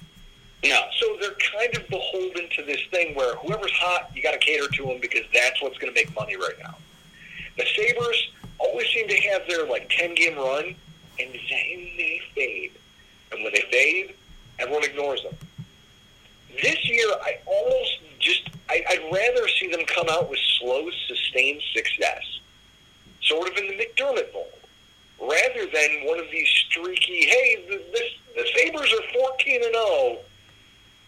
No. 0.64 0.82
So 1.00 1.18
they're 1.20 1.38
kind 1.60 1.76
of 1.78 1.88
beholden 1.90 2.50
to 2.56 2.64
this 2.64 2.82
thing 2.92 3.16
where 3.16 3.36
whoever's 3.36 3.74
hot, 3.74 4.12
you 4.16 4.22
got 4.24 4.32
to 4.32 4.40
cater 4.40 4.68
to 4.68 4.86
them 4.86 5.00
because 5.02 5.24
that's 5.34 5.62
what's 5.62 5.78
going 5.78 5.94
to 5.94 6.00
make 6.00 6.14
money 6.16 6.36
right 6.36 6.58
now. 6.62 6.76
The 7.58 7.66
Sabres 7.76 8.32
always 8.60 8.88
seem 8.88 9.08
to 9.08 9.20
have 9.30 9.48
their 9.48 9.66
like 9.66 9.90
10 9.90 10.16
game 10.16 10.36
run, 10.36 10.76
and 11.20 11.34
then 11.34 11.88
they 11.98 12.22
fade. 12.36 12.72
And 13.32 13.44
when 13.44 13.54
they 13.54 13.66
fade, 13.72 14.16
everyone 14.60 14.84
ignores 14.84 15.24
them. 15.24 15.36
This 16.62 16.90
year, 16.90 17.08
I 17.22 17.38
almost 17.46 18.00
just 18.20 18.50
I, 18.70 18.84
I'd 18.90 19.10
rather 19.14 19.48
see 19.48 19.70
them 19.70 19.86
come 19.86 20.08
out 20.10 20.30
with 20.30 20.40
slow, 20.60 20.90
sustained 21.08 21.62
success, 21.74 22.40
sort 23.22 23.50
of 23.50 23.58
in 23.58 23.68
the 23.68 23.74
McDermott 23.74 24.34
mold, 24.34 24.48
rather 25.20 25.66
than 25.72 26.06
one 26.06 26.20
of 26.20 26.30
these 26.32 26.48
streaky. 26.48 27.26
Hey, 27.26 27.66
the, 27.70 27.82
this, 27.92 28.12
the 28.36 28.48
Sabres 28.56 28.94
are 28.94 29.20
fourteen 29.20 29.64
and 29.64 29.74
0, 29.74 30.18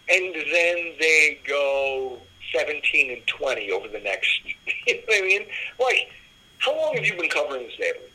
and 0.08 0.34
then 0.34 0.92
they 0.98 1.38
go 1.46 2.18
seventeen 2.54 3.12
and 3.12 3.26
twenty 3.26 3.70
over 3.70 3.88
the 3.88 4.00
next. 4.00 4.40
You 4.86 4.94
know 4.94 5.02
what 5.06 5.18
I 5.18 5.26
mean? 5.26 5.46
Like, 5.78 6.10
how 6.58 6.74
long 6.74 6.94
have 6.94 7.04
you 7.04 7.14
been 7.14 7.28
covering 7.28 7.66
the 7.66 7.72
Sabres? 7.72 8.10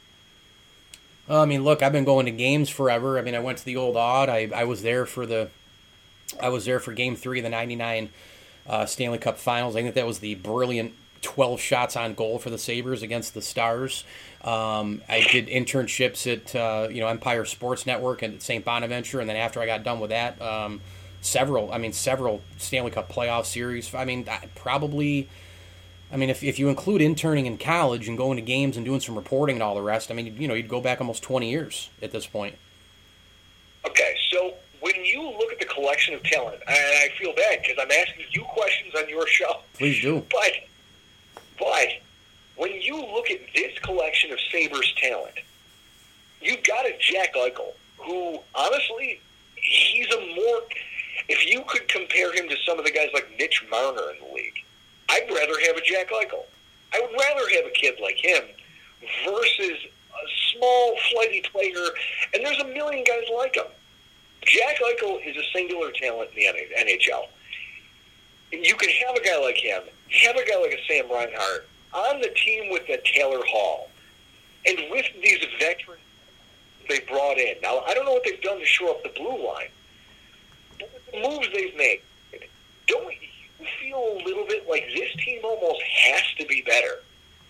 I 1.30 1.46
mean, 1.46 1.64
look, 1.64 1.82
I've 1.84 1.92
been 1.92 2.06
going 2.06 2.26
to 2.26 2.32
games 2.32 2.70
forever. 2.70 3.18
I 3.18 3.22
mean, 3.22 3.36
I 3.36 3.40
went 3.40 3.60
to 3.60 3.66
the 3.66 3.78
old 3.78 3.96
odd. 3.96 4.30
I, 4.30 4.50
I 4.54 4.64
was 4.66 4.82
there 4.82 5.06
for 5.06 5.26
the, 5.26 5.50
I 6.42 6.50
was 6.50 6.66
there 6.66 6.80
for 6.80 6.92
Game 6.92 7.16
Three 7.16 7.40
of 7.40 7.44
the 7.44 7.50
'99 7.50 8.10
uh, 8.68 8.86
Stanley 8.86 9.20
Cup 9.20 9.38
Finals. 9.38 9.76
I 9.76 9.84
think 9.84 9.96
that 9.96 10.08
was 10.08 10.20
the 10.20 10.36
brilliant 10.36 10.94
12 11.26 11.60
shots 11.60 11.98
on 11.98 12.14
goal 12.14 12.38
for 12.38 12.52
the 12.52 12.58
Sabres 12.58 13.02
against 13.02 13.34
the 13.34 13.42
Stars. 13.42 14.06
Um, 14.44 15.02
I 15.10 15.28
did 15.32 15.48
internships 15.48 16.32
at 16.32 16.56
uh, 16.56 16.88
you 16.90 17.02
know 17.02 17.08
Empire 17.08 17.46
Sports 17.46 17.86
Network 17.86 18.22
and 18.22 18.36
at 18.36 18.42
St. 18.44 18.64
Bonaventure, 18.64 19.20
and 19.20 19.28
then 19.28 19.36
after 19.36 19.60
I 19.60 19.66
got 19.66 19.84
done 19.84 20.00
with 20.00 20.12
that, 20.12 20.40
um, 20.40 20.82
several 21.22 21.74
I 21.74 21.80
mean 21.80 21.94
several 21.94 22.42
Stanley 22.58 22.92
Cup 22.92 23.12
playoff 23.12 23.46
series. 23.46 23.94
I 23.94 24.06
mean 24.06 24.26
probably. 24.54 25.28
I 26.12 26.18
mean, 26.18 26.30
if, 26.30 26.44
if 26.44 26.60
you 26.60 26.70
include 26.70 27.02
interning 27.02 27.48
in 27.48 27.58
college 27.58 28.08
and 28.08 28.16
going 28.16 28.36
to 28.36 28.42
games 28.42 28.78
and 28.78 28.86
doing 28.86 29.00
some 29.00 29.16
reporting 29.16 29.56
and 29.56 29.64
all 29.64 29.74
the 29.74 29.82
rest, 29.82 30.12
I 30.12 30.14
mean, 30.14 30.38
you 30.40 30.48
know, 30.48 30.54
you'd 30.54 30.70
go 30.70 30.80
back 30.80 31.02
almost 31.02 31.24
20 31.24 31.50
years 31.50 31.90
at 32.00 32.12
this 32.12 32.28
point. 32.28 32.56
Okay, 33.86 34.16
so 34.30 34.54
when 34.82 34.94
you 35.04 35.24
look 35.24 35.52
at 35.52 35.60
the 35.60 35.66
collection 35.66 36.14
of 36.14 36.22
talent, 36.22 36.62
and 36.68 36.78
I 36.78 37.10
feel 37.18 37.34
bad 37.34 37.60
because 37.64 37.78
I'm 37.82 37.92
asking 37.92 38.26
you 38.30 38.44
questions 38.44 38.94
on 38.96 39.10
your 39.10 39.26
show. 39.28 39.62
Please 39.74 40.00
do. 40.00 40.24
But, 40.32 40.52
but 41.58 41.88
when 42.56 42.82
you 42.82 42.96
look 42.96 43.30
at 43.30 43.40
this 43.54 43.78
collection 43.80 44.32
of 44.32 44.40
Sabres 44.52 44.94
talent, 44.98 45.36
you've 46.42 46.64
got 46.64 46.86
a 46.86 46.96
Jack 47.00 47.36
Eichel 47.36 47.74
who, 47.98 48.40
honestly, 48.54 49.20
he's 49.56 50.08
a 50.14 50.36
more. 50.36 50.62
If 51.28 51.46
you 51.52 51.64
could 51.68 51.88
compare 51.88 52.34
him 52.34 52.48
to 52.50 52.56
some 52.68 52.78
of 52.78 52.86
the 52.86 52.92
guys 52.92 53.10
like 53.14 53.28
Mitch 53.40 53.64
Marner 53.70 54.12
in 54.12 54.28
the 54.28 54.34
league, 54.34 54.64
I'd 55.10 55.28
rather 55.30 55.60
have 55.66 55.76
a 55.76 55.82
Jack 55.82 56.10
Eichel. 56.10 56.44
I 56.94 57.00
would 57.00 57.20
rather 57.20 57.50
have 57.56 57.66
a 57.66 57.72
kid 57.72 57.96
like 58.02 58.18
him 58.18 58.44
versus 59.26 59.78
a 59.82 60.28
small, 60.52 60.96
flighty 61.12 61.42
player, 61.42 61.88
and 62.34 62.46
there's 62.46 62.60
a 62.60 62.66
million 62.66 63.04
guys 63.04 63.24
like 63.36 63.56
him. 63.56 63.66
Jack 64.44 64.78
Eichel 64.80 65.26
is 65.26 65.36
a 65.36 65.44
singular 65.54 65.92
talent 65.92 66.30
in 66.36 66.54
the 66.56 66.84
NHL. 66.84 67.28
You 68.52 68.76
can 68.76 68.90
have 68.90 69.16
a 69.16 69.22
guy 69.22 69.38
like 69.40 69.58
him, 69.58 69.82
have 70.10 70.36
a 70.36 70.46
guy 70.46 70.60
like 70.62 70.74
a 70.74 70.86
Sam 70.88 71.10
Reinhart 71.12 71.68
on 71.94 72.22
the 72.22 72.30
team 72.30 72.72
with 72.72 72.88
a 72.90 73.00
Taylor 73.04 73.44
Hall, 73.48 73.90
and 74.66 74.78
with 74.92 75.06
these 75.22 75.44
veterans 75.60 76.02
they 76.88 77.00
brought 77.02 77.38
in. 77.38 77.56
Now, 77.62 77.80
I 77.88 77.94
don't 77.94 78.06
know 78.06 78.14
what 78.14 78.24
they've 78.24 78.42
done 78.42 78.60
to 78.60 78.66
shore 78.66 78.92
up 78.92 79.04
the 79.04 79.10
blue 79.10 79.46
line, 79.46 79.70
but 80.80 80.90
with 80.94 81.06
the 81.12 81.28
moves 81.28 81.48
they've 81.54 81.76
made, 81.76 82.02
don't 82.88 83.14
you 83.60 83.66
feel 83.82 83.98
a 83.98 84.24
little 84.24 84.46
bit 84.46 84.70
like 84.70 84.86
this 84.96 85.12
team 85.24 85.40
almost 85.44 85.82
has 85.82 86.22
to 86.38 86.46
be 86.46 86.62
better? 86.62 87.02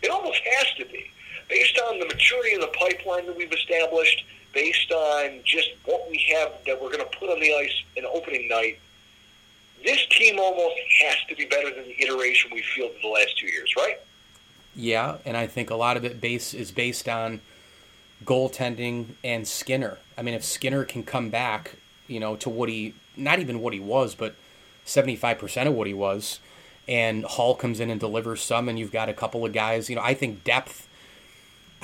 It 0.02 0.10
almost 0.10 0.42
has 0.58 0.68
to 0.78 0.86
be. 0.86 1.12
Based 1.50 1.80
on 1.88 2.00
the 2.00 2.06
maturity 2.06 2.56
of 2.56 2.62
the 2.62 2.68
pipeline 2.68 3.26
that 3.26 3.36
we've 3.36 3.52
established, 3.52 4.26
based 4.54 4.92
on 4.92 5.42
just 5.44 5.72
what 5.86 6.10
we 6.10 6.18
have 6.34 6.52
that 6.66 6.82
we're 6.82 6.92
going 6.92 7.04
to 7.04 7.18
put 7.18 7.30
on 7.30 7.40
the 7.40 7.54
ice 7.54 7.84
in 7.96 8.06
opening 8.06 8.48
night, 8.48 8.80
this 9.86 10.06
team 10.08 10.40
almost 10.40 10.76
has 11.04 11.18
to 11.30 11.36
be 11.36 11.46
better 11.46 11.74
than 11.74 11.86
the 11.86 12.04
iteration 12.04 12.52
we 12.54 12.62
fielded 12.62 12.98
the 13.02 13.08
last 13.08 13.38
two 13.38 13.48
years, 13.48 13.74
right? 13.78 13.98
Yeah, 14.76 15.18
and 15.26 15.38
I 15.38 15.48
think 15.48 15.70
a 15.70 15.76
lot 15.76 15.96
of 15.96 16.04
it 16.04 16.20
base 16.20 16.54
is 16.54 16.72
based 16.72 17.08
on 17.08 17.40
goaltending 18.26 19.06
and 19.24 19.48
Skinner. 19.48 20.00
I 20.18 20.22
mean, 20.22 20.34
if 20.34 20.44
Skinner 20.44 20.84
can 20.84 21.04
come 21.04 21.30
back, 21.30 21.76
you 22.08 22.20
know, 22.20 22.36
to 22.38 22.50
what 22.50 22.68
he 22.68 22.94
not 23.16 23.40
even 23.40 23.62
what 23.62 23.74
he 23.74 23.80
was, 23.80 24.16
but 24.16 24.36
seventy 24.84 25.16
five 25.16 25.38
percent 25.38 25.70
of 25.70 25.76
what 25.76 25.88
he 25.88 25.94
was, 25.94 26.40
and 26.88 27.24
Hall 27.24 27.56
comes 27.56 27.80
in 27.80 27.90
and 27.90 28.00
delivers 28.00 28.42
some, 28.42 28.68
and 28.68 28.78
you've 28.78 28.92
got 28.92 29.08
a 29.08 29.14
couple 29.14 29.46
of 29.46 29.54
guys. 29.54 29.90
You 29.90 29.96
know, 29.96 30.02
I 30.02 30.14
think 30.14 30.44
depth 30.44 30.88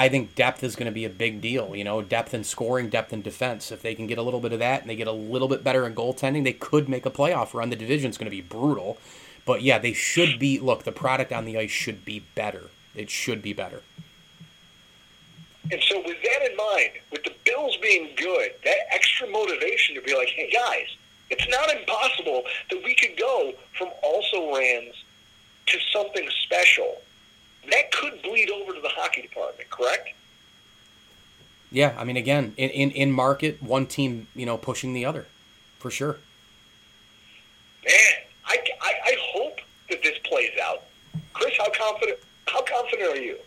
I 0.02 0.10
think 0.10 0.34
depth 0.34 0.64
is 0.64 0.76
going 0.76 0.88
to 0.88 0.92
be 0.92 1.06
a 1.06 1.10
big 1.10 1.42
deal. 1.42 1.76
You 1.76 1.84
know, 1.84 2.02
depth 2.02 2.34
in 2.34 2.44
scoring, 2.44 2.90
depth 2.90 3.14
in 3.14 3.22
defense. 3.22 3.72
If 3.72 3.84
they 3.84 3.94
can 3.94 4.08
get 4.08 4.18
a 4.18 4.24
little 4.24 4.40
bit 4.40 4.52
of 4.52 4.58
that 4.58 4.82
and 4.82 4.90
they 4.90 4.96
get 4.96 5.06
a 5.06 5.12
little 5.12 5.48
bit 5.48 5.64
better 5.64 5.86
in 5.86 5.94
goaltending, 5.94 6.44
they 6.44 6.54
could 6.54 6.90
make 6.90 7.06
a 7.06 7.12
playoff 7.12 7.54
run. 7.54 7.70
The 7.70 7.76
division's 7.76 8.18
going 8.18 8.26
to 8.26 8.36
be 8.36 8.42
brutal. 8.42 8.98
But 9.46 9.62
yeah, 9.62 9.78
they 9.78 9.94
should 9.94 10.40
be. 10.40 10.58
Look, 10.58 10.86
the 10.86 10.92
product 10.92 11.32
on 11.32 11.46
the 11.46 11.56
ice 11.56 11.70
should 11.70 12.04
be 12.04 12.24
better. 12.34 12.72
It 12.96 13.12
should 13.12 13.44
be 13.44 13.54
better. 13.54 13.84
And 15.72 15.80
so, 15.84 16.02
with 16.04 16.18
that 16.24 16.50
in 16.50 16.58
mind, 16.58 16.94
with 17.12 17.24
the 17.24 17.36
Bills 17.46 17.78
being 17.78 18.10
good, 18.18 18.54
that 18.64 18.78
extra 18.92 19.30
motivation 19.30 19.94
to 19.94 20.02
be 20.02 20.16
like, 20.16 20.30
hey, 20.30 20.50
guys, 20.50 20.98
it's 21.30 21.48
not 21.48 21.72
impossible 21.78 22.42
that 22.72 22.84
we 22.84 22.96
could 22.96 23.20
go 23.20 23.54
from 23.78 23.90
also 24.02 24.56
rans 24.56 24.96
to 25.68 25.78
something 25.94 26.28
special 26.44 27.04
that 27.70 27.92
could 27.92 28.22
bleed 28.22 28.50
over 28.50 28.74
to 28.74 28.82
the 28.82 28.90
hockey 28.90 29.22
department, 29.22 29.70
correct? 29.70 30.10
Yeah, 31.72 31.96
I 31.98 32.04
mean, 32.04 32.18
again, 32.18 32.54
in, 32.58 32.70
in, 32.70 32.92
in 32.92 33.12
market, 33.12 33.62
one 33.64 33.86
team, 33.86 34.28
you 34.36 34.46
know, 34.46 34.58
pushing 34.58 34.94
the 34.94 35.06
other, 35.06 35.28
for 35.80 35.90
sure. 35.90 36.18
Man, 37.86 37.96
I, 38.46 38.58
I, 38.82 38.94
I 39.06 39.16
hope 39.20 39.60
that 39.90 40.04
this 40.04 40.18
plays 40.26 40.52
out. 40.62 40.84
Chris, 41.34 41.54
how 41.58 41.70
confident? 41.72 42.20
How 42.48 42.62
confident 42.62 43.16
are 43.16 43.22
you? 43.22 43.38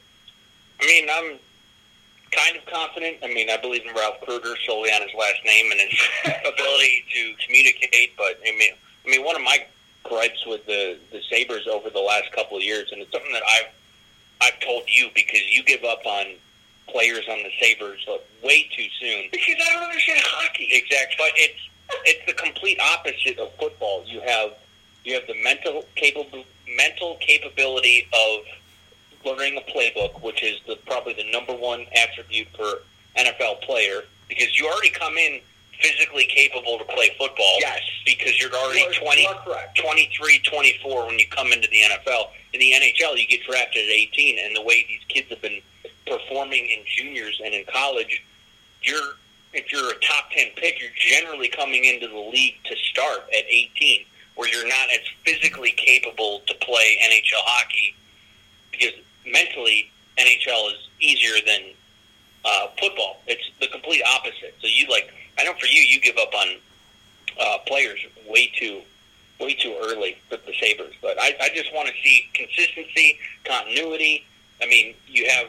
I 0.80 0.86
mean, 0.86 1.06
I'm 1.10 1.38
kind 2.32 2.56
of 2.56 2.64
confident. 2.66 3.18
I 3.22 3.28
mean, 3.28 3.50
I 3.50 3.56
believe 3.58 3.82
in 3.86 3.94
Ralph 3.94 4.20
Krueger 4.22 4.54
solely 4.66 4.90
on 4.90 5.02
his 5.02 5.12
last 5.18 5.44
name 5.44 5.70
and 5.70 5.80
his 5.80 6.00
ability 6.24 7.04
to 7.14 7.34
communicate. 7.44 8.16
But 8.16 8.40
I 8.46 8.56
mean, 8.58 8.72
I 9.06 9.10
mean, 9.10 9.24
one 9.24 9.36
of 9.36 9.42
my 9.42 9.64
gripes 10.02 10.44
with 10.46 10.64
the 10.66 10.98
the 11.12 11.20
Sabres 11.30 11.66
over 11.66 11.90
the 11.90 12.00
last 12.00 12.32
couple 12.32 12.56
of 12.56 12.62
years, 12.62 12.90
and 12.92 13.02
it's 13.02 13.12
something 13.12 13.32
that 13.32 13.42
I've 13.42 13.72
I've 14.40 14.58
told 14.60 14.84
you 14.86 15.08
because 15.14 15.42
you 15.50 15.62
give 15.64 15.84
up 15.84 16.04
on 16.04 16.26
players 16.88 17.24
on 17.28 17.42
the 17.42 17.50
Sabres 17.60 18.04
uh, 18.08 18.18
way 18.42 18.68
too 18.76 18.86
soon. 19.00 19.24
Because 19.30 19.56
I 19.60 19.72
don't 19.74 19.84
understand 19.84 20.20
hockey. 20.24 20.68
Exactly, 20.70 21.16
but 21.18 21.32
it's 21.34 21.68
it's 22.04 22.26
the 22.26 22.32
complete 22.34 22.78
opposite 22.80 23.38
of 23.38 23.54
football. 23.54 24.04
You 24.06 24.20
have 24.20 24.52
you 25.04 25.14
have 25.14 25.26
the 25.26 25.42
mental 25.42 25.84
capable 25.96 26.44
mental 26.76 27.16
capability 27.20 28.06
of 28.12 28.44
learning 29.24 29.56
a 29.56 29.70
playbook, 29.70 30.22
which 30.22 30.42
is 30.42 30.60
the 30.66 30.76
probably 30.86 31.14
the 31.14 31.30
number 31.30 31.54
one 31.54 31.86
attribute 31.94 32.48
for 32.56 32.82
NFL 33.16 33.62
player 33.62 34.02
because 34.28 34.58
you 34.58 34.66
already 34.66 34.90
come 34.90 35.16
in 35.16 35.40
physically 35.84 36.24
capable 36.24 36.78
to 36.78 36.84
play 36.84 37.10
football. 37.18 37.56
Yes. 37.60 37.80
Because 38.06 38.40
you're 38.40 38.52
already 38.52 38.80
you 38.80 38.86
are, 38.86 38.92
20, 38.92 39.22
you 39.22 39.28
are 39.28 39.66
23, 39.76 40.38
24 40.40 41.06
when 41.06 41.18
you 41.18 41.26
come 41.28 41.52
into 41.52 41.68
the 41.68 41.82
NFL. 41.82 42.30
In 42.52 42.60
the 42.60 42.72
NHL, 42.72 43.18
you 43.18 43.26
get 43.26 43.40
drafted 43.44 43.84
at 43.84 43.94
18, 43.94 44.38
and 44.38 44.56
the 44.56 44.62
way 44.62 44.84
these 44.88 45.04
kids 45.08 45.28
have 45.28 45.42
been 45.42 45.60
performing 46.06 46.66
in 46.66 46.80
juniors 46.86 47.40
and 47.44 47.54
in 47.54 47.64
college, 47.66 48.24
you're 48.82 49.16
if 49.52 49.70
you're 49.70 49.92
a 49.92 49.98
top 50.00 50.30
10 50.32 50.48
pick, 50.56 50.80
you're 50.80 50.90
generally 50.96 51.48
coming 51.48 51.84
into 51.84 52.08
the 52.08 52.18
league 52.18 52.56
to 52.64 52.74
start 52.76 53.20
at 53.32 53.44
18, 53.48 54.04
where 54.34 54.48
you're 54.48 54.66
not 54.66 54.88
as 54.92 54.98
physically 55.24 55.70
capable 55.70 56.42
to 56.48 56.54
play 56.54 56.98
NHL 57.04 57.44
hockey 57.44 57.94
because 58.72 58.94
mentally 59.24 59.92
NHL 60.18 60.72
is 60.72 60.88
easier 61.00 61.34
than 61.46 61.60
uh, 62.44 62.66
football. 62.80 63.20
It's 63.28 63.48
the 63.60 63.68
complete 63.68 64.02
opposite. 64.04 64.56
So 64.60 64.66
you 64.66 64.88
like 64.88 65.12
I 65.38 65.44
know 65.44 65.54
for 65.54 65.66
you, 65.66 65.80
you 65.80 66.00
give 66.00 66.16
up 66.16 66.32
on 66.34 66.48
uh, 67.40 67.58
players 67.66 68.00
way 68.28 68.52
too 68.58 68.82
way 69.40 69.54
too 69.54 69.76
early 69.82 70.16
with 70.30 70.46
the 70.46 70.54
Sabres. 70.60 70.94
But 71.02 71.18
I, 71.20 71.34
I 71.40 71.48
just 71.54 71.74
want 71.74 71.88
to 71.88 71.94
see 72.02 72.28
consistency, 72.34 73.18
continuity. 73.44 74.24
I 74.62 74.66
mean, 74.66 74.94
you 75.08 75.28
have 75.28 75.48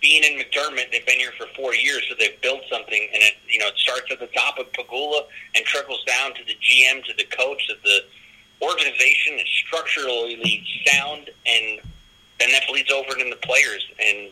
Beane 0.00 0.24
and 0.24 0.40
McDermott. 0.40 0.90
They've 0.90 1.04
been 1.04 1.18
here 1.18 1.32
for 1.36 1.46
four 1.54 1.74
years, 1.74 2.04
so 2.08 2.14
they've 2.18 2.40
built 2.40 2.62
something, 2.70 3.08
and 3.12 3.22
it 3.22 3.34
you 3.48 3.58
know 3.58 3.68
it 3.68 3.76
starts 3.76 4.10
at 4.10 4.20
the 4.20 4.28
top 4.28 4.58
of 4.58 4.70
Pegula 4.72 5.22
and 5.54 5.64
trickles 5.64 6.02
down 6.04 6.34
to 6.34 6.44
the 6.44 6.54
GM, 6.54 7.04
to 7.04 7.12
the 7.16 7.24
coach, 7.24 7.68
that 7.68 7.82
the 7.82 8.00
organization 8.62 9.34
is 9.34 9.48
structurally 9.66 10.64
sound, 10.86 11.30
and 11.46 11.80
then 12.40 12.50
that 12.52 12.62
bleeds 12.68 12.90
over 12.90 13.12
into 13.18 13.30
the 13.30 13.46
players, 13.46 13.86
and 14.00 14.30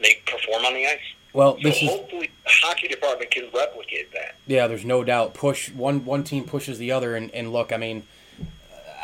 they 0.00 0.20
perform 0.26 0.64
on 0.64 0.74
the 0.74 0.86
ice. 0.86 0.98
Well, 1.36 1.58
this 1.62 1.80
so 1.80 1.84
is 1.84 1.90
hopefully 1.90 2.30
the 2.44 2.50
hockey 2.50 2.88
department 2.88 3.30
can 3.30 3.50
replicate 3.54 4.10
that. 4.12 4.36
Yeah, 4.46 4.66
there's 4.68 4.86
no 4.86 5.04
doubt. 5.04 5.34
Push 5.34 5.70
one 5.70 6.06
one 6.06 6.24
team 6.24 6.44
pushes 6.44 6.78
the 6.78 6.92
other, 6.92 7.14
and, 7.14 7.30
and 7.32 7.52
look, 7.52 7.72
I 7.74 7.76
mean, 7.76 8.04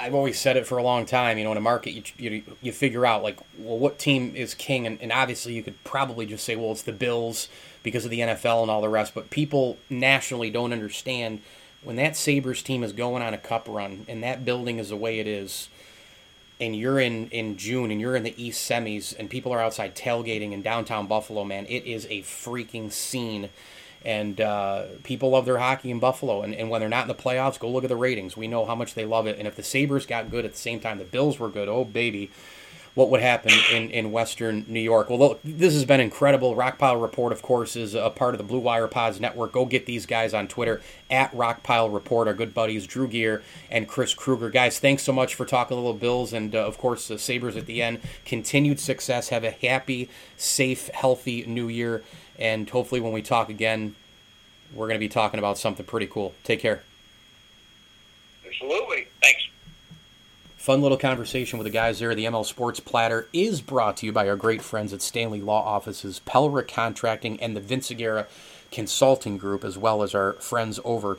I've 0.00 0.14
always 0.14 0.40
said 0.40 0.56
it 0.56 0.66
for 0.66 0.78
a 0.78 0.82
long 0.82 1.04
time. 1.04 1.36
You 1.36 1.44
know, 1.44 1.52
in 1.52 1.58
a 1.58 1.60
market, 1.60 1.92
you 1.92 2.02
you, 2.16 2.42
you 2.62 2.72
figure 2.72 3.04
out 3.04 3.22
like, 3.22 3.38
well, 3.58 3.78
what 3.78 3.98
team 3.98 4.34
is 4.34 4.54
king, 4.54 4.86
and, 4.86 4.98
and 5.02 5.12
obviously 5.12 5.52
you 5.52 5.62
could 5.62 5.84
probably 5.84 6.24
just 6.24 6.44
say, 6.44 6.56
well, 6.56 6.72
it's 6.72 6.82
the 6.82 6.92
Bills 6.92 7.48
because 7.82 8.06
of 8.06 8.10
the 8.10 8.20
NFL 8.20 8.62
and 8.62 8.70
all 8.70 8.80
the 8.80 8.88
rest. 8.88 9.14
But 9.14 9.28
people 9.28 9.76
nationally 9.90 10.50
don't 10.50 10.72
understand 10.72 11.42
when 11.84 11.96
that 11.96 12.16
Sabres 12.16 12.62
team 12.62 12.82
is 12.82 12.94
going 12.94 13.22
on 13.22 13.34
a 13.34 13.38
cup 13.38 13.66
run, 13.68 14.06
and 14.08 14.22
that 14.22 14.42
building 14.42 14.78
is 14.78 14.88
the 14.88 14.96
way 14.96 15.18
it 15.18 15.26
is 15.26 15.68
and 16.60 16.76
you're 16.76 17.00
in 17.00 17.28
in 17.28 17.56
June 17.56 17.90
and 17.90 18.00
you're 18.00 18.16
in 18.16 18.22
the 18.22 18.34
East 18.42 18.70
semis 18.70 19.18
and 19.18 19.28
people 19.28 19.52
are 19.52 19.60
outside 19.60 19.94
tailgating 19.94 20.52
in 20.52 20.62
downtown 20.62 21.06
Buffalo, 21.06 21.44
man, 21.44 21.66
it 21.66 21.86
is 21.86 22.06
a 22.06 22.22
freaking 22.22 22.90
scene. 22.90 23.48
And 24.04 24.40
uh, 24.40 24.86
people 25.04 25.30
love 25.30 25.44
their 25.44 25.58
hockey 25.58 25.88
in 25.88 26.00
Buffalo. 26.00 26.42
And, 26.42 26.52
and 26.56 26.68
when 26.68 26.80
they're 26.80 26.88
not 26.88 27.02
in 27.02 27.08
the 27.08 27.14
playoffs, 27.14 27.58
go 27.58 27.70
look 27.70 27.84
at 27.84 27.88
the 27.88 27.94
ratings. 27.96 28.36
We 28.36 28.48
know 28.48 28.64
how 28.64 28.74
much 28.74 28.94
they 28.94 29.04
love 29.04 29.28
it. 29.28 29.38
And 29.38 29.46
if 29.46 29.54
the 29.54 29.62
Sabres 29.62 30.06
got 30.06 30.28
good 30.28 30.44
at 30.44 30.52
the 30.52 30.58
same 30.58 30.80
time 30.80 30.98
the 30.98 31.04
Bills 31.04 31.38
were 31.38 31.48
good, 31.48 31.68
oh, 31.68 31.84
baby. 31.84 32.30
What 32.94 33.08
would 33.08 33.22
happen 33.22 33.52
in, 33.72 33.90
in 33.90 34.12
Western 34.12 34.66
New 34.68 34.80
York. 34.80 35.08
Well, 35.08 35.18
look, 35.18 35.40
this 35.42 35.72
has 35.72 35.84
been 35.84 36.00
incredible. 36.00 36.54
Rockpile 36.54 37.00
Report, 37.00 37.32
of 37.32 37.40
course, 37.40 37.74
is 37.74 37.94
a 37.94 38.10
part 38.10 38.34
of 38.34 38.38
the 38.38 38.44
Blue 38.44 38.58
Wire 38.58 38.86
Pods 38.86 39.18
network. 39.18 39.52
Go 39.52 39.64
get 39.64 39.86
these 39.86 40.04
guys 40.04 40.34
on 40.34 40.46
Twitter 40.46 40.82
at 41.10 41.32
Rockpile 41.32 41.92
Report. 41.92 42.28
Our 42.28 42.34
good 42.34 42.52
buddies 42.52 42.86
Drew 42.86 43.08
Gear 43.08 43.42
and 43.70 43.88
Chris 43.88 44.12
Kruger. 44.12 44.50
Guys, 44.50 44.78
thanks 44.78 45.02
so 45.02 45.12
much 45.12 45.34
for 45.34 45.46
talking 45.46 45.76
a 45.76 45.80
little 45.80 45.94
Bills 45.94 46.32
and, 46.34 46.54
uh, 46.54 46.66
of 46.66 46.76
course, 46.76 47.08
the 47.08 47.18
Sabres 47.18 47.56
at 47.56 47.66
the 47.66 47.82
end. 47.82 48.00
Continued 48.26 48.78
success. 48.78 49.30
Have 49.30 49.44
a 49.44 49.50
happy, 49.50 50.10
safe, 50.36 50.88
healthy 50.88 51.46
new 51.46 51.68
year. 51.68 52.02
And 52.38 52.68
hopefully, 52.68 53.00
when 53.00 53.12
we 53.12 53.22
talk 53.22 53.48
again, 53.48 53.94
we're 54.74 54.86
going 54.86 54.98
to 54.98 55.04
be 55.04 55.08
talking 55.08 55.38
about 55.38 55.56
something 55.56 55.86
pretty 55.86 56.06
cool. 56.06 56.34
Take 56.44 56.60
care. 56.60 56.82
Absolutely. 58.46 59.06
Thanks. 59.22 59.48
Fun 60.62 60.80
little 60.80 60.96
conversation 60.96 61.58
with 61.58 61.64
the 61.64 61.72
guys 61.72 61.98
there. 61.98 62.14
The 62.14 62.26
ML 62.26 62.46
Sports 62.46 62.78
Platter 62.78 63.26
is 63.32 63.60
brought 63.60 63.96
to 63.96 64.06
you 64.06 64.12
by 64.12 64.28
our 64.28 64.36
great 64.36 64.62
friends 64.62 64.92
at 64.92 65.02
Stanley 65.02 65.40
Law 65.40 65.60
Offices, 65.60 66.20
Pelrick 66.24 66.68
Contracting, 66.68 67.40
and 67.40 67.56
the 67.56 67.60
Vince 67.60 67.90
Aguirre 67.90 68.28
Consulting 68.70 69.38
Group, 69.38 69.64
as 69.64 69.76
well 69.76 70.04
as 70.04 70.14
our 70.14 70.34
friends 70.34 70.78
over 70.84 71.18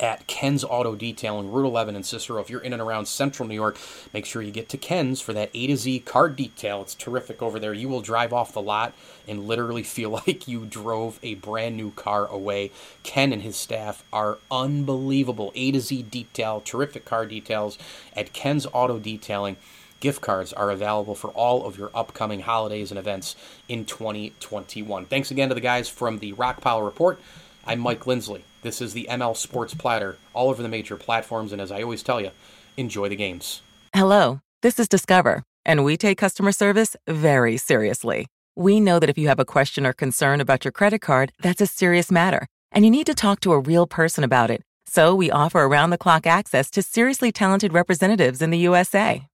at 0.00 0.26
Ken's 0.26 0.64
Auto 0.64 0.94
Detailing, 0.94 1.50
Route 1.50 1.66
11 1.66 1.96
in 1.96 2.02
Cicero. 2.02 2.40
If 2.40 2.50
you're 2.50 2.60
in 2.60 2.72
and 2.72 2.82
around 2.82 3.06
central 3.06 3.48
New 3.48 3.54
York, 3.54 3.78
make 4.12 4.26
sure 4.26 4.42
you 4.42 4.50
get 4.50 4.68
to 4.70 4.76
Ken's 4.76 5.20
for 5.20 5.32
that 5.32 5.50
A 5.54 5.66
to 5.68 5.76
Z 5.76 6.00
car 6.00 6.28
detail. 6.28 6.82
It's 6.82 6.94
terrific 6.94 7.42
over 7.42 7.58
there. 7.58 7.72
You 7.72 7.88
will 7.88 8.00
drive 8.00 8.32
off 8.32 8.52
the 8.52 8.62
lot 8.62 8.94
and 9.26 9.46
literally 9.46 9.82
feel 9.94 10.10
like 10.10 10.48
you 10.48 10.66
drove 10.66 11.18
a 11.22 11.34
brand 11.36 11.76
new 11.76 11.90
car 11.92 12.26
away. 12.26 12.70
Ken 13.02 13.32
and 13.32 13.42
his 13.42 13.56
staff 13.56 14.04
are 14.12 14.38
unbelievable. 14.50 15.52
A 15.54 15.72
to 15.72 15.80
Z 15.80 16.02
detail, 16.02 16.60
terrific 16.60 17.04
car 17.04 17.26
details 17.26 17.78
at 18.14 18.32
Ken's 18.32 18.66
Auto 18.72 18.98
Detailing. 18.98 19.56
Gift 20.00 20.20
cards 20.20 20.52
are 20.52 20.70
available 20.70 21.14
for 21.14 21.30
all 21.30 21.64
of 21.64 21.78
your 21.78 21.90
upcoming 21.94 22.40
holidays 22.40 22.90
and 22.90 22.98
events 22.98 23.36
in 23.68 23.86
2021. 23.86 25.06
Thanks 25.06 25.30
again 25.30 25.48
to 25.48 25.54
the 25.54 25.62
guys 25.62 25.88
from 25.88 26.18
the 26.18 26.34
Rockpile 26.34 26.84
Report. 26.84 27.18
I'm 27.66 27.80
Mike 27.80 28.06
Lindsley. 28.06 28.44
This 28.64 28.80
is 28.80 28.94
the 28.94 29.06
ML 29.10 29.36
Sports 29.36 29.74
Platter, 29.74 30.16
all 30.32 30.48
over 30.48 30.62
the 30.62 30.70
major 30.70 30.96
platforms. 30.96 31.52
And 31.52 31.60
as 31.60 31.70
I 31.70 31.82
always 31.82 32.02
tell 32.02 32.18
you, 32.18 32.30
enjoy 32.78 33.10
the 33.10 33.14
games. 33.14 33.60
Hello, 33.94 34.40
this 34.62 34.78
is 34.78 34.88
Discover, 34.88 35.42
and 35.66 35.84
we 35.84 35.98
take 35.98 36.16
customer 36.16 36.50
service 36.50 36.96
very 37.06 37.58
seriously. 37.58 38.26
We 38.56 38.80
know 38.80 38.98
that 38.98 39.10
if 39.10 39.18
you 39.18 39.28
have 39.28 39.38
a 39.38 39.44
question 39.44 39.84
or 39.84 39.92
concern 39.92 40.40
about 40.40 40.64
your 40.64 40.72
credit 40.72 41.02
card, 41.02 41.30
that's 41.42 41.60
a 41.60 41.66
serious 41.66 42.10
matter, 42.10 42.46
and 42.72 42.86
you 42.86 42.90
need 42.90 43.04
to 43.04 43.14
talk 43.14 43.40
to 43.40 43.52
a 43.52 43.58
real 43.58 43.86
person 43.86 44.24
about 44.24 44.50
it. 44.50 44.62
So 44.86 45.14
we 45.14 45.30
offer 45.30 45.60
around 45.60 45.90
the 45.90 45.98
clock 45.98 46.26
access 46.26 46.70
to 46.70 46.80
seriously 46.80 47.32
talented 47.32 47.74
representatives 47.74 48.40
in 48.40 48.48
the 48.48 48.58
USA. 48.58 49.26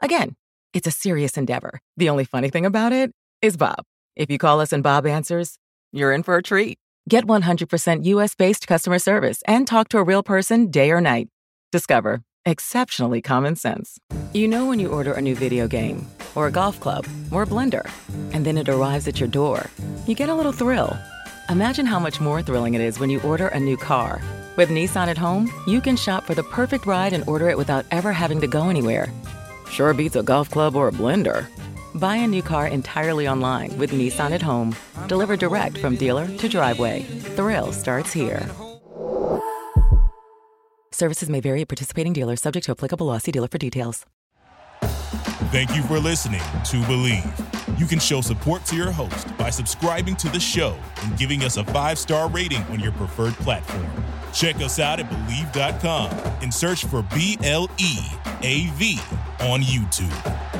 Again, 0.00 0.36
it's 0.72 0.86
a 0.86 0.90
serious 0.90 1.36
endeavor. 1.36 1.80
The 1.98 2.08
only 2.08 2.24
funny 2.24 2.48
thing 2.48 2.64
about 2.64 2.94
it 2.94 3.12
is 3.42 3.58
Bob. 3.58 3.84
If 4.16 4.30
you 4.30 4.38
call 4.38 4.58
us 4.58 4.72
and 4.72 4.82
Bob 4.82 5.06
answers, 5.06 5.58
you're 5.92 6.14
in 6.14 6.22
for 6.22 6.36
a 6.36 6.42
treat. 6.42 6.78
Get 7.08 7.26
100% 7.26 8.04
US 8.04 8.34
based 8.34 8.66
customer 8.66 8.98
service 8.98 9.42
and 9.46 9.66
talk 9.66 9.88
to 9.90 9.98
a 9.98 10.02
real 10.04 10.22
person 10.22 10.70
day 10.70 10.90
or 10.90 11.00
night. 11.00 11.28
Discover 11.72 12.22
exceptionally 12.46 13.20
common 13.20 13.56
sense. 13.56 13.98
You 14.32 14.48
know 14.48 14.66
when 14.66 14.80
you 14.80 14.88
order 14.88 15.12
a 15.12 15.20
new 15.20 15.34
video 15.34 15.68
game, 15.68 16.06
or 16.34 16.46
a 16.46 16.50
golf 16.50 16.80
club, 16.80 17.06
or 17.30 17.42
a 17.42 17.46
blender, 17.46 17.88
and 18.32 18.44
then 18.44 18.56
it 18.56 18.68
arrives 18.68 19.08
at 19.08 19.20
your 19.20 19.28
door, 19.28 19.66
you 20.06 20.14
get 20.14 20.28
a 20.28 20.34
little 20.34 20.52
thrill. 20.52 20.96
Imagine 21.48 21.86
how 21.86 21.98
much 21.98 22.20
more 22.20 22.42
thrilling 22.42 22.74
it 22.74 22.80
is 22.80 22.98
when 22.98 23.10
you 23.10 23.20
order 23.22 23.48
a 23.48 23.60
new 23.60 23.76
car. 23.76 24.22
With 24.56 24.68
Nissan 24.68 25.08
at 25.08 25.18
home, 25.18 25.50
you 25.66 25.80
can 25.80 25.96
shop 25.96 26.24
for 26.24 26.34
the 26.34 26.44
perfect 26.44 26.86
ride 26.86 27.12
and 27.12 27.28
order 27.28 27.50
it 27.50 27.58
without 27.58 27.86
ever 27.90 28.12
having 28.12 28.40
to 28.40 28.46
go 28.46 28.68
anywhere. 28.68 29.12
Sure 29.68 29.94
beats 29.94 30.16
a 30.16 30.22
golf 30.22 30.50
club 30.50 30.76
or 30.76 30.88
a 30.88 30.92
blender. 30.92 31.46
Buy 31.94 32.16
a 32.16 32.26
new 32.26 32.42
car 32.42 32.66
entirely 32.66 33.28
online 33.28 33.76
with 33.78 33.92
Nissan 33.92 34.30
at 34.32 34.42
home. 34.42 34.74
Deliver 35.08 35.36
direct 35.36 35.78
from 35.78 35.96
dealer 35.96 36.26
to 36.26 36.48
driveway. 36.48 37.02
Thrill 37.36 37.72
starts 37.72 38.12
here. 38.12 38.46
Services 40.92 41.30
may 41.30 41.40
vary 41.40 41.62
at 41.62 41.68
participating 41.68 42.12
dealers, 42.12 42.40
subject 42.42 42.66
to 42.66 42.72
applicable 42.72 43.06
law. 43.06 43.18
See 43.18 43.32
dealer 43.32 43.48
for 43.48 43.58
details. 43.58 44.04
Thank 45.50 45.74
you 45.74 45.82
for 45.82 45.98
listening 45.98 46.40
to 46.40 46.76
Bleav. 46.82 47.78
You 47.80 47.86
can 47.86 47.98
show 47.98 48.20
support 48.20 48.64
to 48.66 48.76
your 48.76 48.92
host 48.92 49.36
by 49.36 49.50
subscribing 49.50 50.14
to 50.16 50.28
the 50.28 50.38
show 50.38 50.76
and 51.02 51.18
giving 51.18 51.42
us 51.42 51.56
a 51.56 51.64
five 51.64 51.98
star 51.98 52.28
rating 52.28 52.62
on 52.64 52.78
your 52.78 52.92
preferred 52.92 53.34
platform. 53.34 53.88
Check 54.32 54.56
us 54.56 54.78
out 54.78 55.00
at 55.00 55.10
Bleav.com 55.10 56.10
and 56.42 56.52
search 56.52 56.84
for 56.84 57.02
B 57.14 57.36
L 57.42 57.68
E 57.78 57.98
A 58.42 58.66
V 58.74 59.00
on 59.40 59.62
YouTube. 59.62 60.59